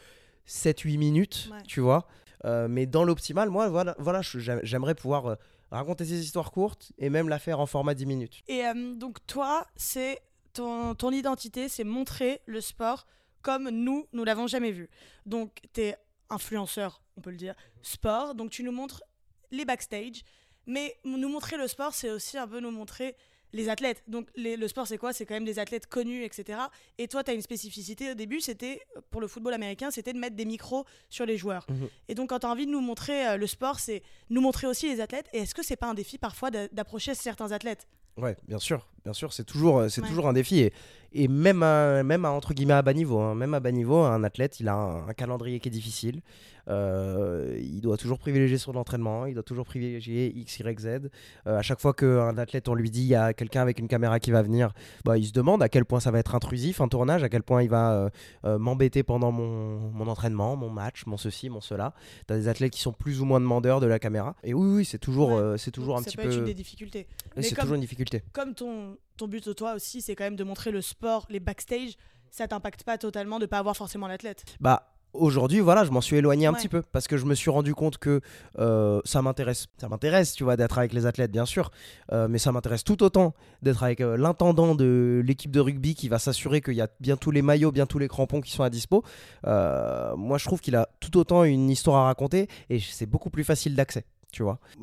7-8 0.47 0.97
minutes, 0.97 1.49
tu 1.67 1.81
vois. 1.81 2.07
mais 2.43 2.88
dans 2.88 3.03
l'optimal, 3.03 3.49
moi, 3.49 3.69
voilà, 3.69 3.95
voilà 3.99 4.21
j'aimerais 4.23 4.95
pouvoir 4.95 5.38
raconter 5.71 6.05
ces 6.05 6.19
histoires 6.19 6.51
courtes 6.51 6.91
et 6.97 7.09
même 7.09 7.29
la 7.29 7.39
faire 7.39 7.59
en 7.59 7.65
format 7.65 7.93
10 7.93 8.05
minutes. 8.05 8.41
Et 8.47 8.65
euh, 8.65 8.95
donc 8.95 9.25
toi, 9.27 9.65
c'est 9.75 10.21
ton, 10.53 10.95
ton 10.95 11.11
identité, 11.11 11.69
c'est 11.69 11.83
montrer 11.83 12.41
le 12.45 12.61
sport 12.61 13.05
comme 13.41 13.69
nous, 13.69 14.07
nous 14.13 14.23
l'avons 14.23 14.47
jamais 14.47 14.71
vu. 14.71 14.89
Donc 15.25 15.59
tu 15.73 15.81
es 15.81 15.95
influenceur, 16.29 17.01
on 17.17 17.21
peut 17.21 17.31
le 17.31 17.38
dire, 17.38 17.55
sport, 17.81 18.35
donc 18.35 18.51
tu 18.51 18.63
nous 18.63 18.71
montres 18.71 19.03
les 19.51 19.65
backstage, 19.65 20.23
mais 20.65 20.97
nous 21.03 21.29
montrer 21.29 21.57
le 21.57 21.67
sport, 21.67 21.93
c'est 21.93 22.09
aussi 22.09 22.38
un 22.38 22.47
peu 22.47 22.59
nous 22.59 22.71
montrer 22.71 23.15
les 23.53 23.69
athlètes. 23.69 24.03
Donc 24.07 24.27
le 24.35 24.67
sport, 24.67 24.85
c'est 24.85 24.97
quoi? 24.97 25.13
C'est 25.13 25.25
quand 25.25 25.33
même 25.33 25.45
des 25.45 25.59
athlètes 25.59 25.88
connus, 25.88 26.23
etc. 26.23 26.59
Et 26.97 27.07
toi, 27.07 27.23
tu 27.23 27.31
as 27.31 27.33
une 27.33 27.41
spécificité 27.41 28.11
au 28.11 28.13
début, 28.13 28.41
c'était 28.41 28.81
pour 29.09 29.21
le 29.21 29.27
football 29.27 29.53
américain, 29.53 29.91
c'était 29.91 30.13
de 30.13 30.19
mettre 30.19 30.35
des 30.35 30.45
micros 30.45 30.85
sur 31.09 31.25
les 31.25 31.38
joueurs. 31.38 31.65
Mhm. 31.69 31.89
Et 32.09 32.15
donc 32.15 32.29
quand 32.29 32.39
tu 32.39 32.47
as 32.47 32.49
envie 32.49 32.65
de 32.65 32.71
nous 32.71 32.81
montrer 32.81 33.27
euh, 33.27 33.38
le 33.38 33.47
sport, 33.47 33.79
c'est 33.79 34.03
nous 34.29 34.41
montrer 34.41 34.67
aussi 34.67 34.89
les 34.89 34.99
athlètes. 34.99 35.29
Et 35.33 35.39
est-ce 35.39 35.55
que 35.55 35.63
c'est 35.63 35.77
pas 35.77 35.88
un 35.88 35.93
défi 35.93 36.17
parfois 36.17 36.51
d'approcher 36.51 37.15
certains 37.15 37.51
athlètes? 37.51 37.88
Ouais, 38.17 38.38
bien 38.47 38.59
sûr, 38.59 38.88
bien 39.05 39.13
sûr, 39.13 39.31
c'est 39.31 39.43
toujours, 39.43 39.79
euh, 39.79 39.89
c'est 39.89 40.01
toujours 40.01 40.27
un 40.27 40.33
défi 40.33 40.59
et, 40.59 40.73
et 41.13 41.27
même, 41.27 41.63
à, 41.63 42.03
même 42.03 42.25
entre 42.25 42.53
guillemets 42.53 42.73
à 42.73 42.81
bas 42.81 42.93
niveau, 42.93 43.19
hein, 43.19 43.35
même 43.35 43.53
à 43.53 43.59
bas 43.59 43.71
niveau, 43.71 43.99
un 43.99 44.23
athlète, 44.23 44.59
il 44.59 44.67
a 44.67 44.73
un, 44.73 45.13
calendrier 45.13 45.59
qui 45.59 45.69
est 45.69 45.71
difficile. 45.71 46.21
Euh, 46.67 47.59
il 47.61 47.79
doit 47.79 47.95
toujours 47.95 48.17
privilégier 48.17 48.57
son 48.57 48.75
entraînement, 48.75 49.27
il 49.27 49.35
doit 49.35 49.43
toujours 49.43 49.67
privilégier 49.67 50.35
X, 50.35 50.59
Y, 50.59 50.79
Z. 50.79 50.87
Euh, 50.87 51.59
à 51.59 51.61
chaque 51.61 51.79
fois 51.79 51.93
qu'un 51.93 52.35
athlète, 52.39 52.67
on 52.67 52.73
lui 52.73 52.89
dit 52.89 53.01
il 53.01 53.07
y 53.07 53.15
a 53.15 53.35
quelqu'un 53.35 53.61
avec 53.61 53.77
une 53.77 53.87
caméra 53.87 54.19
qui 54.19 54.31
va 54.31 54.41
venir, 54.41 54.73
bah, 55.05 55.19
il 55.19 55.27
se 55.27 55.31
demande 55.31 55.61
à 55.61 55.69
quel 55.69 55.85
point 55.85 55.99
ça 55.99 56.09
va 56.09 56.17
être 56.17 56.33
intrusif 56.33 56.81
un 56.81 56.87
tournage, 56.87 57.23
à 57.23 57.29
quel 57.29 57.43
point 57.43 57.61
il 57.61 57.69
va 57.69 58.09
m'embêter 58.43 59.03
pendant 59.03 59.31
mon, 59.31 59.91
mon, 59.91 60.07
entraînement, 60.07 60.55
mon 60.55 60.71
match, 60.71 61.05
mon 61.05 61.17
ceci, 61.17 61.49
mon 61.49 61.61
cela. 61.61 61.93
Tu 62.27 62.33
as 62.33 62.37
des 62.37 62.47
athlètes 62.47 62.73
qui 62.73 62.81
sont 62.81 62.93
plus 62.93 63.21
ou 63.21 63.25
moins 63.25 63.39
demandeurs 63.39 63.79
de 63.79 63.85
la 63.85 63.99
caméra. 63.99 64.35
Et 64.43 64.55
oui, 64.55 64.77
oui, 64.77 64.85
c'est 64.85 64.97
toujours, 64.97 65.39
c'est 65.57 65.71
toujours 65.71 65.97
un 65.97 66.01
petit 66.01 66.17
peu. 66.17 66.31
Ça 66.31 66.39
peut 66.39 66.45
des 66.45 66.55
difficultés. 66.55 67.05
C'est 67.39 67.55
toujours 67.55 67.75
une 67.75 67.81
difficulté 67.81 68.23
comme 68.33 68.53
ton, 68.53 68.94
ton 69.17 69.27
but, 69.27 69.55
toi 69.55 69.73
aussi, 69.73 70.01
c'est 70.01 70.15
quand 70.15 70.23
même 70.23 70.36
de 70.36 70.43
montrer 70.43 70.71
le 70.71 70.81
sport, 70.81 71.25
les 71.29 71.39
backstage, 71.39 71.95
ça 72.31 72.47
t'impacte 72.47 72.84
pas 72.84 72.97
totalement 72.97 73.39
de 73.39 73.45
pas 73.45 73.60
avoir 73.60 73.77
forcément 73.77 74.08
l'athlète? 74.08 74.43
Bah, 74.60 74.95
aujourd'hui, 75.15 75.60
voilà, 75.60 75.84
je 75.84 75.91
m'en 75.91 76.01
suis 76.01 76.17
éloigné 76.17 76.45
un 76.45 76.53
petit 76.53 76.69
peu 76.69 76.81
parce 76.91 77.08
que 77.08 77.17
je 77.17 77.25
me 77.25 77.36
suis 77.36 77.49
rendu 77.49 77.73
compte 77.73 77.97
que 77.97 78.21
euh, 78.60 79.01
ça 79.05 79.21
m'intéresse. 79.21 79.67
Ça 79.77 79.89
m'intéresse, 79.89 80.34
tu 80.34 80.43
vois, 80.43 80.58
d'être 80.58 80.77
avec 80.77 80.93
les 80.93 81.05
athlètes, 81.05 81.31
bien 81.31 81.45
sûr, 81.45 81.71
euh, 82.12 82.27
mais 82.29 82.38
ça 82.38 82.51
m'intéresse 82.51 82.84
tout 82.84 83.03
autant 83.03 83.34
d'être 83.62 83.84
avec 83.84 84.01
euh, 84.01 84.17
l'intendant 84.17 84.75
de 84.75 85.21
l'équipe 85.25 85.51
de 85.51 85.60
rugby 85.60 85.95
qui 85.95 86.10
va 86.10 86.19
s'assurer 86.19 86.62
qu'il 86.62 86.75
y 86.75 86.81
a 86.81 86.89
bien 86.99 87.17
tous 87.17 87.31
les 87.31 87.41
maillots, 87.41 87.71
bien 87.71 87.86
tous 87.86 87.99
les 87.99 88.08
crampons 88.08 88.41
qui 88.41 88.51
sont 88.51 88.63
à 88.63 88.69
dispo. 88.69 89.03
moi, 89.43 90.38
je 90.38 90.45
trouve 90.45 90.62
qu'il 90.62 90.75
a 90.75 90.89
tout 90.99 91.17
autant 91.17 91.43
une 91.43 91.69
histoire 91.69 91.97
à 91.97 92.05
raconter 92.05 92.47
et 92.69 92.79
c'est 92.79 93.05
beaucoup 93.05 93.29
plus 93.29 93.43
facile 93.43 93.75
d'accès 93.75 94.05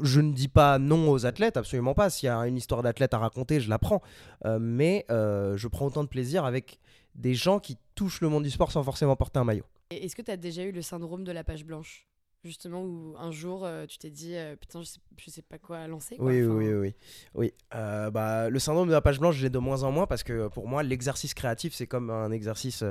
Je 0.03 0.21
ne 0.21 0.33
dis 0.33 0.49
pas 0.49 0.79
non 0.79 1.11
aux 1.11 1.27
athlètes, 1.27 1.57
absolument 1.57 1.95
pas. 1.95 2.11
S'il 2.11 2.27
y 2.27 2.31
a 2.31 2.47
une 2.47 2.57
histoire 2.57 2.83
d'athlète 2.83 3.15
à 3.15 3.19
raconter, 3.19 3.61
je 3.61 3.69
la 3.69 3.79
prends. 3.79 4.03
Euh, 4.45 4.59
mais 4.61 5.05
euh, 5.11 5.57
je 5.57 5.69
prends 5.69 5.87
autant 5.87 6.03
de 6.03 6.09
plaisir 6.09 6.45
avec 6.45 6.79
des 7.15 7.35
gens 7.35 7.59
qui 7.59 7.79
touchent 7.95 8.21
le 8.21 8.29
monde 8.29 8.45
du 8.45 8.51
sport 8.51 8.73
sans 8.73 8.83
forcément 8.83 9.17
porter 9.17 9.39
un 9.39 9.45
maillot. 9.45 9.65
Est-ce 9.91 10.17
que 10.17 10.23
tu 10.23 10.31
as 10.31 10.37
déjà 10.37 10.63
eu 10.63 10.73
le 10.73 10.83
syndrome 10.83 11.25
de 11.25 11.33
la 11.33 11.45
page 11.45 11.65
blanche? 11.65 12.07
Justement 12.45 12.83
où 12.83 13.15
un 13.19 13.31
jour 13.31 13.65
euh, 13.65 13.87
tu 13.87 13.99
t'es 13.99 14.11
dit 14.11 14.35
putain 14.61 14.83
je 14.83 14.87
sais, 14.87 15.31
sais 15.31 15.43
pas 15.43 15.59
quoi 15.59 15.87
lancer 15.87 16.17
oui 16.19 16.43
oui 16.43 16.73
oui 16.73 16.95
oui, 17.35 17.53
bah, 17.71 18.51
le 18.51 18.59
syndrome 18.59 18.89
de 18.89 18.93
la 18.93 19.01
page 19.01 19.21
blanche 19.21 19.37
j'ai 19.37 19.51
de 19.51 19.59
moins 19.59 19.83
en 19.83 19.93
moins 19.93 20.07
parce 20.07 20.23
que 20.23 20.49
pour 20.49 20.69
moi 20.69 20.83
l'exercice 20.83 21.35
créatif 21.35 21.75
c'est 21.75 21.87
comme 21.87 22.11
un 22.11 22.33
exercice 22.33 22.85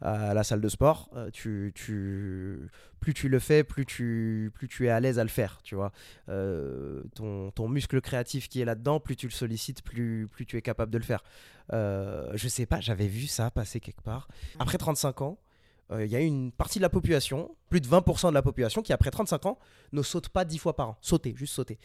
à 0.00 0.34
la 0.34 0.44
salle 0.44 0.60
de 0.60 0.68
sport 0.68 1.10
tu, 1.32 1.72
tu 1.74 2.68
plus 3.00 3.14
tu 3.14 3.28
le 3.28 3.38
fais, 3.38 3.62
plus 3.62 3.86
tu, 3.86 4.50
plus 4.54 4.68
tu 4.68 4.86
es 4.86 4.90
à 4.90 5.00
l'aise 5.00 5.18
à 5.18 5.22
le 5.22 5.28
faire, 5.28 5.60
tu 5.62 5.74
vois. 5.74 5.92
Euh, 6.28 7.02
ton, 7.14 7.50
ton, 7.50 7.68
muscle 7.68 8.00
créatif 8.00 8.48
qui 8.48 8.60
est 8.60 8.64
là-dedans, 8.64 9.00
plus 9.00 9.16
tu 9.16 9.26
le 9.26 9.32
sollicites, 9.32 9.82
plus, 9.82 10.26
plus 10.28 10.46
tu 10.46 10.56
es 10.56 10.62
capable 10.62 10.90
de 10.90 10.98
le 10.98 11.04
faire. 11.04 11.22
Euh, 11.72 12.32
je 12.34 12.48
sais 12.48 12.66
pas, 12.66 12.80
j'avais 12.80 13.06
vu 13.06 13.26
ça 13.26 13.50
passer 13.50 13.80
quelque 13.80 14.02
part. 14.02 14.28
Après 14.58 14.78
35 14.78 15.22
ans, 15.22 15.38
euh, 15.92 16.04
il 16.04 16.10
y 16.10 16.16
a 16.16 16.20
une 16.20 16.52
partie 16.52 16.78
de 16.78 16.82
la 16.82 16.88
population, 16.88 17.56
plus 17.68 17.80
de 17.80 17.86
20% 17.86 18.28
de 18.28 18.34
la 18.34 18.42
population, 18.42 18.82
qui 18.82 18.92
après 18.92 19.10
35 19.10 19.46
ans 19.46 19.58
ne 19.92 20.02
saute 20.02 20.28
pas 20.28 20.44
10 20.44 20.58
fois 20.58 20.74
par 20.76 20.90
an. 20.90 20.98
Sauter, 21.00 21.34
juste 21.36 21.54
sauter. 21.54 21.78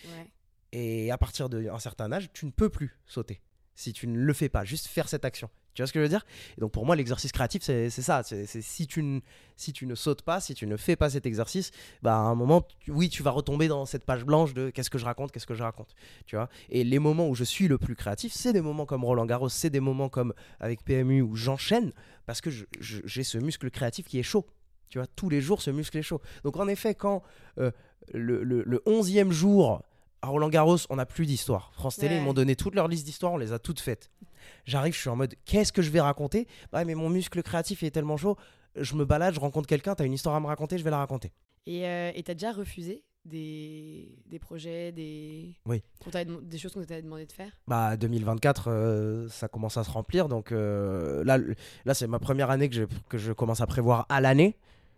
Et 0.71 1.11
à 1.11 1.17
partir 1.17 1.49
d'un 1.49 1.79
certain 1.79 2.11
âge, 2.11 2.29
tu 2.33 2.45
ne 2.45 2.51
peux 2.51 2.69
plus 2.69 2.97
sauter 3.05 3.41
si 3.81 3.93
tu 3.93 4.07
ne 4.07 4.17
le 4.17 4.33
fais 4.33 4.49
pas, 4.49 4.63
juste 4.63 4.87
faire 4.87 5.09
cette 5.09 5.25
action. 5.25 5.49
Tu 5.73 5.81
vois 5.81 5.87
ce 5.87 5.93
que 5.93 5.99
je 5.99 6.03
veux 6.03 6.09
dire? 6.09 6.25
Et 6.57 6.61
donc 6.61 6.71
pour 6.71 6.85
moi, 6.85 6.95
l'exercice 6.95 7.31
créatif, 7.31 7.63
c'est 7.63 7.89
ça. 7.89 8.23
C'est 8.23 8.45
si 8.45 8.87
tu, 8.87 9.01
ne, 9.03 9.21
si 9.55 9.71
tu 9.71 9.85
ne 9.85 9.95
sautes 9.95 10.21
pas, 10.21 10.41
si 10.41 10.53
tu 10.53 10.67
ne 10.67 10.75
fais 10.75 10.95
pas 10.95 11.09
cet 11.09 11.25
exercice, 11.25 11.71
bah 12.01 12.15
à 12.15 12.19
un 12.19 12.35
moment, 12.35 12.67
oui, 12.89 13.09
tu 13.09 13.23
vas 13.23 13.31
retomber 13.31 13.67
dans 13.67 13.85
cette 13.85 14.05
page 14.05 14.25
blanche 14.25 14.53
de 14.53 14.69
qu'est-ce 14.69 14.89
que 14.89 14.97
je 14.97 15.05
raconte, 15.05 15.31
qu'est-ce 15.31 15.47
que 15.47 15.53
je 15.53 15.63
raconte. 15.63 15.95
Tu 16.25 16.35
vois? 16.35 16.49
Et 16.69 16.83
les 16.83 16.99
moments 16.99 17.29
où 17.29 17.35
je 17.35 17.45
suis 17.45 17.67
le 17.67 17.77
plus 17.77 17.95
créatif, 17.95 18.33
c'est 18.33 18.53
des 18.53 18.61
moments 18.61 18.85
comme 18.85 19.05
Roland 19.05 19.25
Garros, 19.25 19.49
c'est 19.49 19.69
des 19.69 19.79
moments 19.79 20.09
comme 20.09 20.33
avec 20.59 20.83
PMU 20.83 21.21
où 21.21 21.35
j'enchaîne 21.35 21.93
parce 22.25 22.41
que 22.41 22.49
j'ai 22.79 23.23
ce 23.23 23.37
muscle 23.37 23.69
créatif 23.71 24.07
qui 24.07 24.19
est 24.19 24.23
chaud. 24.23 24.45
Tu 24.89 24.97
vois, 24.97 25.07
tous 25.07 25.29
les 25.29 25.39
jours, 25.39 25.61
ce 25.61 25.71
muscle 25.71 25.97
est 25.97 26.03
chaud. 26.03 26.21
Donc 26.43 26.57
en 26.57 26.67
effet, 26.67 26.95
quand 26.95 27.23
euh, 27.59 27.71
le, 28.13 28.43
le, 28.43 28.63
le 28.65 28.83
11e 28.85 29.31
jour 29.31 29.81
à 30.21 30.27
Roland 30.27 30.49
Garros, 30.49 30.77
on 30.89 30.95
n'a 30.95 31.05
plus 31.05 31.25
d'histoire. 31.25 31.71
France 31.73 31.97
Télé, 31.97 32.17
ils 32.17 32.21
m'ont 32.21 32.33
donné 32.33 32.55
toute 32.55 32.75
leur 32.75 32.87
liste 32.87 33.05
d'histoires, 33.05 33.33
on 33.33 33.37
les 33.37 33.53
a 33.53 33.59
toutes 33.59 33.79
faites. 33.79 34.11
J'arrive, 34.65 34.93
je 34.93 34.99
suis 34.99 35.09
en 35.09 35.15
mode, 35.15 35.35
qu'est-ce 35.45 35.71
que 35.73 35.81
je 35.81 35.89
vais 35.89 36.01
raconter? 36.01 36.47
Ouais, 36.73 36.85
mais 36.85 36.95
mon 36.95 37.09
muscle 37.09 37.41
créatif 37.43 37.83
est 37.83 37.91
tellement 37.91 38.17
chaud. 38.17 38.37
Je 38.75 38.95
me 38.95 39.05
balade, 39.05 39.33
je 39.33 39.39
rencontre 39.39 39.67
quelqu'un, 39.67 39.95
t'as 39.95 40.05
une 40.05 40.13
histoire 40.13 40.35
à 40.35 40.39
me 40.39 40.47
raconter, 40.47 40.77
je 40.77 40.83
vais 40.83 40.91
la 40.91 40.97
raconter. 40.97 41.31
Et 41.65 41.85
euh, 41.85 42.11
t'as 42.23 42.33
déjà 42.33 42.51
refusé 42.51 43.03
des, 43.25 44.17
des 44.27 44.39
projets, 44.39 44.91
des, 44.91 45.55
oui. 45.65 45.81
des 46.43 46.57
choses 46.57 46.73
qu'on 46.73 46.83
t'a 46.83 47.01
demandé 47.01 47.25
de 47.25 47.31
faire? 47.31 47.51
Bah 47.67 47.97
2024, 47.97 48.67
euh, 48.67 49.29
ça 49.29 49.47
commence 49.47 49.77
à 49.77 49.83
se 49.83 49.91
remplir. 49.91 50.27
Donc 50.27 50.51
euh, 50.51 51.23
là, 51.23 51.37
là 51.85 51.93
c'est 51.93 52.07
ma 52.07 52.19
première 52.19 52.49
année 52.49 52.69
que 52.69 52.75
je, 52.75 52.83
que 53.09 53.17
je 53.17 53.31
commence 53.31 53.61
à 53.61 53.67
prévoir 53.67 54.05
à 54.09 54.21
l'année. 54.21 54.57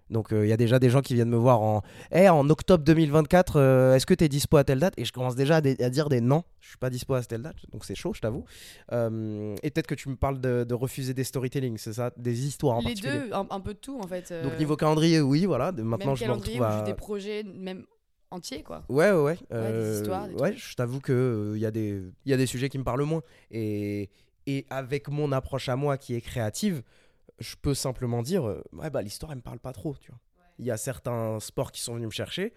Donc 0.09 0.27
il 0.31 0.37
euh, 0.37 0.47
y 0.47 0.51
a 0.51 0.57
déjà 0.57 0.79
des 0.79 0.89
gens 0.89 1.01
qui 1.01 1.13
viennent 1.13 1.29
me 1.29 1.37
voir 1.37 1.61
en 1.61 1.81
hey, 2.11 2.29
en 2.29 2.49
octobre 2.49 2.83
2024, 2.83 3.55
euh, 3.55 3.95
est-ce 3.95 4.05
que 4.05 4.13
tu 4.13 4.23
es 4.23 4.29
dispo 4.29 4.57
à 4.57 4.63
telle 4.63 4.79
date? 4.79 4.93
Et 4.97 5.05
je 5.05 5.13
commence 5.13 5.35
déjà 5.35 5.55
à, 5.57 5.61
dire 5.61 6.09
des 6.09 6.21
non, 6.21 6.43
je 6.59 6.69
suis 6.69 6.77
pas 6.77 6.89
dispo 6.89 7.13
à 7.13 7.21
telle 7.21 7.41
date, 7.41 7.55
donc 7.71 7.85
c'est 7.85 7.95
chaud, 7.95 8.13
je 8.13 8.21
t'avoue. 8.21 8.45
Euh, 8.91 9.55
et 9.63 9.71
peut-être 9.71 9.87
que 9.87 9.95
tu 9.95 10.09
me 10.09 10.15
parles 10.15 10.39
de, 10.39 10.73
refuser 10.73 11.13
des 11.13 11.23
storytelling, 11.23 11.77
c'est 11.77 11.93
ça? 11.93 12.11
Des 12.17 12.45
histoires 12.45 12.77
en 12.77 12.81
Les 12.81 12.95
deux, 12.95 13.31
un, 13.31 13.59
peu 13.59 13.73
de 13.73 13.79
tout 13.79 13.99
en 13.99 14.07
fait. 14.07 14.33
Donc 14.43 14.57
niveau 14.57 14.75
calendrier, 14.75 15.21
oui, 15.21 15.45
voilà. 15.45 15.71
De, 15.71 15.83
maintenant, 15.83 16.15
je 16.15 16.25
me 16.25 16.31
retrouve 16.31 16.63
à... 16.63 16.81
des 16.81 16.93
projets 16.93 17.43
même 17.43 17.85
entiers 18.31 18.63
quoi. 18.63 18.83
Ouais, 18.89 19.11
ouais, 19.11 19.37
ouais. 19.51 19.71
des 19.71 19.99
histoires, 19.99 20.27
ouais, 20.35 20.53
je 20.55 20.75
t'avoue 20.75 20.99
qu'il 20.99 21.53
il 21.55 21.61
y, 21.61 21.65
a 21.65 21.71
des, 21.71 22.01
y 22.25 22.33
a 22.33 22.37
des 22.37 22.47
sujets 22.47 22.69
qui 22.69 22.77
me 22.77 22.83
parlent 22.83 23.03
moins. 23.03 23.21
Et, 23.51 24.09
et 24.47 24.65
avec 24.69 25.07
mon 25.09 25.31
approche 25.31 25.69
à 25.69 25.75
moi 25.75 25.97
qui 25.97 26.15
est 26.15 26.21
créative, 26.21 26.83
je 27.39 27.55
peux 27.55 27.73
simplement 27.73 28.21
dire, 28.21 28.47
euh, 28.47 28.63
ouais, 28.73 28.89
bah, 28.89 29.01
l'histoire, 29.01 29.31
elle 29.31 29.39
me 29.39 29.43
parle 29.43 29.59
pas 29.59 29.73
trop, 29.73 29.95
tu 29.99 30.11
vois. 30.11 30.19
Il 30.59 30.65
y 30.65 30.71
a 30.71 30.77
certains 30.77 31.39
sports 31.39 31.71
qui 31.71 31.81
sont 31.81 31.95
venus 31.95 32.07
me 32.07 32.11
chercher. 32.11 32.53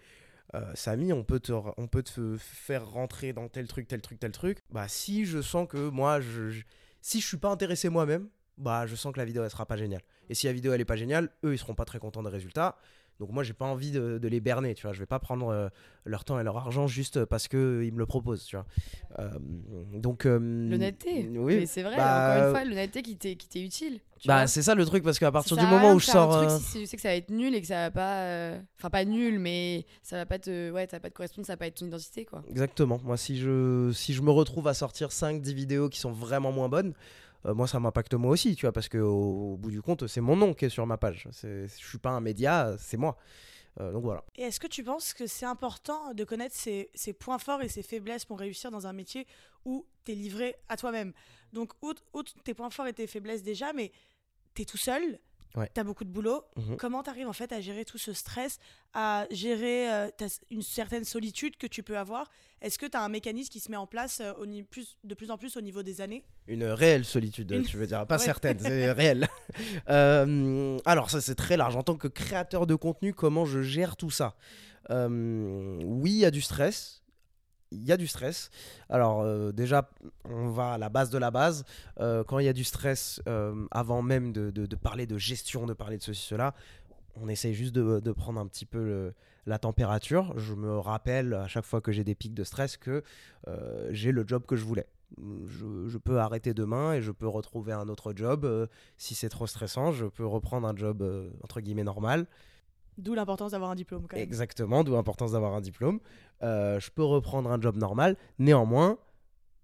Euh, 0.55 0.71
Samy, 0.75 1.11
on 1.11 1.23
peut, 1.23 1.39
te, 1.39 1.51
on 1.51 1.87
peut 1.87 2.03
te 2.03 2.37
faire 2.37 2.87
rentrer 2.89 3.33
dans 3.33 3.49
tel 3.49 3.67
truc, 3.67 3.87
tel 3.87 4.01
truc, 4.01 4.19
tel 4.19 4.31
truc. 4.31 4.59
Bah, 4.69 4.87
si 4.87 5.25
je 5.25 5.41
sens 5.41 5.67
que 5.67 5.89
moi, 5.89 6.21
je, 6.21 6.61
si 7.01 7.19
je 7.19 7.27
suis 7.27 7.37
pas 7.37 7.49
intéressé 7.49 7.89
moi-même, 7.89 8.29
bah 8.57 8.87
je 8.87 8.95
sens 8.95 9.13
que 9.13 9.19
la 9.19 9.25
vidéo 9.25 9.43
elle 9.43 9.51
sera 9.51 9.65
pas 9.65 9.77
géniale. 9.77 10.01
Et 10.29 10.33
si 10.33 10.47
la 10.47 10.53
vidéo 10.53 10.73
elle 10.73 10.81
est 10.81 10.85
pas 10.85 10.95
géniale, 10.95 11.29
eux 11.43 11.53
ils 11.53 11.57
seront 11.59 11.75
pas 11.75 11.85
très 11.85 11.99
contents 11.99 12.23
des 12.23 12.29
résultats. 12.29 12.77
Donc 13.19 13.31
moi 13.31 13.43
j'ai 13.43 13.53
pas 13.53 13.65
envie 13.65 13.91
de, 13.91 14.17
de 14.17 14.27
les 14.27 14.39
berner, 14.39 14.73
tu 14.75 14.83
vois. 14.83 14.93
Je 14.93 14.99
vais 14.99 15.05
pas 15.05 15.19
prendre 15.19 15.49
euh, 15.49 15.69
leur 16.05 16.23
temps 16.23 16.39
et 16.39 16.43
leur 16.43 16.57
argent 16.57 16.87
juste 16.87 17.25
parce 17.25 17.47
que 17.47 17.83
ils 17.83 17.91
me 17.93 17.99
le 17.99 18.05
proposent, 18.05 18.45
tu 18.45 18.55
vois. 18.55 18.65
Euh, 19.19 19.29
donc 19.93 20.25
euh, 20.25 20.37
L'honnêteté. 20.69 21.27
Oui. 21.35 21.57
Mais 21.59 21.65
c'est 21.65 21.83
vrai, 21.83 21.97
bah, 21.97 22.35
encore 22.35 22.47
une 22.47 22.55
fois, 22.55 22.65
l'honnêteté 22.65 23.01
qui 23.01 23.17
t'est 23.17 23.35
qui 23.35 23.47
t'est 23.47 23.61
utile. 23.61 23.99
Bah 24.25 24.47
c'est 24.47 24.63
ça 24.63 24.73
le 24.73 24.83
truc 24.83 25.03
parce 25.03 25.19
qu'à 25.19 25.31
partir 25.31 25.55
Ça 25.55 25.63
du 25.63 25.69
moment 25.69 25.93
où 25.93 25.99
je 25.99 26.05
faire 26.05 26.15
un 26.21 26.31
sors, 26.31 26.37
truc 26.37 26.49
euh, 26.49 26.57
si 26.59 26.79
je 26.81 26.85
sais 26.85 26.95
que 26.95 27.01
ça 27.03 27.09
va 27.09 27.15
être 27.15 27.29
nul 27.29 27.53
et 27.53 27.61
que 27.61 27.67
ça 27.67 27.75
va 27.83 27.91
pas 27.91 28.21
euh, 28.23 28.59
enfin 28.79 28.89
pas 28.89 29.05
nul 29.05 29.37
mais 29.37 29.85
ça 30.01 30.15
va 30.17 30.25
pas 30.25 30.39
te 30.39 30.71
ouais 30.71 30.87
ça 30.89 30.97
va 30.97 31.01
pas 31.01 31.09
te 31.11 31.13
correspondre 31.13 31.45
ça 31.45 31.53
va 31.53 31.57
pas 31.57 31.67
être 31.67 31.75
ton 31.75 31.85
identité 31.85 32.25
quoi 32.25 32.41
Exactement. 32.49 32.99
Moi, 33.03 33.15
si 33.15 33.37
je, 33.37 33.91
si 33.93 34.13
je 34.13 34.23
me 34.23 34.31
retrouve 34.31 34.67
à 34.67 34.73
sortir 34.73 35.09
5-10 35.09 35.53
vidéos 35.53 35.89
qui 35.89 35.99
sont 35.99 36.11
vraiment 36.11 36.51
moins 36.51 36.67
bonnes, 36.67 36.93
euh, 37.45 37.53
moi, 37.53 37.67
ça 37.67 37.79
m'impacte 37.79 38.13
moi 38.13 38.31
aussi, 38.31 38.55
tu 38.55 38.65
vois, 38.65 38.73
parce 38.73 38.89
qu'au 38.89 39.53
au 39.53 39.57
bout 39.57 39.71
du 39.71 39.81
compte, 39.81 40.07
c'est 40.07 40.21
mon 40.21 40.35
nom 40.35 40.53
qui 40.53 40.65
est 40.65 40.69
sur 40.69 40.85
ma 40.85 40.97
page. 40.97 41.27
Je 41.41 41.67
suis 41.67 41.97
pas 41.97 42.09
un 42.09 42.21
média, 42.21 42.75
c'est 42.79 42.97
moi. 42.97 43.17
Euh, 43.79 43.91
donc 43.91 44.03
voilà. 44.03 44.23
Et 44.35 44.43
est-ce 44.43 44.59
que 44.59 44.67
tu 44.67 44.83
penses 44.83 45.13
que 45.13 45.27
c'est 45.27 45.45
important 45.45 46.13
de 46.13 46.23
connaître 46.23 46.55
ses, 46.55 47.13
points 47.13 47.37
forts 47.37 47.61
et 47.61 47.69
ses 47.69 47.83
faiblesses 47.83 48.25
pour 48.25 48.39
réussir 48.39 48.71
dans 48.71 48.87
un 48.87 48.93
métier 48.93 49.27
où 49.65 49.85
tu 50.03 50.13
es 50.13 50.15
livré 50.15 50.55
à 50.67 50.77
toi-même? 50.77 51.13
Donc, 51.53 51.73
outre 51.81 52.03
tes 52.43 52.53
points 52.53 52.69
forts 52.69 52.87
et 52.87 52.93
tes 52.93 53.07
faiblesses 53.07 53.43
déjà, 53.43 53.73
mais 53.73 53.91
tu 54.55 54.63
es 54.63 54.65
tout 54.65 54.77
seul, 54.77 55.19
Ouais. 55.55 55.71
tu 55.73 55.79
as 55.79 55.83
beaucoup 55.83 56.03
de 56.03 56.09
boulot. 56.09 56.43
Mhm. 56.55 56.77
Comment 56.77 57.01
tu 57.03 57.09
arrives 57.09 57.27
en 57.27 57.33
fait 57.33 57.51
à 57.51 57.59
gérer 57.61 57.83
tout 57.85 57.97
ce 57.97 58.13
stress, 58.13 58.59
à 58.93 59.25
gérer 59.31 59.91
euh, 59.91 60.09
une 60.51 60.61
certaine 60.61 61.03
solitude 61.03 61.57
que 61.57 61.65
tu 61.67 61.81
peux 61.83 61.97
avoir? 61.97 62.29
Est-ce 62.61 62.77
que 62.77 62.85
tu 62.85 62.95
as 62.97 63.01
un 63.03 63.09
mécanisme 63.09 63.49
qui 63.51 63.59
se 63.59 63.71
met 63.71 63.77
en 63.77 63.87
place 63.87 64.19
euh, 64.21 64.33
au 64.33 64.45
plus, 64.63 64.97
de 65.03 65.13
plus 65.15 65.31
en 65.31 65.37
plus 65.37 65.57
au 65.57 65.61
niveau 65.61 65.81
des 65.83 66.01
années? 66.01 66.23
Une 66.47 66.63
réelle 66.65 67.05
solitude, 67.05 67.49
Une- 67.51 67.63
tu 67.63 67.77
veux 67.77 67.87
dire, 67.87 68.05
pas 68.05 68.17
Ouais. 68.17 68.23
certaine, 68.25 68.59
c'est 68.59 68.91
réel. 68.91 69.27
Euh, 69.89 70.77
alors 70.85 71.09
ça 71.09 71.21
c'est 71.21 71.35
très 71.35 71.57
large. 71.57 71.75
En 71.75 71.83
tant 71.83 71.95
que 71.95 72.07
créateur 72.07 72.67
de 72.67 72.75
contenu, 72.75 73.13
comment 73.13 73.45
je 73.45 73.61
gère 73.61 73.95
tout 73.95 74.09
ça? 74.11 74.35
Oui, 74.89 76.11
il 76.11 76.17
y 76.19 76.25
a 76.25 76.31
du 76.31 76.41
stress. 76.41 77.01
Il 77.71 77.83
y 77.83 77.91
a 77.91 77.97
du 77.97 78.07
stress. 78.07 78.49
Alors 78.89 79.21
euh, 79.21 79.51
déjà, 79.51 79.89
on 80.25 80.49
va 80.49 80.73
à 80.73 80.77
la 80.77 80.89
base 80.89 81.09
de 81.09 81.17
la 81.17 81.31
base. 81.31 81.65
Euh, 81.99 82.23
quand 82.23 82.39
il 82.39 82.45
y 82.45 82.49
a 82.49 82.53
du 82.53 82.63
stress, 82.63 83.21
euh, 83.27 83.65
avant 83.71 84.01
même 84.01 84.31
de, 84.31 84.75
parler 84.75 85.05
de 85.05 85.17
gestion, 85.17 85.65
de 85.65 85.73
parler 85.73 85.97
de 85.97 86.03
ceci, 86.03 86.21
cela, 86.21 86.53
on 87.15 87.27
essaye 87.27 87.53
juste 87.53 87.73
de, 87.73 88.11
prendre 88.11 88.39
un 88.39 88.47
petit 88.47 88.65
peu 88.65 89.11
la 89.45 89.59
température. 89.59 90.37
Je 90.37 90.53
me 90.53 90.77
rappelle 90.77 91.33
à 91.33 91.47
chaque 91.47 91.65
fois 91.65 91.81
que 91.81 91.91
j'ai 91.91 92.03
des 92.03 92.15
pics 92.15 92.35
de 92.35 92.43
stress 92.43 92.77
que 92.77 93.03
j'ai 93.89 94.11
le 94.11 94.23
job 94.27 94.45
que 94.45 94.55
je 94.55 94.63
voulais. 94.63 94.87
Je, 95.17 95.97
peux 95.97 96.19
arrêter 96.19 96.53
demain 96.53 96.93
et 96.93 97.01
je 97.01 97.11
peux 97.11 97.27
retrouver 97.27 97.73
un 97.73 97.89
autre 97.89 98.13
job. 98.15 98.69
si 98.97 99.15
c'est 99.15 99.29
trop 99.29 99.47
stressant, 99.47 99.91
je 99.91 100.05
peux 100.05 100.25
reprendre 100.25 100.67
un 100.67 100.75
job 100.75 101.03
entre 101.43 101.59
guillemets 101.59 101.83
normal. 101.83 102.27
D'où 102.97 103.13
l'importance 103.13 103.51
d'avoir 103.51 103.71
un 103.71 103.75
diplôme 103.75 104.07
quand 104.07 104.17
même. 104.17 104.23
Exactement, 104.23 104.83
d'où 104.83 104.93
l'importance 104.93 105.31
d'avoir 105.33 105.53
un 105.53 105.61
diplôme. 105.61 105.99
Euh, 106.43 106.79
je 106.79 106.89
peux 106.91 107.03
reprendre 107.03 107.51
un 107.51 107.61
job 107.61 107.75
normal. 107.77 108.15
Néanmoins, 108.39 108.97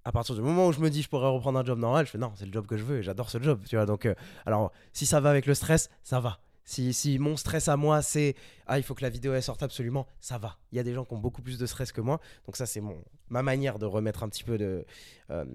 à 0.05 0.11
partir 0.11 0.35
du 0.35 0.41
moment 0.41 0.67
où 0.67 0.71
je 0.71 0.79
me 0.79 0.89
dis 0.89 1.01
je 1.01 1.09
pourrais 1.09 1.29
reprendre 1.29 1.59
un 1.59 1.65
job 1.65 1.79
normal, 1.79 2.05
je 2.05 2.11
fais 2.11 2.17
non, 2.17 2.31
c'est 2.35 2.45
le 2.45 2.51
job 2.51 2.65
que 2.65 2.77
je 2.77 2.83
veux 2.83 2.99
et 2.99 3.03
j'adore 3.03 3.29
ce 3.29 3.41
job. 3.41 3.61
Tu 3.67 3.75
vois, 3.75 3.85
donc, 3.85 4.05
euh, 4.05 4.15
alors, 4.45 4.71
si 4.91 5.05
ça 5.05 5.19
va 5.19 5.29
avec 5.29 5.45
le 5.45 5.53
stress, 5.53 5.89
ça 6.03 6.19
va. 6.19 6.39
Si, 6.65 6.93
si 6.93 7.19
mon 7.19 7.35
stress 7.35 7.67
à 7.67 7.75
moi, 7.75 8.01
c'est 8.01 8.35
ah, 8.67 8.77
il 8.77 8.83
faut 8.83 8.93
que 8.93 9.01
la 9.01 9.09
vidéo 9.09 9.39
sorte 9.41 9.63
absolument, 9.63 10.07
ça 10.19 10.37
va. 10.37 10.57
Il 10.73 10.77
y 10.77 10.79
a 10.79 10.83
des 10.83 10.93
gens 10.93 11.05
qui 11.05 11.13
ont 11.13 11.19
beaucoup 11.19 11.43
plus 11.43 11.59
de 11.59 11.65
stress 11.67 11.91
que 11.91 12.01
moi. 12.01 12.19
Donc, 12.47 12.57
ça, 12.57 12.65
c'est 12.65 12.81
ma 13.29 13.43
manière 13.43 13.77
de 13.77 13.85
remettre 13.85 14.23
un 14.23 14.29
petit 14.29 14.43
peu 14.43 14.57
de, 14.57 14.85
euh, 15.29 15.45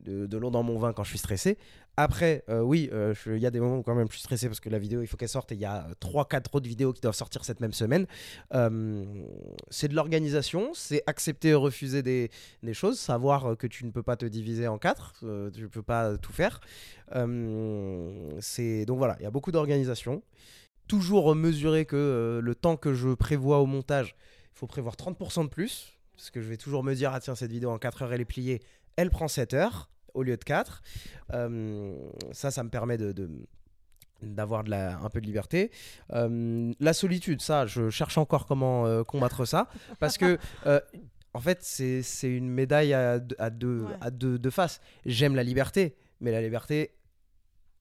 de, 0.00 0.26
de 0.26 0.36
l'eau 0.36 0.50
dans 0.50 0.64
mon 0.64 0.76
vin 0.76 0.92
quand 0.92 1.04
je 1.04 1.10
suis 1.10 1.18
stressé. 1.18 1.56
Après, 1.96 2.42
euh, 2.48 2.60
oui, 2.60 2.90
euh, 2.92 3.14
il 3.26 3.38
y 3.38 3.46
a 3.46 3.52
des 3.52 3.60
moments 3.60 3.78
où 3.78 3.82
quand 3.82 3.94
même 3.94 4.08
je 4.08 4.14
suis 4.14 4.22
stressé 4.22 4.48
parce 4.48 4.58
que 4.58 4.68
la 4.68 4.80
vidéo, 4.80 5.02
il 5.02 5.06
faut 5.06 5.16
qu'elle 5.16 5.28
sorte 5.28 5.52
et 5.52 5.54
il 5.54 5.60
y 5.60 5.64
a 5.64 5.86
3-4 6.00 6.46
autres 6.52 6.68
vidéos 6.68 6.92
qui 6.92 7.00
doivent 7.00 7.14
sortir 7.14 7.44
cette 7.44 7.60
même 7.60 7.72
semaine. 7.72 8.06
C'est 9.70 9.88
de 9.88 9.94
l'organisation, 9.94 10.72
c'est 10.74 11.02
accepter 11.06 11.50
et 11.50 11.54
refuser 11.54 12.02
des, 12.02 12.30
des 12.64 12.74
choses, 12.74 12.98
savoir 12.98 13.56
que 13.56 13.68
tu 13.68 13.84
ne 13.84 13.92
peux 13.92 14.02
pas 14.02 14.16
te 14.16 14.26
diviser 14.26 14.66
en 14.66 14.78
quatre, 14.78 15.14
euh, 15.22 15.50
tu 15.50 15.62
ne 15.62 15.66
peux 15.68 15.82
pas 15.82 16.16
tout 16.18 16.32
faire. 16.32 16.60
C'est 18.40 18.84
donc 18.86 18.98
voilà, 18.98 19.16
il 19.20 19.22
y 19.22 19.26
a 19.26 19.30
beaucoup 19.30 19.52
d'organisation. 19.52 20.22
Toujours 20.88 21.34
mesurer 21.34 21.86
que 21.86 21.96
euh, 21.96 22.40
le 22.40 22.54
temps 22.54 22.76
que 22.76 22.92
je 22.94 23.08
prévois 23.14 23.60
au 23.60 23.66
montage, 23.66 24.14
il 24.54 24.58
faut 24.58 24.66
prévoir 24.66 24.96
30% 24.96 25.44
de 25.44 25.48
plus, 25.48 25.92
parce 26.14 26.30
que 26.30 26.40
je 26.40 26.48
vais 26.48 26.56
toujours 26.58 26.84
me 26.84 26.94
dire, 26.94 27.10
ah 27.12 27.20
tiens, 27.20 27.34
cette 27.34 27.50
vidéo 27.52 27.70
en 27.70 27.78
4 27.78 28.02
heures, 28.02 28.12
elle 28.12 28.20
est 28.20 28.24
pliée, 28.26 28.60
elle 28.96 29.10
prend 29.10 29.26
7 29.28 29.54
heures 29.54 29.88
au 30.12 30.22
lieu 30.22 30.36
de 30.36 30.44
4. 30.44 30.82
Euh, 31.32 31.96
ça, 32.32 32.50
ça 32.50 32.62
me 32.62 32.68
permet 32.70 32.98
de- 32.98 33.12
de 33.12 33.30
d'avoir 34.22 34.64
de 34.64 34.70
la, 34.70 34.96
un 35.00 35.10
peu 35.10 35.20
de 35.20 35.26
liberté. 35.26 35.70
Euh, 36.12 36.72
la 36.80 36.92
solitude, 36.94 37.42
ça, 37.42 37.66
je 37.66 37.90
cherche 37.90 38.16
encore 38.16 38.46
comment 38.46 38.86
euh, 38.86 39.02
combattre 39.04 39.44
ça, 39.44 39.68
parce 39.98 40.16
que 40.16 40.38
euh, 40.66 40.80
en 41.34 41.40
fait, 41.40 41.58
c'est 41.62 42.00
c'est 42.02 42.30
une 42.30 42.48
médaille 42.48 42.94
à, 42.94 43.18
deux- 43.18 43.36
à 43.38 43.50
deux, 43.50 43.82
Ouais. 43.82 43.92
à 44.00 44.10
deux, 44.10 44.38
deux 44.38 44.50
faces. 44.50 44.80
J'aime 45.04 45.34
la 45.34 45.42
liberté, 45.42 45.96
mais 46.20 46.30
la 46.30 46.40
liberté 46.40 46.94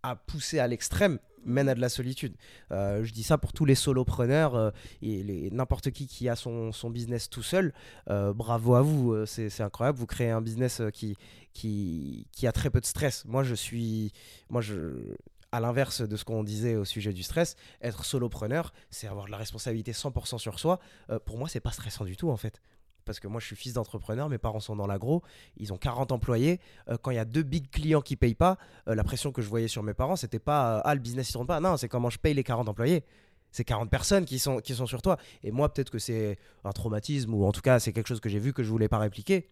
à 0.01 0.15
pousser 0.17 0.59
à 0.59 0.67
l'extrême 0.67 1.17
mène 1.45 1.69
à 1.69 1.75
de 1.75 1.81
la 1.81 1.89
solitude. 1.89 2.35
Euh, 2.71 3.03
je 3.03 3.13
dis 3.13 3.23
ça 3.23 3.37
pour 3.37 3.53
tous 3.53 3.65
les 3.65 3.75
solopreneurs 3.75 4.55
euh, 4.55 4.71
et 5.01 5.49
n'importe 5.51 5.91
qui 5.91 6.07
qui 6.07 6.29
a 6.29 6.35
son, 6.35 6.71
son 6.71 6.89
business 6.89 7.29
tout 7.29 7.43
seul. 7.43 7.73
euh, 8.09 8.33
bravo 8.33 8.75
à 8.75 8.81
vous, 8.81 9.25
c'est 9.25 9.49
c'est 9.49 9.63
incroyable. 9.63 9.97
Vous 9.97 10.05
créez 10.05 10.29
un 10.29 10.41
business 10.41 10.81
qui, 10.93 11.15
qui, 11.53 12.27
qui 12.31 12.47
a 12.47 12.51
très 12.51 12.69
peu 12.69 12.81
de 12.81 12.85
stress. 12.85 13.25
Moi, 13.25 13.43
je 13.43 13.55
suis, 13.55 14.11
moi, 14.49 14.61
je, 14.61 15.15
à 15.51 15.59
l'inverse 15.59 16.01
de 16.01 16.15
ce 16.15 16.23
qu'on 16.23 16.43
disait 16.43 16.75
au 16.75 16.85
sujet 16.85 17.13
du 17.13 17.23
stress, 17.23 17.55
être 17.81 18.05
solopreneur, 18.05 18.73
c'est 18.89 19.07
avoir 19.07 19.25
de 19.25 19.31
la 19.31 19.37
responsabilité 19.37 19.91
100% 19.91 20.37
sur 20.39 20.59
soi. 20.59 20.79
Pour 21.25 21.37
moi, 21.37 21.47
c'est 21.47 21.59
pas 21.59 21.71
stressant 21.71 22.05
du 22.05 22.17
tout 22.17 22.29
en 22.29 22.37
fait. 22.37 22.61
Parce 23.05 23.19
que 23.19 23.27
moi, 23.27 23.39
je 23.41 23.45
suis 23.47 23.55
fils 23.55 23.73
d'entrepreneur, 23.73 24.29
mes 24.29 24.37
parents 24.37 24.59
sont 24.59 24.75
dans 24.75 24.87
l'agro, 24.87 25.23
ils 25.57 25.73
ont 25.73 25.77
40 25.77 26.11
employés. 26.11 26.59
Euh, 26.89 26.97
quand 27.01 27.11
il 27.11 27.15
y 27.15 27.19
a 27.19 27.25
deux 27.25 27.43
big 27.43 27.69
clients 27.69 28.01
qui 28.01 28.15
payent 28.15 28.35
pas, 28.35 28.57
euh, 28.87 28.95
la 28.95 29.03
pression 29.03 29.31
que 29.31 29.41
je 29.41 29.49
voyais 29.49 29.67
sur 29.67 29.83
mes 29.83 29.93
parents, 29.93 30.15
c'était 30.15 30.39
pas 30.39 30.77
euh, 30.77 30.81
ah 30.85 30.95
le 30.95 31.01
business 31.01 31.29
il 31.29 31.33
tourne 31.33 31.47
pas. 31.47 31.59
Non, 31.59 31.75
c'est 31.77 31.89
comment 31.89 32.09
je 32.09 32.17
paye 32.19 32.33
les 32.33 32.43
40 32.43 32.69
employés. 32.69 33.03
C'est 33.51 33.65
40 33.65 33.89
personnes 33.89 34.25
qui 34.25 34.39
sont, 34.39 34.57
qui 34.59 34.73
sont 34.73 34.87
sur 34.87 35.01
toi. 35.01 35.17
Et 35.43 35.51
moi, 35.51 35.71
peut-être 35.71 35.89
que 35.91 35.99
c'est 35.99 36.39
un 36.63 36.71
traumatisme 36.71 37.33
ou 37.33 37.45
en 37.45 37.51
tout 37.51 37.61
cas, 37.61 37.79
c'est 37.79 37.93
quelque 37.93 38.07
chose 38.07 38.19
que 38.19 38.29
j'ai 38.29 38.39
vu 38.39 38.51
que 38.53 38.63
je 38.63 38.69
voulais 38.69 38.87
pas 38.87 38.97
répliquer. 38.97 39.51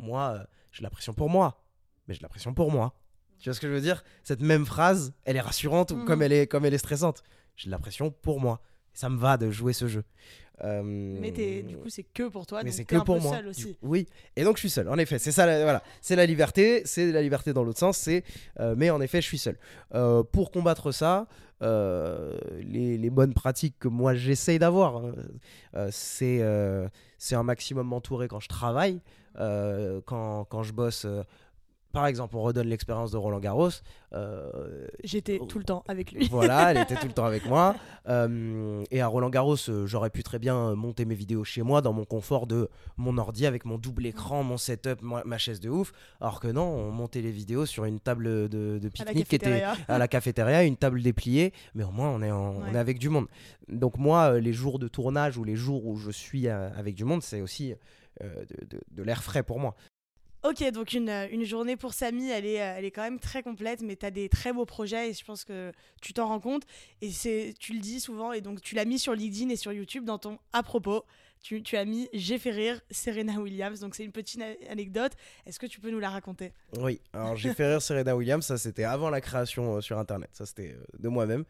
Moi, 0.00 0.44
j'ai 0.72 0.82
la 0.82 0.90
pression 0.90 1.14
pour 1.14 1.28
moi. 1.30 1.62
Mais 2.08 2.14
j'ai 2.14 2.20
la 2.22 2.28
pression 2.28 2.54
pour 2.54 2.72
moi. 2.72 2.94
Tu 3.38 3.48
vois 3.48 3.54
ce 3.54 3.60
que 3.60 3.68
je 3.68 3.72
veux 3.72 3.80
dire? 3.80 4.02
Cette 4.24 4.40
même 4.40 4.66
phrase, 4.66 5.12
elle 5.24 5.36
est 5.36 5.40
rassurante 5.40 5.92
ou 5.92 5.96
Mhm. 5.98 6.04
comme 6.06 6.22
elle 6.22 6.32
est, 6.32 6.46
comme 6.48 6.64
elle 6.64 6.74
est 6.74 6.78
stressante. 6.78 7.22
J'ai 7.54 7.66
de 7.66 7.70
la 7.70 7.78
pression 7.78 8.10
pour 8.10 8.40
moi. 8.40 8.60
Ça 8.98 9.08
me 9.08 9.16
va 9.16 9.36
de 9.36 9.48
jouer 9.48 9.72
ce 9.72 9.86
jeu. 9.86 10.02
Euh, 10.64 10.82
Mais 10.82 11.30
du 11.62 11.76
coup, 11.76 11.88
c'est 11.88 12.02
que 12.02 12.24
pour 12.26 12.44
toi. 12.46 12.64
mais 12.64 12.72
c'est 12.72 12.84
que 12.84 12.96
un 12.96 13.04
pour 13.04 13.14
peu 13.18 13.22
moi. 13.22 13.36
seul 13.36 13.46
aussi. 13.46 13.76
Oui, 13.80 14.08
et 14.34 14.42
donc 14.42 14.56
je 14.56 14.62
suis 14.62 14.70
seul. 14.70 14.88
En 14.88 14.98
effet, 14.98 15.20
c'est 15.20 15.30
ça. 15.30 15.46
la- 15.46 15.62
voilà, 15.62 15.84
c'est 16.00 16.16
la 16.16 16.26
liberté. 16.26 16.82
C'est 16.84 17.12
la 17.12 17.22
liberté 17.22 17.52
dans 17.52 17.62
l'autre 17.62 17.78
sens. 17.78 17.96
C'est, 17.96 18.24
euh, 18.58 18.74
mais 18.76 18.90
en 18.90 19.00
effet, 19.00 19.20
je 19.20 19.26
suis 19.28 19.38
seul. 19.38 19.56
Euh, 19.94 20.24
pour 20.24 20.50
combattre 20.50 20.90
ça, 20.90 21.28
les, 21.60 22.98
les 22.98 23.10
bonnes 23.10 23.34
pratiques 23.34 23.76
que 23.78 23.86
moi 23.86 24.16
j'essaye 24.16 24.58
d'avoir, 24.58 24.96
hein, 24.96 25.88
c'est 25.92 26.42
c'est 27.18 27.34
un 27.36 27.42
maximum 27.44 27.86
m'entourer 27.86 28.26
quand 28.26 28.40
je 28.40 28.48
travaille, 28.48 29.00
quand, 29.36 30.44
quand 30.50 30.62
je 30.64 30.72
bosse. 30.72 31.06
Par 31.92 32.06
exemple, 32.06 32.36
on 32.36 32.42
redonne 32.42 32.68
l'expérience 32.68 33.10
de 33.10 33.16
Roland 33.16 33.40
Garros. 33.40 33.70
euh, 34.12 34.86
J'étais 35.04 35.38
tout 35.48 35.58
le 35.58 35.64
temps 35.64 35.82
avec 35.88 36.12
lui. 36.12 36.28
voilà, 36.28 36.70
elle 36.70 36.78
était 36.78 36.96
tout 36.96 37.06
le 37.06 37.12
temps 37.12 37.24
avec 37.24 37.46
moi. 37.46 37.74
Euh, 38.08 38.84
et 38.90 39.02
à 39.02 39.06
Roland 39.06 39.28
Garros, 39.28 39.56
euh, 39.68 39.84
j'aurais 39.86 40.08
pu 40.08 40.22
très 40.22 40.38
bien 40.38 40.74
monter 40.74 41.04
mes 41.04 41.14
vidéos 41.14 41.44
chez 41.44 41.60
moi, 41.60 41.82
dans 41.82 41.92
mon 41.92 42.06
confort 42.06 42.46
de 42.46 42.70
mon 42.96 43.18
ordi, 43.18 43.44
avec 43.44 43.66
mon 43.66 43.76
double 43.76 44.06
écran, 44.06 44.42
mon 44.42 44.56
setup, 44.56 45.02
ma 45.02 45.36
chaise 45.36 45.60
de 45.60 45.68
ouf. 45.68 45.92
Alors 46.22 46.40
que 46.40 46.48
non, 46.48 46.62
on 46.62 46.90
montait 46.90 47.20
les 47.20 47.30
vidéos 47.30 47.66
sur 47.66 47.84
une 47.84 48.00
table 48.00 48.48
de, 48.48 48.80
pique-nique 48.90 49.28
qui 49.28 49.34
était 49.36 49.62
à 49.88 49.98
la 49.98 50.08
cafétéria, 50.08 50.62
une 50.64 50.78
table 50.78 51.02
dépliée, 51.02 51.52
mais 51.74 51.84
au 51.84 51.90
moins 51.90 52.08
on 52.08 52.22
est, 52.22 52.30
en- 52.30 52.54
on 52.56 52.62
Ouais. 52.62 52.72
est 52.72 52.78
avec 52.78 52.98
du 52.98 53.10
monde. 53.10 53.26
Donc 53.68 53.98
moi, 53.98 54.40
les 54.40 54.54
jours 54.54 54.78
de 54.78 54.88
tournage 54.88 55.36
ou 55.36 55.44
les 55.44 55.56
jours 55.56 55.84
où 55.84 55.98
je 55.98 56.10
suis 56.10 56.48
avec 56.48 56.94
du 56.94 57.04
monde, 57.04 57.22
c'est 57.22 57.42
aussi 57.42 57.74
de, 58.22 58.64
de- 58.70 58.80
de 58.90 59.02
l'air 59.02 59.22
frais 59.22 59.42
pour 59.42 59.60
moi. 59.60 59.74
Ok, 60.44 60.62
donc 60.70 60.92
une, 60.92 61.08
euh, 61.08 61.26
une 61.32 61.44
journée 61.44 61.76
pour 61.76 61.94
Samy, 61.94 62.30
elle 62.30 62.46
est, 62.46 62.62
euh, 62.62 62.74
elle 62.78 62.84
est 62.84 62.92
quand 62.92 63.02
même 63.02 63.18
très 63.18 63.42
complète, 63.42 63.82
mais 63.82 63.96
tu 63.96 64.06
as 64.06 64.10
des 64.12 64.28
très 64.28 64.52
beaux 64.52 64.66
projets 64.66 65.10
et 65.10 65.12
je 65.12 65.24
pense 65.24 65.44
que 65.44 65.72
tu 66.00 66.12
t'en 66.12 66.28
rends 66.28 66.38
compte. 66.40 66.62
Et 67.02 67.10
c'est, 67.10 67.54
tu 67.58 67.72
le 67.72 67.80
dis 67.80 67.98
souvent, 67.98 68.32
et 68.32 68.40
donc 68.40 68.60
tu 68.60 68.74
l'as 68.76 68.84
mis 68.84 68.98
sur 69.00 69.14
LinkedIn 69.14 69.50
et 69.50 69.56
sur 69.56 69.72
YouTube 69.72 70.04
dans 70.04 70.18
ton 70.18 70.38
à 70.52 70.62
propos. 70.62 71.04
tu, 71.42 71.62
tu 71.62 71.76
as 71.76 71.84
mis 71.84 72.08
J'ai 72.12 72.38
fait 72.38 72.50
rire 72.50 72.80
Serena 72.90 73.40
Williams. 73.40 73.80
Donc 73.80 73.94
c'est 73.94 74.04
une 74.04 74.12
petite 74.12 74.40
anecdote. 74.70 75.12
Est-ce 75.46 75.58
que 75.58 75.66
tu 75.66 75.80
peux 75.80 75.90
nous 75.90 76.00
la 76.00 76.10
raconter? 76.10 76.52
Oui, 76.78 77.00
alors 77.12 77.36
j'ai 77.36 77.52
fait 77.52 77.66
rire 77.66 77.82
Serena 77.82 78.16
Williams, 78.16 78.46
ça 78.46 78.58
c'était 78.58 78.84
avant 78.84 79.10
la 79.10 79.20
création 79.20 79.76
euh, 79.76 79.80
sur 79.80 79.98
internet, 79.98 80.30
ça 80.32 80.46
c'était 80.46 80.76
de 80.98 81.08
moi-même. 81.08 81.44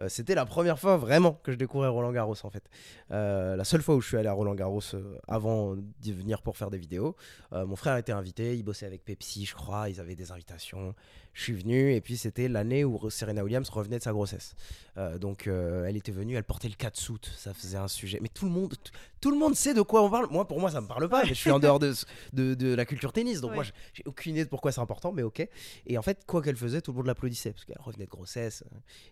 Euh, 0.00 0.08
c'était 0.08 0.34
la 0.34 0.44
première 0.44 0.78
fois 0.78 0.96
vraiment 0.96 1.34
que 1.42 1.52
je 1.52 1.56
découvrais 1.56 1.88
Roland 1.88 2.12
Garros 2.12 2.34
en 2.42 2.50
fait. 2.50 2.64
Euh, 3.12 3.54
la 3.56 3.64
seule 3.64 3.82
fois 3.82 3.94
où 3.94 4.00
je 4.00 4.08
suis 4.08 4.16
allé 4.16 4.28
à 4.28 4.32
Roland 4.32 4.54
Garros 4.54 4.80
euh, 4.94 5.18
avant 5.28 5.76
d'y 6.00 6.12
venir 6.12 6.42
pour 6.42 6.56
faire 6.56 6.70
des 6.70 6.78
vidéos. 6.78 7.16
Mon 7.52 7.76
frère 7.76 7.96
était 7.96 8.10
invité, 8.10 8.56
il 8.56 8.64
bossait 8.64 8.86
avec 8.86 9.04
Pepsi, 9.04 9.44
je 9.44 9.54
crois, 9.54 9.88
ils 9.88 10.00
avaient 10.00 10.16
des 10.16 10.32
invitations. 10.32 10.92
Je 11.32 11.42
suis 11.42 11.52
venu 11.52 11.92
et 11.94 12.00
puis 12.00 12.16
c'était 12.16 12.48
l'année 12.48 12.84
où 12.84 13.10
Serena 13.10 13.44
Williams 13.44 13.68
revenait 13.68 13.98
de 13.98 14.02
sa 14.02 14.12
grossesse. 14.12 14.56
Donc 15.20 15.46
elle 15.46 15.96
était 15.96 16.10
venue, 16.10 16.34
elle 16.34 16.42
portait 16.42 16.68
le 16.68 16.74
catsuit, 16.74 17.14
ça 17.36 17.54
faisait 17.54 17.76
un 17.78 17.86
sujet. 17.86 18.18
Mais 18.20 18.28
tout 18.28 18.44
le 18.46 18.50
monde, 18.50 18.74
tout, 18.82 18.92
tout 19.20 19.30
le 19.30 19.38
monde 19.38 19.54
sait 19.54 19.72
de 19.74 19.82
quoi 19.82 20.02
on 20.02 20.10
parle. 20.10 20.26
Moi, 20.30 20.48
pour 20.48 20.58
moi, 20.58 20.70
ça 20.72 20.80
me 20.80 20.88
parle 20.88 21.08
pas. 21.08 21.22
Mais 21.22 21.28
je 21.28 21.34
suis 21.34 21.50
en 21.52 21.60
dehors 21.60 21.78
de, 21.78 21.92
de, 22.32 22.54
de 22.54 22.74
la 22.74 22.84
culture 22.84 23.12
tennis, 23.12 23.40
donc 23.40 23.50
Ouais. 23.50 23.56
moi, 23.56 23.64
j'ai 23.92 24.02
aucune 24.06 24.32
idée 24.32 24.44
de 24.44 24.48
pourquoi 24.50 24.72
c'est 24.72 24.80
important, 24.80 25.12
mais 25.12 25.22
ok. 25.22 25.46
Et 25.86 25.96
en 25.96 26.02
fait, 26.02 26.24
quoi 26.26 26.42
qu'elle 26.42 26.56
faisait, 26.56 26.80
tout 26.80 26.90
le 26.90 26.96
monde 26.96 27.06
l'applaudissait 27.06 27.52
parce 27.52 27.64
qu'elle 27.64 27.80
revenait 27.80 28.06
de 28.06 28.10
grossesse. 28.10 28.64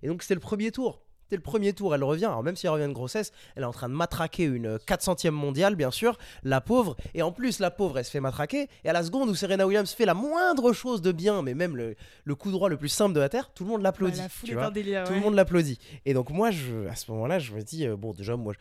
Et 0.02 0.08
donc, 0.08 0.22
c'était 0.22 0.34
le 0.34 0.40
premier 0.40 0.71
tour. 0.72 1.02
C'était 1.24 1.36
le 1.36 1.42
premier 1.42 1.72
tour, 1.72 1.94
elle 1.94 2.04
revient. 2.04 2.26
Alors, 2.26 2.42
même 2.42 2.56
si 2.56 2.66
elle 2.66 2.72
revient 2.72 2.88
de 2.88 2.92
grossesse, 2.92 3.32
elle 3.56 3.62
est 3.62 3.66
en 3.66 3.72
train 3.72 3.88
de 3.88 3.94
matraquer 3.94 4.44
une 4.44 4.76
400e 4.76 5.30
mondiale, 5.30 5.76
bien 5.76 5.90
sûr, 5.90 6.18
la 6.42 6.60
pauvre. 6.60 6.94
Et 7.14 7.22
en 7.22 7.32
plus, 7.32 7.58
la 7.58 7.70
pauvre, 7.70 7.98
elle 7.98 8.04
se 8.04 8.10
fait 8.10 8.20
matraquer. 8.20 8.68
Et 8.84 8.88
à 8.90 8.92
la 8.92 9.02
seconde 9.02 9.30
où 9.30 9.34
Serena 9.34 9.66
Williams 9.66 9.90
fait 9.92 10.04
la 10.04 10.12
moindre 10.12 10.74
chose 10.74 11.00
de 11.00 11.10
bien, 11.10 11.40
mais 11.40 11.54
même 11.54 11.74
le, 11.74 11.96
le 12.24 12.34
coup 12.34 12.50
droit 12.50 12.68
le 12.68 12.76
plus 12.76 12.90
simple 12.90 13.14
de 13.14 13.20
la 13.20 13.30
terre, 13.30 13.50
tout 13.54 13.64
le 13.64 13.70
monde 13.70 13.80
l'applaudit. 13.82 14.20
Bah, 14.20 14.26
tu 14.44 14.52
vois. 14.54 14.70
délire. 14.70 15.04
Tout 15.04 15.12
ouais. 15.12 15.18
le 15.18 15.22
monde 15.24 15.34
l'applaudit. 15.34 15.78
Et 16.04 16.12
donc, 16.12 16.28
moi, 16.28 16.50
je, 16.50 16.86
à 16.88 16.96
ce 16.96 17.10
moment-là, 17.12 17.38
je 17.38 17.52
me 17.54 17.62
dis, 17.62 17.86
euh, 17.86 17.96
bon, 17.96 18.12
déjà, 18.12 18.36
moi, 18.36 18.52
je- 18.52 18.58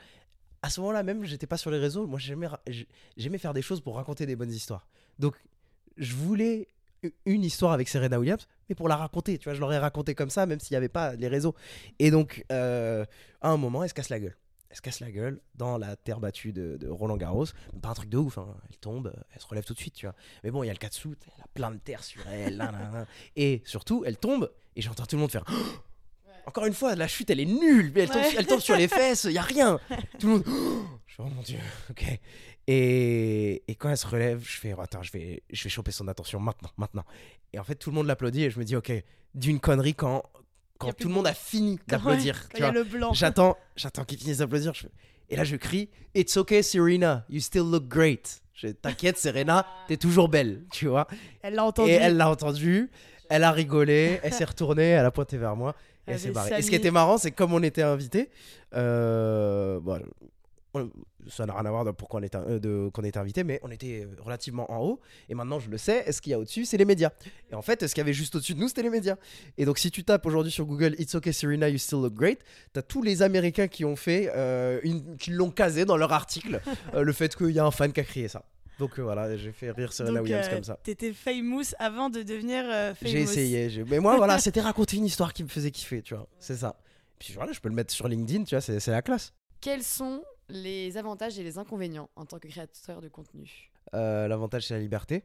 à 0.62 0.70
ce 0.70 0.80
moment-là 0.80 1.04
même, 1.04 1.26
j'étais 1.26 1.48
pas 1.48 1.58
sur 1.58 1.72
les 1.72 1.80
réseaux. 1.80 2.08
Moi, 2.08 2.20
j'aimais, 2.20 2.48
ra- 2.48 2.62
j'- 2.68 2.88
j'aimais 3.18 3.40
faire 3.40 3.54
des 3.54 3.64
choses 3.64 3.82
pour 3.82 3.96
raconter 3.98 4.26
des 4.26 4.36
bonnes 4.38 4.52
histoires. 4.52 4.88
Donc, 5.20 5.36
je 5.98 6.14
voulais 6.16 6.68
une 7.26 7.44
histoire 7.44 7.72
avec 7.74 7.88
Serena 7.88 8.20
Williams, 8.20 8.48
mais 8.70 8.76
pour 8.76 8.88
la 8.88 8.96
raconter. 8.96 9.38
Tu 9.38 9.46
vois, 9.46 9.54
je 9.54 9.60
l'aurais 9.62 9.80
raconté 9.80 10.14
comme 10.16 10.30
ça, 10.30 10.46
même 10.46 10.60
s'il 10.60 10.74
n'y 10.74 10.78
avait 10.78 10.90
pas 10.90 11.16
les 11.16 11.28
réseaux. 11.28 11.56
Et 12.00 12.12
donc, 12.12 12.44
euh, 12.52 13.06
à 13.42 13.50
un 13.50 13.58
moment, 13.58 13.84
elle 13.84 13.90
se 13.90 13.94
casse 13.94 14.10
la 14.10 14.20
gueule. 14.20 14.36
Elle 14.70 14.78
se 14.78 14.82
casse 14.82 15.00
la 15.02 15.12
gueule 15.12 15.42
dans 15.56 15.78
la 15.78 15.96
terre 15.98 16.20
battue 16.20 16.54
de, 16.54 16.78
de 16.78 16.88
Roland 16.88 17.18
Garros. 17.18 17.46
Pas 17.82 17.90
un 17.90 17.94
truc 17.94 18.10
de 18.10 18.18
ouf. 18.18 18.38
hein. 18.38 18.56
Elle 18.70 18.78
tombe, 18.78 19.12
elle 19.34 19.42
se 19.42 19.48
relève 19.48 19.66
tout 19.66 19.74
de 19.74 19.80
suite, 19.80 19.96
tu 19.96 20.06
vois. 20.06 20.16
Mais 20.44 20.52
bon, 20.52 20.64
il 20.64 20.68
y 20.68 20.70
a 20.70 20.74
le 20.74 20.80
cas 20.80 20.88
de 20.90 20.94
soute, 20.94 21.20
elle 21.28 21.44
a 21.44 21.48
plein 21.54 21.72
de 21.72 21.78
terre 21.78 22.04
sur 22.04 22.26
elle. 22.28 22.58
là, 22.58 22.72
là, 22.72 22.90
là. 22.94 23.06
Et 23.36 23.62
surtout, 23.66 24.04
elle 24.06 24.18
tombe, 24.18 24.50
et 24.76 24.82
j'entends 24.82 25.06
tout 25.06 25.16
le 25.18 25.22
monde 25.22 25.32
faire. 25.32 25.44
Encore 26.46 26.66
une 26.66 26.74
fois, 26.74 26.96
la 26.96 27.08
chute, 27.08 27.30
elle 27.30 27.40
est 27.40 27.46
nulle. 27.46 27.92
Elle, 27.96 28.10
tombe, 28.10 28.22
Ouais. 28.22 28.34
elle 28.38 28.48
tombe 28.48 28.62
sur 28.62 28.76
les 28.76 28.88
fesses, 28.88 29.26
il 29.26 29.34
y 29.34 29.38
a 29.38 29.44
rien. 29.44 29.80
Tout 30.20 30.28
le 30.28 30.34
monde. 30.34 30.44
Oh 31.20 31.26
mon 31.26 31.42
dieu, 31.44 31.60
ok. 31.92 32.20
Et, 32.74 33.64
et 33.68 33.76
quand 33.76 33.90
elle 33.90 33.98
se 33.98 34.08
relève, 34.08 34.42
je 34.44 34.58
fais, 34.58 34.74
attends, 34.80 35.04
je 35.04 35.12
vais, 35.12 35.44
je 35.52 35.64
vais 35.64 35.70
choper 35.70 35.92
son 35.92 36.08
attention 36.08 36.40
maintenant, 36.40 36.70
maintenant. 36.78 37.04
Et 37.54 37.60
en 37.60 37.64
fait, 37.64 37.76
tout 37.76 37.90
le 37.90 37.96
monde 37.96 38.08
l'applaudit 38.08 38.44
et 38.46 38.50
je 38.50 38.60
me 38.60 38.64
dis, 38.64 38.76
ok, 38.76 38.92
d'une 39.36 39.60
connerie 39.60 39.94
quand, 39.94 40.24
quand 40.78 40.94
tout 40.94 41.08
le 41.08 41.10
de 41.10 41.16
monde 41.16 41.28
a 41.28 41.34
fini 41.34 41.80
d'applaudir. 41.88 42.48
Blanc. 42.90 43.14
J'attends, 43.14 43.58
j'attends 43.76 44.06
qu'ils 44.06 44.20
finissent 44.20 44.38
d'applaudir. 44.40 44.76
fais- 44.76 44.88
Et 45.30 45.36
là, 45.36 45.44
je 45.44 45.56
crie, 45.58 45.90
It's 46.16 46.36
okay, 46.38 46.62
Serena, 46.64 47.26
you 47.30 47.40
still 47.42 47.64
look 47.70 47.88
great. 47.88 48.42
T'inquiète, 48.82 49.18
Serena, 49.18 49.66
t'es 49.88 49.98
toujours 49.98 50.30
belle, 50.30 50.64
tu 50.72 50.88
vois. 50.88 51.08
Elle 51.42 51.56
l'a 51.56 51.66
entendu. 51.66 51.90
Et 51.92 51.96
elle 51.96 52.16
l'a 52.16 52.30
entendu, 52.30 52.90
elle 53.30 53.44
a 53.44 53.52
rigolé, 53.52 54.20
elle 54.24 54.34
s'est 54.34 54.44
retournée, 54.46 54.90
elle 54.90 55.06
a 55.06 55.10
pointé 55.12 55.38
vers 55.38 55.56
moi 55.56 55.74
et 56.08 56.12
elle 56.12 56.20
s'est 56.20 56.32
barrée. 56.32 56.60
Et 56.60 56.62
ce 56.62 56.70
qui 56.70 56.76
était 56.76 56.92
marrant, 56.92 57.18
c'est 57.18 57.32
comme 57.32 57.54
on 57.54 57.64
était 57.64 57.82
invité, 57.82 58.30
euh, 58.76 59.80
bon, 59.80 60.00
on- 60.74 60.90
ça 61.30 61.46
n'a 61.46 61.54
rien 61.54 61.66
à 61.66 61.70
voir 61.70 61.86
de 61.86 61.92
pourquoi 61.92 62.20
on 62.20 62.24
était, 62.24 62.38
euh, 62.38 62.60
de, 62.60 62.90
qu'on 62.94 63.04
était 63.04 63.20
invité, 63.20 63.44
mais 63.44 63.60
on 63.64 63.72
était 63.72 64.06
euh, 64.06 64.16
relativement 64.22 64.72
en 64.72 64.80
haut. 64.80 65.00
Et 65.30 65.36
maintenant, 65.36 65.60
je 65.60 65.70
le 65.70 65.78
sais, 65.78 66.10
ce 66.12 66.22
qu'il 66.22 66.32
y 66.32 66.34
a 66.34 66.40
au-dessus, 66.40 66.66
c'est 66.66 66.78
les 66.78 66.86
médias. 66.86 67.12
Et 67.52 67.56
en 67.56 67.62
fait, 67.62 67.86
ce 67.88 67.94
qu'il 67.94 68.02
y 68.02 68.06
avait 68.06 68.14
juste 68.14 68.36
au-dessus 68.36 68.54
de 68.56 68.60
nous, 68.60 68.68
c'était 68.70 68.84
les 68.84 68.90
médias. 68.90 69.16
Et 69.58 69.66
donc, 69.66 69.78
si 69.80 69.92
tu 69.92 70.04
tapes 70.04 70.26
aujourd'hui 70.26 70.52
sur 70.52 70.66
Google 70.66 70.96
It's 71.00 71.14
okay, 71.16 71.32
Serena, 71.34 71.68
you 71.70 71.78
still 71.78 72.00
look 72.02 72.14
great, 72.14 72.40
t'as 72.74 72.82
tous 72.82 73.02
les 73.04 73.22
Américains 73.22 73.68
qui 73.68 73.86
ont 73.86 73.96
fait, 73.96 74.32
euh, 74.36 74.80
une, 74.84 75.18
qui 75.18 75.32
l'ont 75.32 75.52
casé 75.52 75.86
dans 75.86 75.98
leur 75.98 76.14
article, 76.14 76.62
euh, 76.94 77.04
le 77.04 77.14
fait 77.14 77.36
qu'il 77.36 77.52
y 77.52 77.60
a 77.60 77.66
un 77.66 77.72
fan 77.72 77.92
qui 77.94 78.00
a 78.00 78.04
crié 78.04 78.28
ça. 78.28 78.44
Donc 78.80 78.98
euh, 78.98 79.04
voilà, 79.04 79.38
j'ai 79.38 79.52
fait 79.52 79.70
rire 79.70 79.94
Serena 79.94 80.16
Donc, 80.16 80.24
Williams 80.24 80.48
euh, 80.50 80.56
comme 80.56 80.64
ça. 80.64 80.80
T'étais 80.82 81.14
famous 81.14 81.66
avant 81.78 82.10
de 82.10 82.24
devenir 82.24 82.64
euh, 82.66 82.96
famous. 82.96 83.12
J'ai 83.12 83.22
essayé, 83.22 83.70
j'ai- 83.70 83.84
mais 83.84 84.00
moi 84.00 84.16
voilà, 84.18 84.40
c'était 84.40 84.62
raconter 84.62 84.98
une 84.98 85.06
histoire 85.06 85.34
qui 85.34 85.44
me 85.44 85.50
faisait 85.50 85.70
kiffer, 85.70 86.02
tu 86.02 86.16
vois, 86.16 86.28
c'est 86.40 86.56
ça. 86.56 86.76
Puis 87.20 87.34
voilà, 87.36 87.52
je 87.52 87.60
peux 87.60 87.70
le 87.70 87.76
mettre 87.76 87.94
sur 87.94 88.08
LinkedIn, 88.08 88.46
tu 88.46 88.56
vois, 88.56 88.62
c'est 88.62 88.80
c'est 88.80 88.90
la 88.90 89.04
classe. 89.04 89.34
Quels 89.60 89.84
sont 89.84 90.24
les 90.52 90.98
avantages 90.98 91.40
et 91.40 91.44
les 91.44 91.58
inconvénients 91.58 92.10
en 92.16 92.26
tant 92.26 92.40
que 92.40 92.48
créateur 92.48 93.02
de 93.02 93.08
contenu 93.08 93.72
Euh, 93.94 94.28
L'avantage, 94.28 94.68
c'est 94.68 94.74
la 94.74 94.80
liberté. 94.80 95.24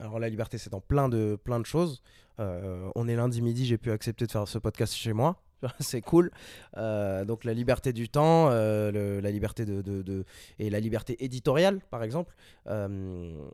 Alors 0.00 0.18
la 0.18 0.28
liberté, 0.28 0.58
c'est 0.58 0.70
dans 0.70 0.80
plein 0.80 1.08
de, 1.08 1.38
plein 1.42 1.58
de 1.60 1.66
choses. 1.66 2.02
Euh, 2.40 2.90
on 2.94 3.08
est 3.08 3.16
lundi 3.16 3.42
midi, 3.42 3.66
j'ai 3.66 3.78
pu 3.78 3.90
accepter 3.90 4.26
de 4.26 4.30
faire 4.32 4.46
ce 4.46 4.58
podcast 4.58 4.94
chez 4.94 5.12
moi. 5.12 5.42
C'est 5.80 6.02
cool. 6.02 6.30
Euh, 6.76 7.24
donc 7.24 7.42
la 7.42 7.52
liberté 7.52 7.92
du 7.92 8.08
temps, 8.08 8.48
euh, 8.50 8.92
le- 8.92 9.18
la 9.20 9.30
liberté 9.32 9.64
de, 9.64 9.82
de- 9.82 10.02
de- 10.02 10.24
et 10.60 10.70
la 10.70 10.78
liberté 10.78 11.24
éditoriale, 11.24 11.80
par 11.90 12.04
exemple. 12.04 12.36
Euh, 12.68 13.48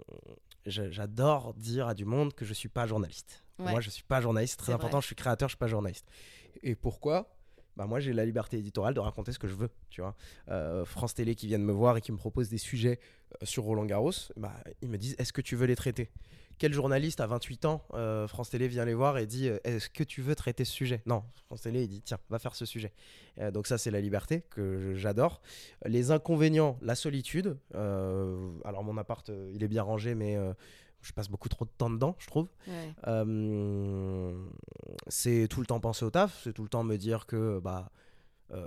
j'a- 0.67 0.91
J'adore 0.91 1.55
dire 1.55 1.89
à 1.89 1.95
du 1.95 2.05
monde 2.05 2.35
que 2.35 2.45
je 2.45 2.53
suis 2.53 2.69
pas 2.69 2.87
journaliste. 2.87 3.43
Ouais. 3.59 3.71
Moi, 3.71 3.81
je 3.81 3.89
suis 3.89 4.03
pas 4.03 4.21
journaliste. 4.21 4.59
Très 4.59 4.73
important. 4.73 4.99
vrai. 4.99 5.03
Je 5.03 5.07
suis 5.07 5.17
créateur, 5.17 5.49
je 5.49 5.53
suis 5.53 5.59
pas 5.59 5.67
journaliste. 5.69 6.07
Et 6.63 6.75
pourquoi? 6.75 7.34
Bah 7.77 7.87
moi 7.87 8.01
j'ai 8.01 8.13
la 8.13 8.25
liberté 8.25 8.59
éditoriale 8.59 8.95
de 8.95 9.01
raconter 9.01 9.33
ce 9.33 9.39
que 9.39 9.49
je 9.49 9.55
veux, 9.55 9.71
tu 9.91 10.01
vois. 10.01 10.15
Euh, 10.49 10.85
France 10.85 11.15
Télé 11.15 11.35
qui 11.35 11.47
viennent 11.47 11.65
me 11.65 11.73
voir 11.73 11.97
et 11.97 12.01
qui 12.01 12.13
me 12.13 12.17
proposent 12.17 12.49
des 12.49 12.59
sujets 12.59 13.01
euh, 13.43 13.47
sur 13.47 13.65
Roland 13.65 13.85
Garros, 13.85 14.13
bah, 14.37 14.55
ils 14.83 14.89
me 14.89 14.99
disent 14.99 15.17
est-ce 15.19 15.33
que 15.33 15.41
tu 15.41 15.57
veux 15.57 15.67
les 15.67 15.77
traiter? 15.77 16.11
Quel 16.57 16.73
journaliste 16.73 17.21
à 17.21 17.27
28 17.27 17.65
ans, 17.65 17.85
euh, 17.95 18.29
France 18.29 18.51
Télé 18.51 18.69
vient 18.69 18.85
les 18.85 18.95
voir 18.95 19.19
et 19.19 19.27
dit 19.27 19.49
est-ce 19.65 19.91
que 19.91 20.05
tu 20.05 20.23
veux 20.23 20.37
traiter 20.37 20.65
ce 20.65 20.73
sujet? 20.73 21.03
Non, 21.05 21.25
France 21.47 21.63
Télé 21.63 21.83
il 21.83 21.89
dit 21.89 22.01
tiens, 22.01 22.19
va 22.31 22.39
faire 22.39 22.55
ce 22.55 22.65
sujet. 22.65 22.93
Donc 23.53 23.67
ça 23.67 23.77
c'est 23.77 23.91
la 23.91 24.01
liberté 24.01 24.43
que 24.51 24.95
j'adore. 24.95 25.43
Les 25.85 26.13
inconvénients, 26.13 26.79
la 26.81 26.95
solitude. 26.95 27.59
Alors 27.75 28.85
mon 28.85 28.97
appart 28.99 29.33
il 29.53 29.65
est 29.65 29.69
bien 29.69 29.83
rangé 29.83 30.15
mais 30.15 30.39
je 31.05 31.13
passe 31.13 31.29
beaucoup 31.29 31.49
trop 31.49 31.65
de 31.65 31.71
temps 31.77 31.91
dedans, 31.91 32.17
je 32.19 32.27
trouve. 32.27 32.49
Ouais. 32.67 32.95
Euh, 33.07 34.33
c'est 35.09 35.47
tout 35.49 35.61
le 35.61 35.67
temps 35.67 35.81
penser 35.81 36.05
au 36.05 36.11
taf, 36.11 36.41
c'est 36.43 36.53
tout 36.53 36.63
le 36.63 36.69
temps 36.69 36.85
me 36.85 36.97
dire 36.97 37.27
que 37.27 37.61
bah 37.61 37.91
euh, 38.55 38.67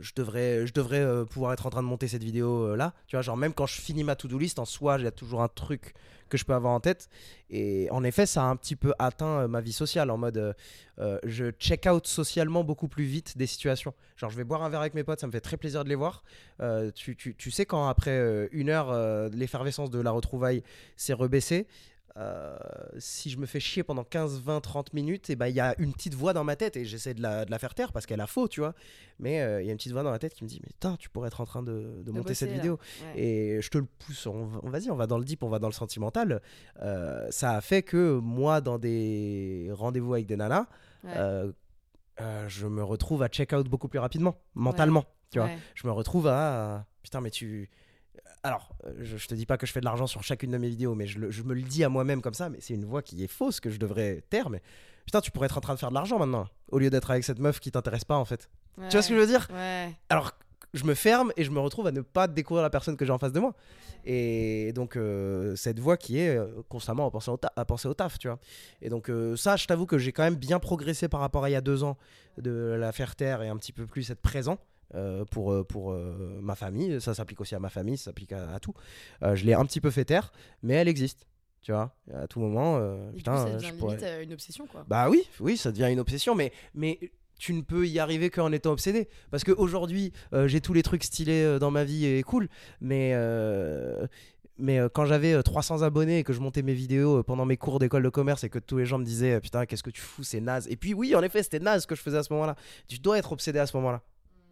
je 0.00 0.12
devrais, 0.14 0.66
je 0.66 0.72
devrais 0.72 1.00
euh, 1.00 1.24
pouvoir 1.24 1.52
être 1.52 1.66
en 1.66 1.70
train 1.70 1.82
de 1.82 1.88
monter 1.88 2.08
cette 2.08 2.22
vidéo 2.24 2.68
euh, 2.68 2.76
là. 2.76 2.92
Tu 3.06 3.16
vois, 3.16 3.22
genre 3.22 3.36
même 3.36 3.54
quand 3.54 3.66
je 3.66 3.80
finis 3.80 4.04
ma 4.04 4.16
to-do 4.16 4.38
list, 4.38 4.58
en 4.58 4.64
soi, 4.64 4.98
j'ai 4.98 5.10
toujours 5.10 5.42
un 5.42 5.48
truc 5.48 5.94
que 6.28 6.38
je 6.38 6.44
peux 6.44 6.54
avoir 6.54 6.72
en 6.72 6.80
tête. 6.80 7.08
Et 7.50 7.88
en 7.90 8.02
effet, 8.02 8.26
ça 8.26 8.42
a 8.42 8.46
un 8.46 8.56
petit 8.56 8.76
peu 8.76 8.92
atteint 8.98 9.46
ma 9.46 9.60
vie 9.60 9.72
sociale 9.72 10.10
en 10.10 10.16
mode 10.16 10.56
je 11.24 11.50
check 11.52 11.86
out 11.86 12.06
socialement 12.06 12.64
beaucoup 12.64 12.88
plus 12.88 13.04
vite 13.04 13.36
des 13.36 13.46
situations. 13.46 13.94
Genre, 14.16 14.30
je 14.30 14.36
vais 14.36 14.44
boire 14.44 14.62
un 14.62 14.68
verre 14.68 14.80
avec 14.80 14.94
mes 14.94 15.04
potes, 15.04 15.20
ça 15.20 15.26
me 15.26 15.32
fait 15.32 15.40
très 15.42 15.56
plaisir 15.56 15.84
de 15.84 15.88
les 15.90 15.94
voir. 15.94 16.24
Tu, 16.94 17.14
tu- 17.16 17.50
sais, 17.50 17.66
quand 17.66 17.86
après 17.88 18.48
une 18.52 18.70
heure, 18.70 19.28
l'effervescence 19.30 19.90
de 19.90 20.00
la 20.00 20.10
retrouvaille 20.10 20.62
s'est 20.96 21.12
rebaissée, 21.12 21.66
euh, 22.16 22.56
si 22.98 23.28
je 23.30 23.38
me 23.38 23.46
fais 23.46 23.58
chier 23.58 23.82
pendant 23.82 24.04
15, 24.04 24.40
20, 24.40 24.60
30 24.60 24.92
minutes, 24.92 25.30
et 25.30 25.36
ben 25.36 25.48
il 25.48 25.54
y 25.54 25.60
a 25.60 25.74
une 25.80 25.92
petite 25.92 26.14
voix 26.14 26.32
dans 26.32 26.44
ma 26.44 26.54
tête 26.54 26.76
et 26.76 26.84
j'essaie 26.84 27.12
de 27.14 27.20
la, 27.22 27.44
de 27.44 27.50
la 27.50 27.58
faire 27.58 27.74
taire 27.74 27.92
parce 27.92 28.06
qu'elle 28.06 28.20
a 28.20 28.26
faux, 28.28 28.46
tu 28.46 28.60
vois. 28.60 28.74
Mais 29.18 29.40
euh, 29.40 29.60
il 29.62 29.66
y 29.66 29.68
a 29.68 29.72
une 29.72 29.78
petite 29.78 29.92
voix 29.92 30.02
dans 30.04 30.12
la 30.12 30.18
tête 30.20 30.32
qui 30.34 30.44
me 30.44 30.48
dit 30.48 30.60
Mais 30.62 30.68
putain, 30.68 30.96
tu 30.96 31.08
pourrais 31.10 31.26
être 31.28 31.40
en 31.40 31.44
train 31.44 31.62
de, 31.62 31.72
de 31.72 32.02
De 32.04 32.10
monter 32.12 32.22
bosser, 32.28 32.34
cette 32.34 32.50
là. 32.50 32.54
vidéo. 32.56 32.78
Ouais. 33.14 33.20
Et 33.20 33.62
je 33.62 33.68
te 33.68 33.78
le 33.78 33.84
pousse, 33.86 34.26
on, 34.26 34.46
va- 34.46 34.60
on- 34.62 34.70
vas-y, 34.70 34.90
on 34.90 34.96
va 34.96 35.06
dans 35.08 35.18
le 35.18 35.24
deep, 35.24 35.42
on 35.42 35.48
va 35.48 35.58
dans 35.58 35.66
le 35.68 35.72
sentimental. 35.72 36.40
Euh, 36.82 37.26
ça 37.30 37.52
a 37.56 37.60
fait 37.60 37.82
que 37.82 38.18
moi, 38.18 38.60
dans 38.60 38.78
des 38.78 39.68
rendez-vous 39.72 40.14
avec 40.14 40.26
des 40.26 40.36
nanas, 40.36 40.66
Ouais. 41.04 41.12
je 42.48 42.66
me 42.66 42.82
retrouve 42.84 43.22
à 43.22 43.28
check 43.28 43.52
out 43.52 43.68
beaucoup 43.68 43.88
plus 43.88 43.98
rapidement, 43.98 44.40
mentalement. 44.54 45.04
Tu 45.30 45.38
vois, 45.40 45.48
je 45.74 45.86
me 45.86 45.92
retrouve 45.92 46.28
à 46.28 46.86
putain, 47.02 47.20
mais 47.20 47.30
tu. 47.30 47.70
Alors, 48.42 48.70
euh, 48.86 48.92
je, 49.00 49.16
je 49.16 49.26
te 49.26 49.34
dis 49.34 49.46
pas 49.46 49.56
que 49.56 49.66
je 49.66 49.72
fais 49.72 49.80
de 49.80 49.84
l'argent 49.86 50.06
sur 50.06 50.22
chacune 50.22 50.50
de 50.50 50.58
mes 50.58 50.68
vidéos, 50.68 50.94
mais 50.94 51.06
je, 51.06 51.18
le- 51.18 51.30
je 51.30 51.42
me 51.42 51.54
le 51.54 51.62
dis 51.62 51.82
à 51.84 51.88
moi-même 51.88 52.20
comme 52.22 52.34
ça. 52.34 52.48
Mais 52.50 52.58
c'est 52.60 52.74
une 52.74 52.84
voix 52.84 53.02
qui 53.02 53.22
est 53.24 53.26
fausse 53.28 53.58
que 53.60 53.70
je 53.70 53.78
devrais 53.78 54.22
taire. 54.30 54.50
Mais 54.50 54.60
putain, 55.06 55.20
tu 55.20 55.30
pourrais 55.30 55.46
être 55.46 55.56
en 55.58 55.62
train 55.62 55.74
de 55.74 55.78
faire 55.78 55.88
de 55.90 55.94
l'argent 55.94 56.18
maintenant, 56.18 56.46
au 56.70 56.78
lieu 56.78 56.90
d'être 56.90 57.10
avec 57.10 57.24
cette 57.24 57.38
meuf 57.38 57.58
qui 57.60 57.70
t'intéresse 57.70 58.04
pas 58.04 58.16
en 58.16 58.24
fait. 58.24 58.48
Tu 58.88 58.96
vois 58.96 59.02
ce 59.02 59.08
que 59.08 59.14
je 59.14 59.20
veux 59.20 59.26
dire? 59.26 59.48
Ouais. 59.52 59.92
alors 60.10 60.32
je 60.74 60.82
me 60.84 60.94
ferme 60.94 61.30
et 61.36 61.44
je 61.44 61.52
me 61.52 61.60
retrouve 61.60 61.86
à 61.86 61.92
ne 61.92 62.00
pas 62.00 62.26
découvrir 62.26 62.64
la 62.64 62.68
personne 62.70 62.96
que 62.96 63.04
j'ai 63.04 63.12
en 63.12 63.18
face 63.18 63.30
de 63.30 63.38
moi. 63.38 63.54
Et 64.04 64.72
donc 64.74 64.96
euh, 64.96 65.54
cette 65.54 65.78
voix 65.78 65.96
qui 65.96 66.18
est 66.18 66.36
euh, 66.36 66.46
constamment 66.68 67.06
à 67.06 67.10
penser, 67.12 67.30
au 67.30 67.36
ta- 67.36 67.52
à 67.54 67.64
penser 67.64 67.86
au 67.86 67.94
taf, 67.94 68.18
tu 68.18 68.26
vois. 68.26 68.40
Et 68.82 68.88
donc 68.88 69.08
euh, 69.08 69.36
ça, 69.36 69.54
je 69.56 69.66
t'avoue 69.66 69.86
que 69.86 69.98
j'ai 69.98 70.10
quand 70.12 70.24
même 70.24 70.34
bien 70.34 70.58
progressé 70.58 71.08
par 71.08 71.20
rapport 71.20 71.44
à 71.44 71.48
il 71.50 71.52
y 71.52 71.56
a 71.56 71.60
deux 71.60 71.84
ans 71.84 71.96
de 72.38 72.76
la 72.78 72.90
faire 72.90 73.14
taire 73.14 73.42
et 73.42 73.48
un 73.48 73.56
petit 73.56 73.72
peu 73.72 73.86
plus 73.86 74.10
être 74.10 74.20
présent. 74.20 74.58
Euh, 74.94 75.24
pour, 75.24 75.52
euh, 75.52 75.64
pour 75.64 75.92
euh, 75.92 76.38
ma 76.40 76.54
famille, 76.54 77.00
ça 77.00 77.14
s'applique 77.14 77.40
aussi 77.40 77.54
à 77.54 77.58
ma 77.58 77.68
famille, 77.70 77.96
ça 77.96 78.04
s'applique 78.04 78.32
à, 78.32 78.52
à 78.54 78.58
tout. 78.60 78.74
Euh, 79.22 79.34
je 79.36 79.44
l'ai 79.44 79.54
un 79.54 79.64
petit 79.64 79.80
peu 79.80 79.90
fait 79.90 80.04
taire, 80.04 80.32
mais 80.62 80.74
elle 80.74 80.88
existe, 80.88 81.26
tu 81.62 81.72
vois. 81.72 81.94
À 82.12 82.26
tout 82.26 82.40
moment, 82.40 82.80
putain, 83.14 83.32
coup, 83.36 83.48
ça 83.50 83.54
devient 83.56 83.66
je 83.68 83.74
pourrais- 83.74 84.24
une 84.24 84.32
obsession, 84.32 84.66
quoi. 84.66 84.84
bah 84.88 85.08
oui, 85.10 85.22
oui, 85.40 85.56
ça 85.56 85.72
devient 85.72 85.90
une 85.92 86.00
obsession, 86.00 86.34
mais, 86.34 86.52
mais 86.74 86.98
tu 87.38 87.52
ne 87.52 87.62
peux 87.62 87.86
y 87.88 87.98
arriver 87.98 88.30
qu'en 88.30 88.52
étant 88.52 88.70
obsédé. 88.70 89.08
Parce 89.32 89.42
qu'aujourd'hui, 89.42 90.12
euh, 90.32 90.46
j'ai 90.46 90.60
tous 90.60 90.72
les 90.72 90.82
trucs 90.84 91.02
stylés 91.02 91.58
dans 91.58 91.70
ma 91.72 91.82
vie 91.82 92.06
et 92.06 92.22
cool, 92.22 92.48
mais, 92.80 93.10
euh, 93.14 94.06
mais 94.56 94.78
quand 94.94 95.04
j'avais 95.04 95.32
euh, 95.32 95.42
300 95.42 95.82
abonnés 95.82 96.20
et 96.20 96.24
que 96.24 96.32
je 96.32 96.38
montais 96.40 96.62
mes 96.62 96.74
vidéos 96.74 97.24
pendant 97.24 97.44
mes 97.44 97.56
cours 97.56 97.80
d'école 97.80 98.04
de 98.04 98.08
commerce 98.08 98.44
et 98.44 98.48
que 98.48 98.60
tous 98.60 98.76
les 98.78 98.86
gens 98.86 98.98
me 98.98 99.04
disaient 99.04 99.40
putain, 99.40 99.66
qu'est-ce 99.66 99.82
que 99.82 99.90
tu 99.90 100.00
fous, 100.00 100.22
c'est 100.22 100.40
naze. 100.40 100.68
Et 100.70 100.76
puis, 100.76 100.94
oui, 100.94 101.14
en 101.16 101.22
effet, 101.24 101.42
c'était 101.42 101.58
naze 101.58 101.82
ce 101.82 101.86
que 101.88 101.96
je 101.96 102.02
faisais 102.02 102.18
à 102.18 102.22
ce 102.22 102.32
moment-là. 102.34 102.54
Tu 102.86 102.98
dois 103.00 103.18
être 103.18 103.32
obsédé 103.32 103.58
à 103.58 103.66
ce 103.66 103.76
moment-là, 103.78 104.00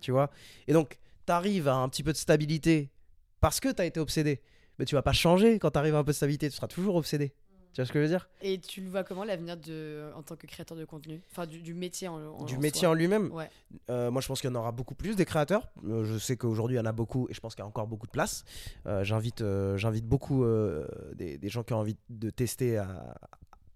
tu 0.03 0.11
vois. 0.13 0.31
Et 0.69 0.75
donc, 0.75 0.99
tu 1.27 1.33
arrives 1.33 1.69
à 1.69 1.75
un 1.77 1.89
petit 1.89 2.03
peu 2.03 2.13
de 2.13 2.19
stabilité 2.19 2.91
parce 3.41 3.59
que 3.61 3.71
tu 3.73 3.81
as 3.81 3.87
été 3.87 3.99
obsédé. 4.01 4.43
Mais 4.79 4.85
tu 4.85 4.95
vas 4.95 5.03
pas 5.03 5.13
changer 5.13 5.59
quand 5.59 5.71
tu 5.71 5.79
arrives 5.79 5.95
à 5.95 5.99
un 5.99 6.05
peu 6.05 6.13
de 6.13 6.17
stabilité, 6.17 6.49
tu 6.51 6.57
seras 6.57 6.67
toujours 6.69 6.97
obsédé. 6.97 7.33
Tu 7.73 7.81
vois 7.81 7.87
ce 7.87 7.93
que 7.93 8.01
je 8.01 8.03
veux 8.05 8.09
dire? 8.11 8.29
Et 8.43 8.59
tu 8.59 8.83
le 8.83 8.91
vois 8.91 9.03
comment 9.03 9.25
l'avenir 9.25 9.57
de 9.57 10.11
en 10.15 10.23
tant 10.23 10.37
que 10.37 10.47
créateur 10.47 10.77
de 10.77 10.85
contenu? 10.85 11.23
Enfin, 11.31 11.47
du, 11.47 11.63
du 11.63 11.73
métier 11.73 12.07
en, 12.07 12.17
en 12.23 12.45
Du 12.45 12.57
en 12.57 12.61
métier 12.61 12.81
soi. 12.81 12.91
en 12.91 12.95
lui-même? 12.95 13.33
Ouais. 13.33 13.49
Euh, 13.89 14.11
moi, 14.11 14.21
je 14.21 14.29
pense 14.29 14.43
qu'il 14.43 14.51
y 14.51 14.53
en 14.53 14.57
aura 14.57 14.73
beaucoup 14.73 14.95
plus 14.95 15.17
des 15.17 15.25
créateurs. 15.25 15.69
Euh, 15.87 16.05
je 16.05 16.19
sais 16.19 16.37
qu'aujourd'hui, 16.37 16.77
il 16.77 16.79
y 16.79 16.83
en 16.83 16.85
a 16.87 16.93
beaucoup 16.93 17.29
et 17.31 17.35
je 17.35 17.41
pense 17.41 17.55
qu'il 17.55 17.63
y 17.63 17.65
a 17.65 17.69
encore 17.69 17.87
beaucoup 17.87 18.07
de 18.07 18.13
place. 18.13 18.45
Euh, 18.87 19.05
j'invite, 19.05 19.43
j'invite 19.77 20.05
beaucoup 20.07 20.45
des, 21.15 21.39
des 21.39 21.49
gens 21.49 21.63
qui 21.63 21.73
ont 21.73 21.79
envie 21.79 21.97
de 22.11 22.29
tester 22.29 22.77
à, 22.77 23.15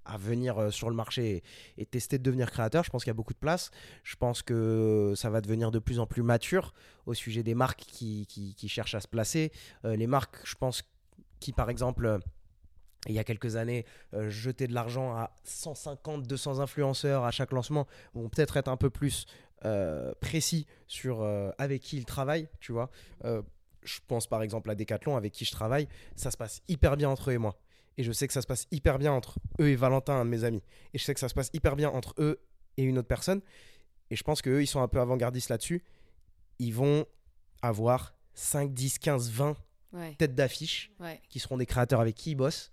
à 0.07 0.17
venir 0.17 0.59
euh, 0.59 0.71
sur 0.71 0.89
le 0.89 0.97
marché 0.97 1.43
et, 1.79 1.87
tester 1.87 2.19
de 2.19 2.23
devenir 2.23 2.51
créateur. 2.51 2.85
Je 2.85 2.91
pense 2.91 3.05
qu'il 3.05 3.11
y 3.11 3.13
a 3.13 3.15
beaucoup 3.15 3.35
de 3.35 3.39
place. 3.39 3.71
Je 4.03 4.17
pense 4.17 4.43
que 4.43 5.15
ça 5.17 5.31
va 5.31 5.41
devenir 5.41 5.71
de 5.71 5.79
plus 5.79 5.99
en 5.99 6.07
plus 6.07 6.23
mature 6.23 6.73
au 7.07 7.15
sujet 7.15 7.43
des 7.43 7.55
marques 7.55 7.81
qui, 7.81 8.27
qui- 8.27 8.69
cherchent 8.69 8.95
à 8.95 9.01
se 9.01 9.09
placer. 9.09 9.53
Euh, 9.85 9.97
les 9.97 10.07
marques, 10.07 10.37
je 10.45 10.55
pense, 10.55 10.83
qui 11.41 11.53
par 11.53 11.71
exemple. 11.71 12.07
euh, 12.07 12.19
il 13.09 13.15
y 13.15 13.21
a 13.21 13.25
quelques 13.25 13.55
années, 13.55 13.85
euh, 14.15 14.31
jetaient 14.31 14.67
de 14.67 14.75
l'argent 14.75 15.15
à 15.15 15.31
150, 15.45 16.27
200 16.27 16.59
influenceurs 16.59 17.23
à 17.23 17.31
chaque 17.31 17.53
lancement, 17.53 17.87
vont 18.15 18.29
peut-être 18.29 18.57
être 18.57 18.67
un 18.69 18.77
peu 18.77 18.91
plus 18.91 19.27
précis 20.21 20.67
sur 20.87 21.25
avec 21.59 21.83
qui 21.83 21.97
ils 21.97 22.05
travaillent, 22.05 22.49
tu 22.61 22.73
vois. 22.73 22.91
Je 23.25 23.99
pense 24.07 24.27
par 24.27 24.43
exemple 24.43 24.71
à 24.71 24.75
Decathlon 24.75 25.17
avec 25.17 25.33
qui 25.33 25.45
je 25.45 25.53
travaille, 25.53 25.89
ça 26.17 26.31
se 26.31 26.37
passe 26.37 26.63
hyper 26.69 26.97
bien 26.97 27.09
entre 27.09 27.31
eux 27.31 27.35
et 27.35 27.39
moi. 27.39 27.57
Et 27.99 28.03
je 28.03 28.13
sais 28.13 28.27
que 28.27 28.33
ça 28.33 28.43
se 28.43 28.47
passe 28.47 28.67
hyper 28.71 28.99
bien 28.99 29.13
entre 29.13 29.39
eux 29.61 29.69
et 29.69 29.77
Valentin, 29.77 30.15
un 30.15 30.25
de 30.25 30.31
mes 30.31 30.45
amis. 30.45 30.63
Et 30.93 30.99
je 30.99 31.05
sais 31.05 31.15
que 31.15 31.21
ça 31.21 31.29
se 31.29 31.35
passe 31.35 31.51
hyper 31.55 31.77
bien 31.77 31.89
entre 31.91 32.15
eux 32.19 32.41
et 32.77 32.83
une 32.83 32.99
autre 32.99 33.09
personne. 33.09 33.41
Et 34.11 34.17
je 34.17 34.23
pense 34.23 34.43
qu'eux, 34.43 34.63
ils 34.63 34.67
sont 34.67 34.81
un 34.83 34.89
peu 34.89 35.01
avant-gardistes 35.01 35.49
là-dessus. 35.49 35.83
Ils 36.59 36.73
vont 36.75 37.07
avoir 37.63 38.15
5, 38.35 38.73
10, 38.75 38.99
15, 38.99 39.31
20 39.31 39.57
Ouais, 39.93 40.15
têtes 40.19 40.35
d'affiche 40.35 40.91
ouais, 41.01 41.23
qui 41.31 41.39
seront 41.39 41.57
des 41.57 41.65
créateurs 41.65 42.01
avec 42.01 42.15
qui 42.17 42.33
ils 42.33 42.35
bossent. 42.35 42.71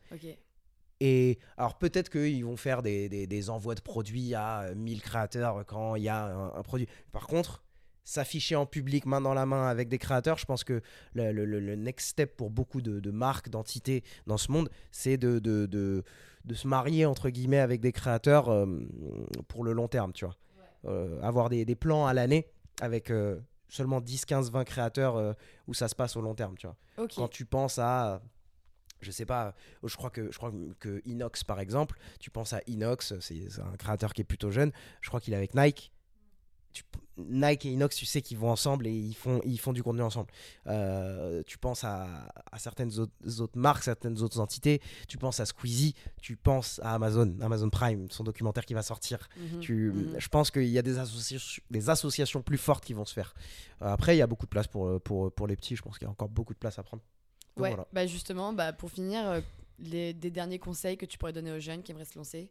Et 0.99 1.39
alors 1.57 1.77
peut-être 1.77 2.09
qu'ils 2.09 2.43
vont 2.43 2.57
faire 2.57 2.81
des, 2.81 3.07
des- 3.07 3.27
des 3.27 3.49
envois 3.49 3.75
de 3.75 3.81
produits 3.81 4.33
à 4.35 4.61
euh, 4.63 4.75
1000 4.75 5.01
créateurs 5.01 5.63
quand 5.65 5.95
il 5.95 6.03
y 6.03 6.09
a 6.09 6.25
un, 6.25 6.53
un 6.55 6.61
produit. 6.63 6.87
Par 7.13 7.27
contre, 7.27 7.63
s'afficher 8.03 8.55
en 8.55 8.65
public 8.65 9.05
main 9.05 9.21
dans 9.21 9.33
la 9.33 9.45
main 9.45 9.67
avec 9.67 9.87
des 9.89 9.97
créateurs, 9.97 10.37
je 10.37 10.45
pense 10.45 10.63
que 10.63 10.81
le, 11.13 11.31
le- 11.31 11.45
le- 11.45 11.59
le 11.59 11.75
next 11.75 12.09
step 12.09 12.35
pour 12.35 12.49
beaucoup 12.49 12.81
de, 12.81 12.99
de 12.99 13.11
marques, 13.11 13.49
d'entités 13.49 14.03
dans 14.27 14.37
ce 14.37 14.51
monde, 14.51 14.69
c'est 14.91 15.17
de, 15.17 15.39
de, 15.39 15.65
de- 15.65 16.03
se 16.53 16.67
marier 16.67 17.05
entre 17.05 17.29
guillemets 17.29 17.59
avec 17.59 17.79
des 17.81 17.91
créateurs 17.93 18.49
euh, 18.49 18.65
pour 19.47 19.63
le 19.63 19.71
long 19.73 19.87
terme, 19.87 20.11
tu 20.13 20.25
vois. 20.25 20.35
Euh, 20.85 21.21
avoir 21.21 21.47
des, 21.49 21.63
des 21.63 21.75
plans 21.75 22.05
à 22.05 22.13
l'année 22.13 22.47
avec 22.81 23.09
euh, 23.09 23.39
seulement 23.69 24.01
10, 24.01 24.25
15, 24.25 24.51
20 24.51 24.65
créateurs 24.65 25.35
où 25.67 25.73
ça 25.73 25.87
se 25.87 25.95
passe 25.95 26.17
au 26.17 26.21
long 26.21 26.35
terme, 26.35 26.57
tu 26.57 26.67
vois. 26.67 26.75
Quand 27.15 27.27
tu 27.29 27.45
penses 27.45 27.79
à 27.79 28.21
je 28.99 29.11
sais 29.11 29.25
pas 29.25 29.53
je 29.83 29.95
crois 29.97 30.09
que 30.09 30.31
je 30.31 30.37
crois 30.37 30.51
que 30.79 31.01
Inox 31.05 31.43
par 31.43 31.59
exemple 31.59 31.97
tu 32.21 32.29
penses 32.29 32.53
à 32.53 32.61
Inox 32.67 33.19
c'est 33.19 33.49
c'est 33.49 33.59
un 33.61 33.75
créateur 33.77 34.13
qui 34.13 34.21
est 34.21 34.23
plutôt 34.25 34.49
jeune 34.49 34.71
je 35.01 35.09
crois 35.09 35.19
qu'il 35.19 35.33
est 35.33 35.35
avec 35.35 35.55
Nike 35.55 35.91
Tu- 36.73 36.83
Nike 37.15 37.67
et 37.67 37.69
Inox 37.71 37.95
tu 37.95 38.07
sais 38.07 38.23
qu'ils 38.23 38.39
vont 38.39 38.49
ensemble 38.49 38.87
et 38.87 38.91
ils 38.91 39.13
font 39.13 39.39
ils 39.45 39.59
font 39.59 39.71
du 39.71 39.83
contenu 39.83 40.01
ensemble 40.01 40.31
Euh, 40.65 41.43
tu 41.45 41.59
penses 41.59 41.83
à, 41.83 42.07
à 42.51 42.57
certaines 42.57 42.97
autres, 42.99 43.13
autres 43.41 43.57
marques 43.59 43.83
certaines 43.83 44.19
autres 44.21 44.39
entités 44.39 44.81
tu 45.07 45.19
penses 45.19 45.39
à 45.39 45.45
Squeezie 45.45 45.93
tu 46.21 46.35
penses 46.35 46.79
à 46.83 46.95
Amazon 46.95 47.35
Amazon 47.41 47.69
Prime 47.69 48.09
son 48.09 48.23
documentaire 48.23 48.65
qui 48.65 48.73
va 48.73 48.81
sortir 48.81 49.29
Mhm, 49.37 49.59
tu, 49.59 49.91
mhm. 49.91 50.15
Je 50.19 50.27
pense 50.27 50.49
qu'il 50.49 50.65
y 50.65 50.79
a 50.79 50.81
des 50.81 50.97
associations, 50.97 51.61
des 51.69 51.89
associations 51.91 52.41
plus 52.41 52.57
fortes 52.57 52.83
qui 52.83 52.93
vont 52.93 53.05
se 53.05 53.13
faire. 53.13 53.35
Euh, 53.83 53.93
après, 53.93 54.15
il 54.15 54.19
y 54.19 54.23
a 54.23 54.27
beaucoup 54.27 54.45
de 54.45 54.49
place 54.49 54.67
pour, 54.67 54.99
pour, 55.01 55.31
pour 55.31 55.45
les 55.47 55.55
petits. 55.55 55.75
Je 55.75 55.81
pense 55.83 55.97
qu'il 55.99 56.05
y 56.05 56.07
a 56.07 56.11
encore 56.11 56.29
beaucoup 56.29 56.53
de 56.53 56.59
place 56.59 56.79
à 56.79 56.83
prendre. 56.83 57.03
Donc 57.55 57.63
Ouais, 57.63 57.69
voilà. 57.69 57.85
bah 57.93 58.07
justement, 58.07 58.53
bah 58.53 58.73
pour 58.73 58.89
finir, 58.89 59.23
euh, 59.27 59.41
les, 59.79 60.13
des 60.13 60.31
derniers 60.31 60.59
conseils 60.59 60.97
que 60.97 61.05
tu 61.05 61.17
pourrais 61.17 61.33
donner 61.33 61.51
aux 61.51 61.59
jeunes 61.59 61.83
qui 61.83 61.91
aimeraient 61.91 62.05
se 62.05 62.17
lancer 62.17 62.49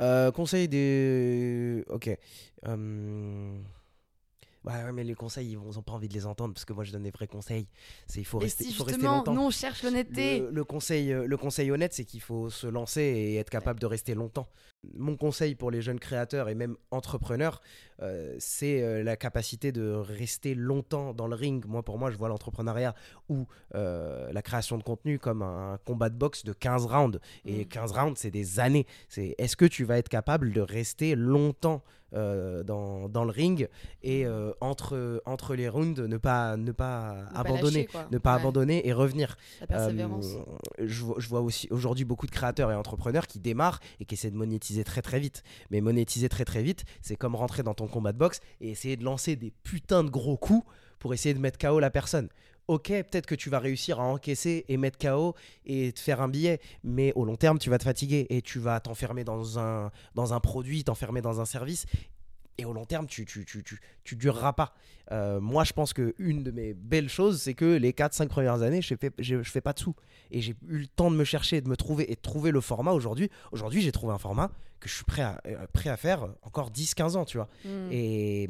Euh, 0.00 0.30
conseil 0.32 0.68
des. 0.68 1.84
Ok. 1.88 2.10
Euh, 2.66 3.58
Ouais, 4.64 4.92
mais 4.92 5.04
les 5.04 5.14
conseils, 5.14 5.50
ils 5.52 5.58
n'ont 5.58 5.82
pas 5.82 5.92
envie 5.92 6.08
de 6.08 6.14
les 6.14 6.24
entendre 6.24 6.54
parce 6.54 6.64
que 6.64 6.72
moi, 6.72 6.84
je 6.84 6.92
donne 6.92 7.02
des 7.02 7.10
vrais 7.10 7.26
conseils. 7.26 7.66
C'est 8.06 8.20
il 8.20 8.24
faut 8.24 8.38
rester, 8.38 8.64
si 8.64 8.72
faut 8.72 8.84
rester 8.84 8.98
justement, 8.98 9.18
longtemps. 9.18 9.34
nous 9.34 9.42
on 9.42 9.50
cherche 9.50 9.82
l'honnêteté. 9.82 10.38
Le, 10.40 10.50
le 10.50 10.64
conseil, 10.64 11.12
euh, 11.12 11.26
le 11.26 11.36
conseil 11.36 11.70
honnête, 11.70 11.92
c'est 11.92 12.06
qu'il 12.06 12.22
faut 12.22 12.48
se 12.48 12.66
lancer 12.66 13.02
et 13.02 13.36
être 13.36 13.50
capable 13.50 13.78
de 13.78 13.84
rester 13.84 14.14
longtemps. 14.14 14.48
Mon 14.96 15.16
conseil 15.16 15.54
pour 15.54 15.70
les 15.70 15.80
jeunes 15.82 15.98
créateurs 16.00 16.48
et 16.48 16.54
même 16.54 16.76
entrepreneurs, 16.90 17.60
euh, 18.02 18.34
c'est 18.38 18.82
euh, 18.82 19.02
la 19.02 19.16
capacité 19.16 19.72
de 19.72 19.90
rester 19.92 20.54
longtemps 20.54 21.14
dans 21.14 21.26
le 21.28 21.34
ring. 21.36 21.64
Moi, 21.66 21.82
pour 21.82 21.98
moi, 21.98 22.10
je 22.10 22.16
vois 22.16 22.28
l'entrepreneuriat 22.28 22.94
ou 23.28 23.46
euh, 23.74 24.32
la 24.32 24.42
création 24.42 24.78
de 24.78 24.82
contenu 24.82 25.18
comme 25.18 25.42
un 25.42 25.78
combat 25.84 26.10
de 26.10 26.16
boxe 26.16 26.44
de 26.44 26.52
15 26.52 26.86
rounds. 26.86 27.20
Et 27.44 27.64
Mm. 27.64 27.68
15 27.68 27.92
rounds, 27.92 28.20
c'est 28.20 28.30
des 28.30 28.60
années. 28.60 28.86
C'est 29.08 29.34
est-ce 29.38 29.56
que 29.56 29.64
tu 29.64 29.84
vas 29.84 29.98
être 29.98 30.08
capable 30.08 30.52
de 30.52 30.60
rester 30.60 31.14
longtemps 31.14 31.82
dans, 32.16 33.08
dans 33.08 33.24
le 33.24 33.30
ring 33.32 33.68
et 34.04 34.24
euh, 34.24 34.52
entre, 34.60 35.20
entre 35.26 35.56
les 35.56 35.68
rounds, 35.68 36.00
ne 36.00 36.16
pas, 36.16 36.56
ne 36.56 36.70
pas 36.70 37.16
Ne 37.16 37.22
pas 37.24 37.40
abandonner, 37.40 37.88
lâcher, 37.92 38.06
ne 38.12 38.18
pas 38.18 38.34
Ouais, 38.34 38.40
abandonner 38.40 38.86
et 38.86 38.92
revenir? 38.92 39.36
La 39.60 39.66
persévérance. 39.66 40.36
Je 40.78 41.28
vois 41.28 41.40
aussi 41.40 41.68
aujourd'hui 41.70 42.04
beaucoup 42.04 42.26
de 42.26 42.30
créateurs 42.30 42.70
et 42.70 42.74
entrepreneurs 42.74 43.26
qui 43.26 43.40
démarrent 43.40 43.80
et 44.00 44.04
qui 44.04 44.14
essaient 44.14 44.30
de 44.30 44.36
monétiser 44.36 44.73
très 44.82 45.02
très 45.02 45.20
vite. 45.20 45.44
Mais 45.70 45.80
monétiser 45.80 46.28
très 46.28 46.44
très 46.44 46.64
vite, 46.64 46.84
c'est 47.02 47.14
comme 47.14 47.36
rentrer 47.36 47.62
dans 47.62 47.74
ton 47.74 47.86
combat 47.86 48.12
de 48.12 48.18
boxe 48.18 48.40
et 48.60 48.70
essayer 48.70 48.96
de 48.96 49.04
lancer 49.04 49.36
des 49.36 49.52
putains 49.62 50.02
de 50.02 50.10
gros 50.10 50.36
coups 50.36 50.66
pour 50.98 51.14
essayer 51.14 51.34
de 51.34 51.38
mettre 51.38 51.58
KO 51.58 51.78
la 51.78 51.90
personne. 51.90 52.28
Ok, 52.66 52.88
peut-être 52.88 53.26
que 53.26 53.34
tu 53.34 53.50
vas 53.50 53.58
réussir 53.58 54.00
à 54.00 54.04
encaisser 54.04 54.64
et 54.68 54.78
mettre 54.78 54.96
KO 54.96 55.34
et 55.66 55.92
te 55.92 56.00
faire 56.00 56.22
un 56.22 56.28
billet, 56.28 56.60
mais 56.82 57.12
au 57.14 57.26
long 57.26 57.36
terme, 57.36 57.58
tu 57.58 57.68
vas 57.68 57.76
te 57.76 57.84
fatiguer 57.84 58.26
et 58.30 58.40
tu 58.40 58.58
vas 58.58 58.80
t'enfermer 58.80 59.22
dans 59.22 59.58
un, 59.58 59.90
dans 60.14 60.32
un 60.32 60.40
produit, 60.40 60.82
t'enfermer 60.82 61.20
dans 61.20 61.42
un 61.42 61.44
service. 61.44 61.84
Et 62.58 62.64
au 62.64 62.72
long 62.72 62.84
terme, 62.84 63.06
tu, 63.06 63.24
tu, 63.24 63.44
tu, 63.44 63.62
tu, 63.64 63.80
tu 64.04 64.16
dureras 64.16 64.52
pas. 64.52 64.74
Euh, 65.12 65.40
moi, 65.40 65.64
je 65.64 65.72
pense 65.72 65.92
qu'une 65.92 66.42
de 66.42 66.50
mes 66.50 66.72
belles 66.72 67.08
choses, 67.08 67.42
c'est 67.42 67.54
que 67.54 67.76
les 67.76 67.92
4-5 67.92 68.28
premières 68.28 68.62
années, 68.62 68.80
je 68.80 68.94
fais, 68.94 69.10
je, 69.18 69.42
je 69.42 69.50
fais 69.50 69.60
pas 69.60 69.72
de 69.72 69.80
sous. 69.80 69.94
Et 70.30 70.40
j'ai 70.40 70.54
eu 70.68 70.78
le 70.78 70.86
temps 70.86 71.10
de 71.10 71.16
me 71.16 71.24
chercher, 71.24 71.60
de 71.60 71.68
me 71.68 71.76
trouver 71.76 72.10
et 72.10 72.14
de 72.14 72.20
trouver 72.20 72.50
le 72.50 72.60
format 72.60 72.92
aujourd'hui. 72.92 73.30
Aujourd'hui, 73.52 73.80
j'ai 73.82 73.92
trouvé 73.92 74.12
un 74.12 74.18
format 74.18 74.50
que 74.80 74.88
je 74.88 74.94
suis 74.94 75.04
prêt 75.04 75.22
à, 75.22 75.40
euh, 75.46 75.66
prêt 75.72 75.90
à 75.90 75.96
faire 75.96 76.28
encore 76.42 76.70
10-15 76.70 77.16
ans, 77.16 77.24
tu 77.24 77.38
vois. 77.38 77.48
Mm. 77.64 77.88
Et, 77.90 78.48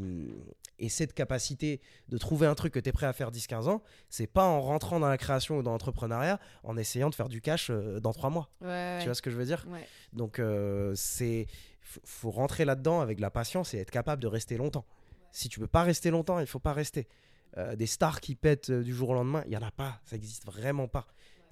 et 0.78 0.88
cette 0.88 1.14
capacité 1.14 1.80
de 2.09 2.18
trouver 2.18 2.46
un 2.46 2.55
truc 2.55 2.74
que 2.74 2.80
tu 2.80 2.88
es 2.88 2.92
prêt 2.92 3.07
à 3.07 3.12
faire 3.12 3.30
10-15 3.30 3.68
ans, 3.68 3.82
c'est 4.11 4.26
pas 4.26 4.44
en 4.44 4.61
rentrant 4.61 5.00
dans 5.00 5.09
la 5.09 5.18
création 5.18 5.59
ou 5.59 5.62
dans 5.62 5.72
l'entrepreneuriat, 5.72 6.40
en 6.62 6.76
essayant 6.76 7.11
de 7.11 7.14
faire 7.14 7.28
du 7.28 7.40
cash 7.40 7.68
euh, 7.70 8.00
dans 8.00 8.12
3 8.12 8.30
mois. 8.30 8.50
Ouais, 8.61 8.68
ouais. 8.68 8.98
Tu 9.00 9.07
vois 9.07 9.14
ce 9.14 9.22
que 9.22 9.30
je 9.30 9.36
veux 9.36 9.44
dire? 9.44 9.64
Ouais. 9.70 9.86
Donc, 10.12 10.38
euh, 10.38 10.92
c'est 10.96 11.46
f- 11.85 11.99
faut 12.05 12.30
rentrer 12.30 12.64
là-dedans 12.64 13.01
avec 13.01 13.20
la 13.20 13.30
patience 13.30 13.74
et 13.74 13.78
être 13.78 13.91
capable 13.91 14.22
de 14.22 14.26
rester 14.26 14.57
longtemps. 14.57 14.85
Si 15.32 15.49
tu 15.49 15.61
peux 15.61 15.66
pas 15.66 15.82
rester 15.82 16.11
longtemps, 16.11 16.39
il 16.39 16.47
faut 16.47 16.59
pas 16.61 16.72
rester. 16.72 17.09
Euh, 17.57 17.76
des 17.76 17.87
stars 17.87 18.20
qui 18.20 18.35
pètent 18.35 18.70
euh, 18.70 18.82
du 18.82 18.93
jour 18.95 19.11
au 19.11 19.14
lendemain, 19.14 19.43
il 19.47 19.53
y 19.53 19.57
en 19.57 19.62
a 19.62 19.70
pas. 19.70 20.01
Ça 20.05 20.16
existe 20.16 20.45
vraiment 20.45 20.89
pas. 20.89 21.07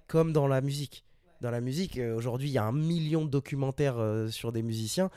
Comme 0.09 0.33
dans 0.33 0.49
la 0.49 0.61
musique. 0.61 1.05
Dans 1.41 1.51
la 1.51 1.61
musique, 1.61 1.99
euh, 1.99 2.15
aujourd'hui, 2.17 2.49
il 2.49 2.53
y 2.53 2.59
a 2.59 2.65
un 2.65 2.73
million 2.73 3.25
de 3.25 3.31
documentaires 3.31 3.97
sur 4.31 4.53
des 4.53 4.63
musiciens. 4.63 5.11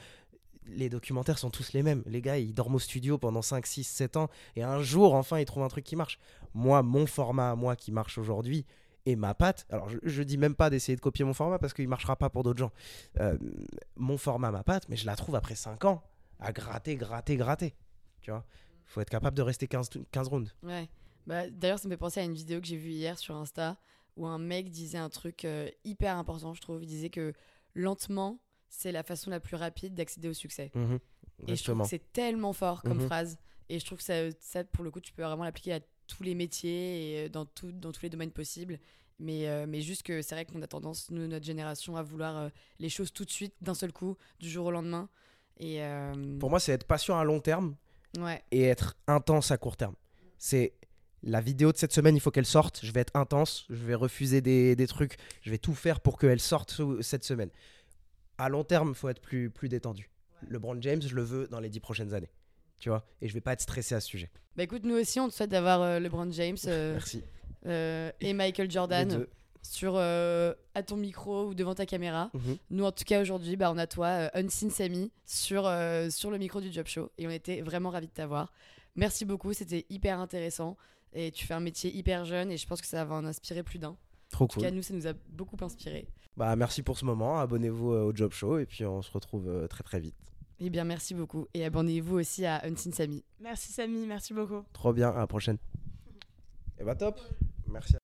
Les 0.68 0.90
documentaires 0.90 1.38
sont 1.38 1.52
tous 1.52 1.74
les 1.74 1.84
mêmes. 1.84 2.02
Les 2.08 2.22
gars, 2.22 2.40
ils 2.40 2.54
dorment 2.54 2.76
au 2.76 2.80
studio 2.80 3.20
pendant 3.20 3.44
5, 3.44 3.66
6, 3.68 3.84
7 3.84 4.18
ans 4.18 4.30
et 4.56 4.64
un 4.64 4.82
jour, 4.82 5.14
enfin, 5.14 5.40
ils 5.40 5.46
trouvent 5.46 5.64
un 5.64 5.68
truc 5.68 5.86
qui 5.86 5.96
marche. 5.96 6.18
Moi, 6.56 6.82
mon 6.82 7.06
format, 7.06 7.54
moi, 7.56 7.76
qui 7.76 7.92
marche 7.92 8.18
aujourd'hui, 8.18 8.66
et 9.06 9.16
ma 9.16 9.34
patte, 9.34 9.66
alors 9.70 9.90
je, 9.90 9.98
je 10.04 10.24
dis 10.24 10.38
même 10.38 10.56
pas 10.56 10.70
d'essayer 10.70 10.96
de 10.96 11.02
copier 11.02 11.24
mon 11.26 11.34
format 11.34 11.60
parce 11.60 11.74
qu'il 11.74 11.88
marchera 11.88 12.16
pas 12.16 12.30
pour 12.30 12.44
d'autres 12.44 12.60
gens. 12.60 12.72
Euh, 13.20 13.38
mon 13.96 14.18
format, 14.18 14.52
ma 14.52 14.64
patte, 14.64 14.90
mais 14.90 14.96
je 14.96 15.06
la 15.06 15.16
trouve 15.16 15.36
après 15.36 15.56
5 15.56 15.86
ans 15.86 16.04
à 16.40 16.52
gratter, 16.52 16.96
gratter, 16.96 17.38
gratter. 17.38 17.76
Tu 18.22 18.32
vois 18.32 18.46
faut 18.88 19.02
être 19.02 19.10
capable 19.10 19.36
de 19.36 19.42
rester 19.42 19.68
15, 19.68 19.90
15 20.12 20.28
rounds. 20.28 20.56
Ouais. 20.62 20.88
Bah, 21.26 21.50
D'ailleurs, 21.50 21.80
ça 21.80 21.88
me 21.88 21.94
fait 21.94 21.98
penser 21.98 22.20
à 22.20 22.24
une 22.24 22.36
vidéo 22.36 22.62
que 22.62 22.68
j'ai 22.68 22.78
vue 22.78 22.92
hier 22.92 23.18
sur 23.18 23.36
Insta 23.36 23.78
où 24.16 24.28
un 24.28 24.38
mec 24.38 24.70
disait 24.70 25.00
un 25.00 25.10
truc 25.10 25.44
euh, 25.44 25.68
hyper 25.84 26.16
important, 26.18 26.54
je 26.54 26.62
trouve. 26.62 26.84
Il 26.84 26.88
disait 26.88 27.10
que 27.10 27.34
lentement, 27.74 28.40
c'est 28.70 28.92
la 28.92 29.04
façon 29.04 29.30
la 29.32 29.40
plus 29.40 29.56
rapide 29.56 29.94
d'accéder 29.96 30.30
au 30.30 30.34
succès. 30.34 30.72
Mhm. 30.76 31.00
Et 31.48 31.56
je 31.56 31.64
trouve 31.64 31.82
que 31.82 31.88
c'est 31.88 32.12
tellement 32.14 32.54
fort 32.54 32.84
comme 32.84 33.00
Mhm. 33.00 33.08
phrase. 33.08 33.38
Et 33.70 33.80
je 33.80 33.86
trouve 33.86 33.98
que 33.98 34.04
ça, 34.04 34.32
ça, 34.40 34.64
pour 34.64 34.84
le 34.84 34.92
coup, 34.92 35.02
tu 35.02 35.12
peux 35.14 35.24
vraiment 35.24 35.44
l'appliquer 35.44 35.74
à 35.74 35.80
tous 36.08 36.24
les 36.24 36.36
métiers 36.36 37.22
et 37.22 37.26
euh, 37.26 37.30
dans, 37.30 37.46
tout, 37.46 37.72
dans 37.72 37.92
tous 37.92 38.02
les 38.04 38.10
domaines 38.10 38.32
possibles. 38.32 38.80
Mais, 39.20 39.48
euh, 39.48 39.66
mais 39.68 39.82
juste 39.82 40.04
que 40.04 40.22
c'est 40.22 40.36
vrai 40.36 40.44
qu'on 40.46 40.62
a 40.62 40.68
tendance, 40.68 41.10
nous, 41.10 41.26
notre 41.28 41.46
génération, 41.46 41.96
à 41.96 42.04
vouloir 42.04 42.36
euh, 42.38 42.50
les 42.80 42.90
choses 42.90 43.14
tout 43.14 43.24
de 43.26 43.32
suite, 43.32 43.54
d'un 43.62 43.74
seul 43.74 43.94
coup, 43.94 44.18
du 44.40 44.50
jour 44.50 44.66
au 44.66 44.72
lendemain. 44.72 45.08
Et 45.58 45.82
euh, 45.82 46.38
Pour 46.40 46.50
moi, 46.50 46.60
c'est 46.60 46.74
être 46.74 46.84
patient 46.86 47.18
à 47.18 47.24
long 47.24 47.40
terme, 47.40 47.76
Ouais. 48.20 48.44
et 48.52 48.64
être 48.64 48.98
intense 49.08 49.52
à 49.52 49.58
court 49.58 49.78
terme. 49.78 49.96
C'est 50.38 50.74
la 51.24 51.40
vidéo 51.42 51.72
de 51.72 51.78
cette 51.78 51.94
semaine, 51.94 52.16
il 52.16 52.20
faut 52.20 52.30
qu'elle 52.32 52.46
sorte. 52.46 52.82
Je 52.84 52.92
vais 52.92 53.00
être 53.02 53.16
intense, 53.16 53.66
je 53.70 53.76
vais 53.86 53.96
refuser 53.96 54.42
des, 54.42 54.76
des 54.76 54.88
trucs, 54.88 55.16
je 55.44 55.50
vais 55.50 55.58
tout 55.58 55.74
faire 55.74 56.02
pour 56.02 56.20
qu'elle 56.20 56.40
sorte 56.42 56.82
cette 57.02 57.24
semaine. 57.24 57.50
À 58.38 58.50
long 58.50 58.66
terme, 58.66 58.90
il 58.90 58.96
faut 58.96 59.08
être 59.10 59.22
plus, 59.22 59.50
plus 59.50 59.70
détendu. 59.70 60.10
LeBron 60.50 60.80
James, 60.82 61.02
je 61.02 61.16
le 61.16 61.24
veux 61.24 61.48
dans 61.48 61.62
les 61.62 61.70
dix 61.70 61.80
prochaines 61.80 62.14
années. 62.14 62.30
Tu 62.80 62.90
vois 62.90 63.06
Et 63.22 63.28
je 63.28 63.34
vais 63.34 63.42
pas 63.42 63.54
être 63.54 63.62
stressé 63.62 63.96
à 63.96 64.00
ce 64.02 64.08
sujet. 64.08 64.30
Bah 64.56 64.64
écoute, 64.64 64.84
nous 64.84 64.96
aussi, 64.96 65.20
on 65.20 65.28
te 65.30 65.34
souhaite 65.34 65.50
d'avoir 65.50 65.82
euh, 65.82 66.00
LeBron 66.00 66.32
James 66.32 66.58
euh, 66.68 66.94
Merci. 66.96 67.24
euh, 67.66 68.12
et 68.22 68.34
Michael 68.34 68.70
Jordan 68.72 69.26
sur 69.62 69.94
euh, 69.96 70.54
à 70.76 70.84
ton 70.84 70.96
micro 70.96 71.48
ou 71.48 71.54
devant 71.56 71.74
ta 71.74 71.86
caméra. 71.88 72.30
Mhm. 72.34 72.58
Nous, 72.70 72.84
en 72.86 72.92
tout 72.92 73.04
cas, 73.04 73.20
aujourd'hui, 73.22 73.56
bah, 73.56 73.72
on 73.72 73.78
a 73.78 73.88
toi, 73.88 74.08
euh, 74.08 74.30
Unseen 74.36 74.70
Samy, 74.70 75.12
sur, 75.26 75.66
euh, 75.66 76.10
sur 76.12 76.30
le 76.30 76.38
micro 76.38 76.62
du 76.62 76.72
Job 76.72 76.86
Show. 76.86 77.10
Et 77.18 77.26
on 77.26 77.32
était 77.32 77.62
vraiment 77.62 77.90
ravis 77.90 78.06
de 78.08 78.12
t'avoir. 78.12 78.54
Merci 78.96 79.26
beaucoup, 79.26 79.54
c'était 79.54 79.86
hyper 79.90 80.20
intéressant. 80.20 80.78
Et 81.14 81.32
tu 81.32 81.46
fais 81.48 81.54
un 81.56 81.60
métier 81.62 81.92
hyper 81.96 82.26
jeune 82.26 82.52
et 82.52 82.58
je 82.58 82.68
pense 82.68 82.82
que 82.82 82.88
ça 82.88 83.04
va 83.06 83.16
en 83.16 83.26
inspirer 83.26 83.64
plus 83.64 83.80
d'un. 83.80 83.98
Trop 84.30 84.44
En 84.46 84.48
tout 84.48 84.60
cas, 84.60 84.68
cool. 84.68 84.76
nous, 84.78 84.84
ça 84.84 84.94
nous 84.94 85.08
a 85.08 85.14
beaucoup 85.30 85.58
inspiré. 85.62 86.08
Bah, 86.38 86.56
merci 86.56 86.84
pour 86.84 86.98
ce 86.98 87.06
moment. 87.06 87.40
Abonnez-vous 87.40 87.90
au 87.90 88.16
Job 88.16 88.34
Show 88.34 88.60
et 88.60 88.66
puis 88.66 88.86
on 88.86 89.02
se 89.02 89.10
retrouve 89.12 89.68
très 89.70 89.84
très 89.84 90.00
vite. 90.00 90.16
Eh 90.60 90.70
bien, 90.70 90.84
merci 90.86 91.14
beaucoup. 91.14 91.48
Et 91.54 91.66
abonnez-vous 91.66 92.20
aussi 92.20 92.46
à 92.46 92.66
Unseen 92.66 92.94
Samy. 92.94 93.24
Merci 93.40 93.74
Samy, 93.74 94.06
merci 94.06 94.34
beaucoup. 94.34 94.64
Trop 94.74 94.94
bien. 94.94 95.10
À 95.10 95.20
la 95.20 95.28
prochaine. 95.28 95.58
Et 96.80 96.84
bah, 96.84 96.96
top. 96.96 97.20
Merci. 97.68 97.96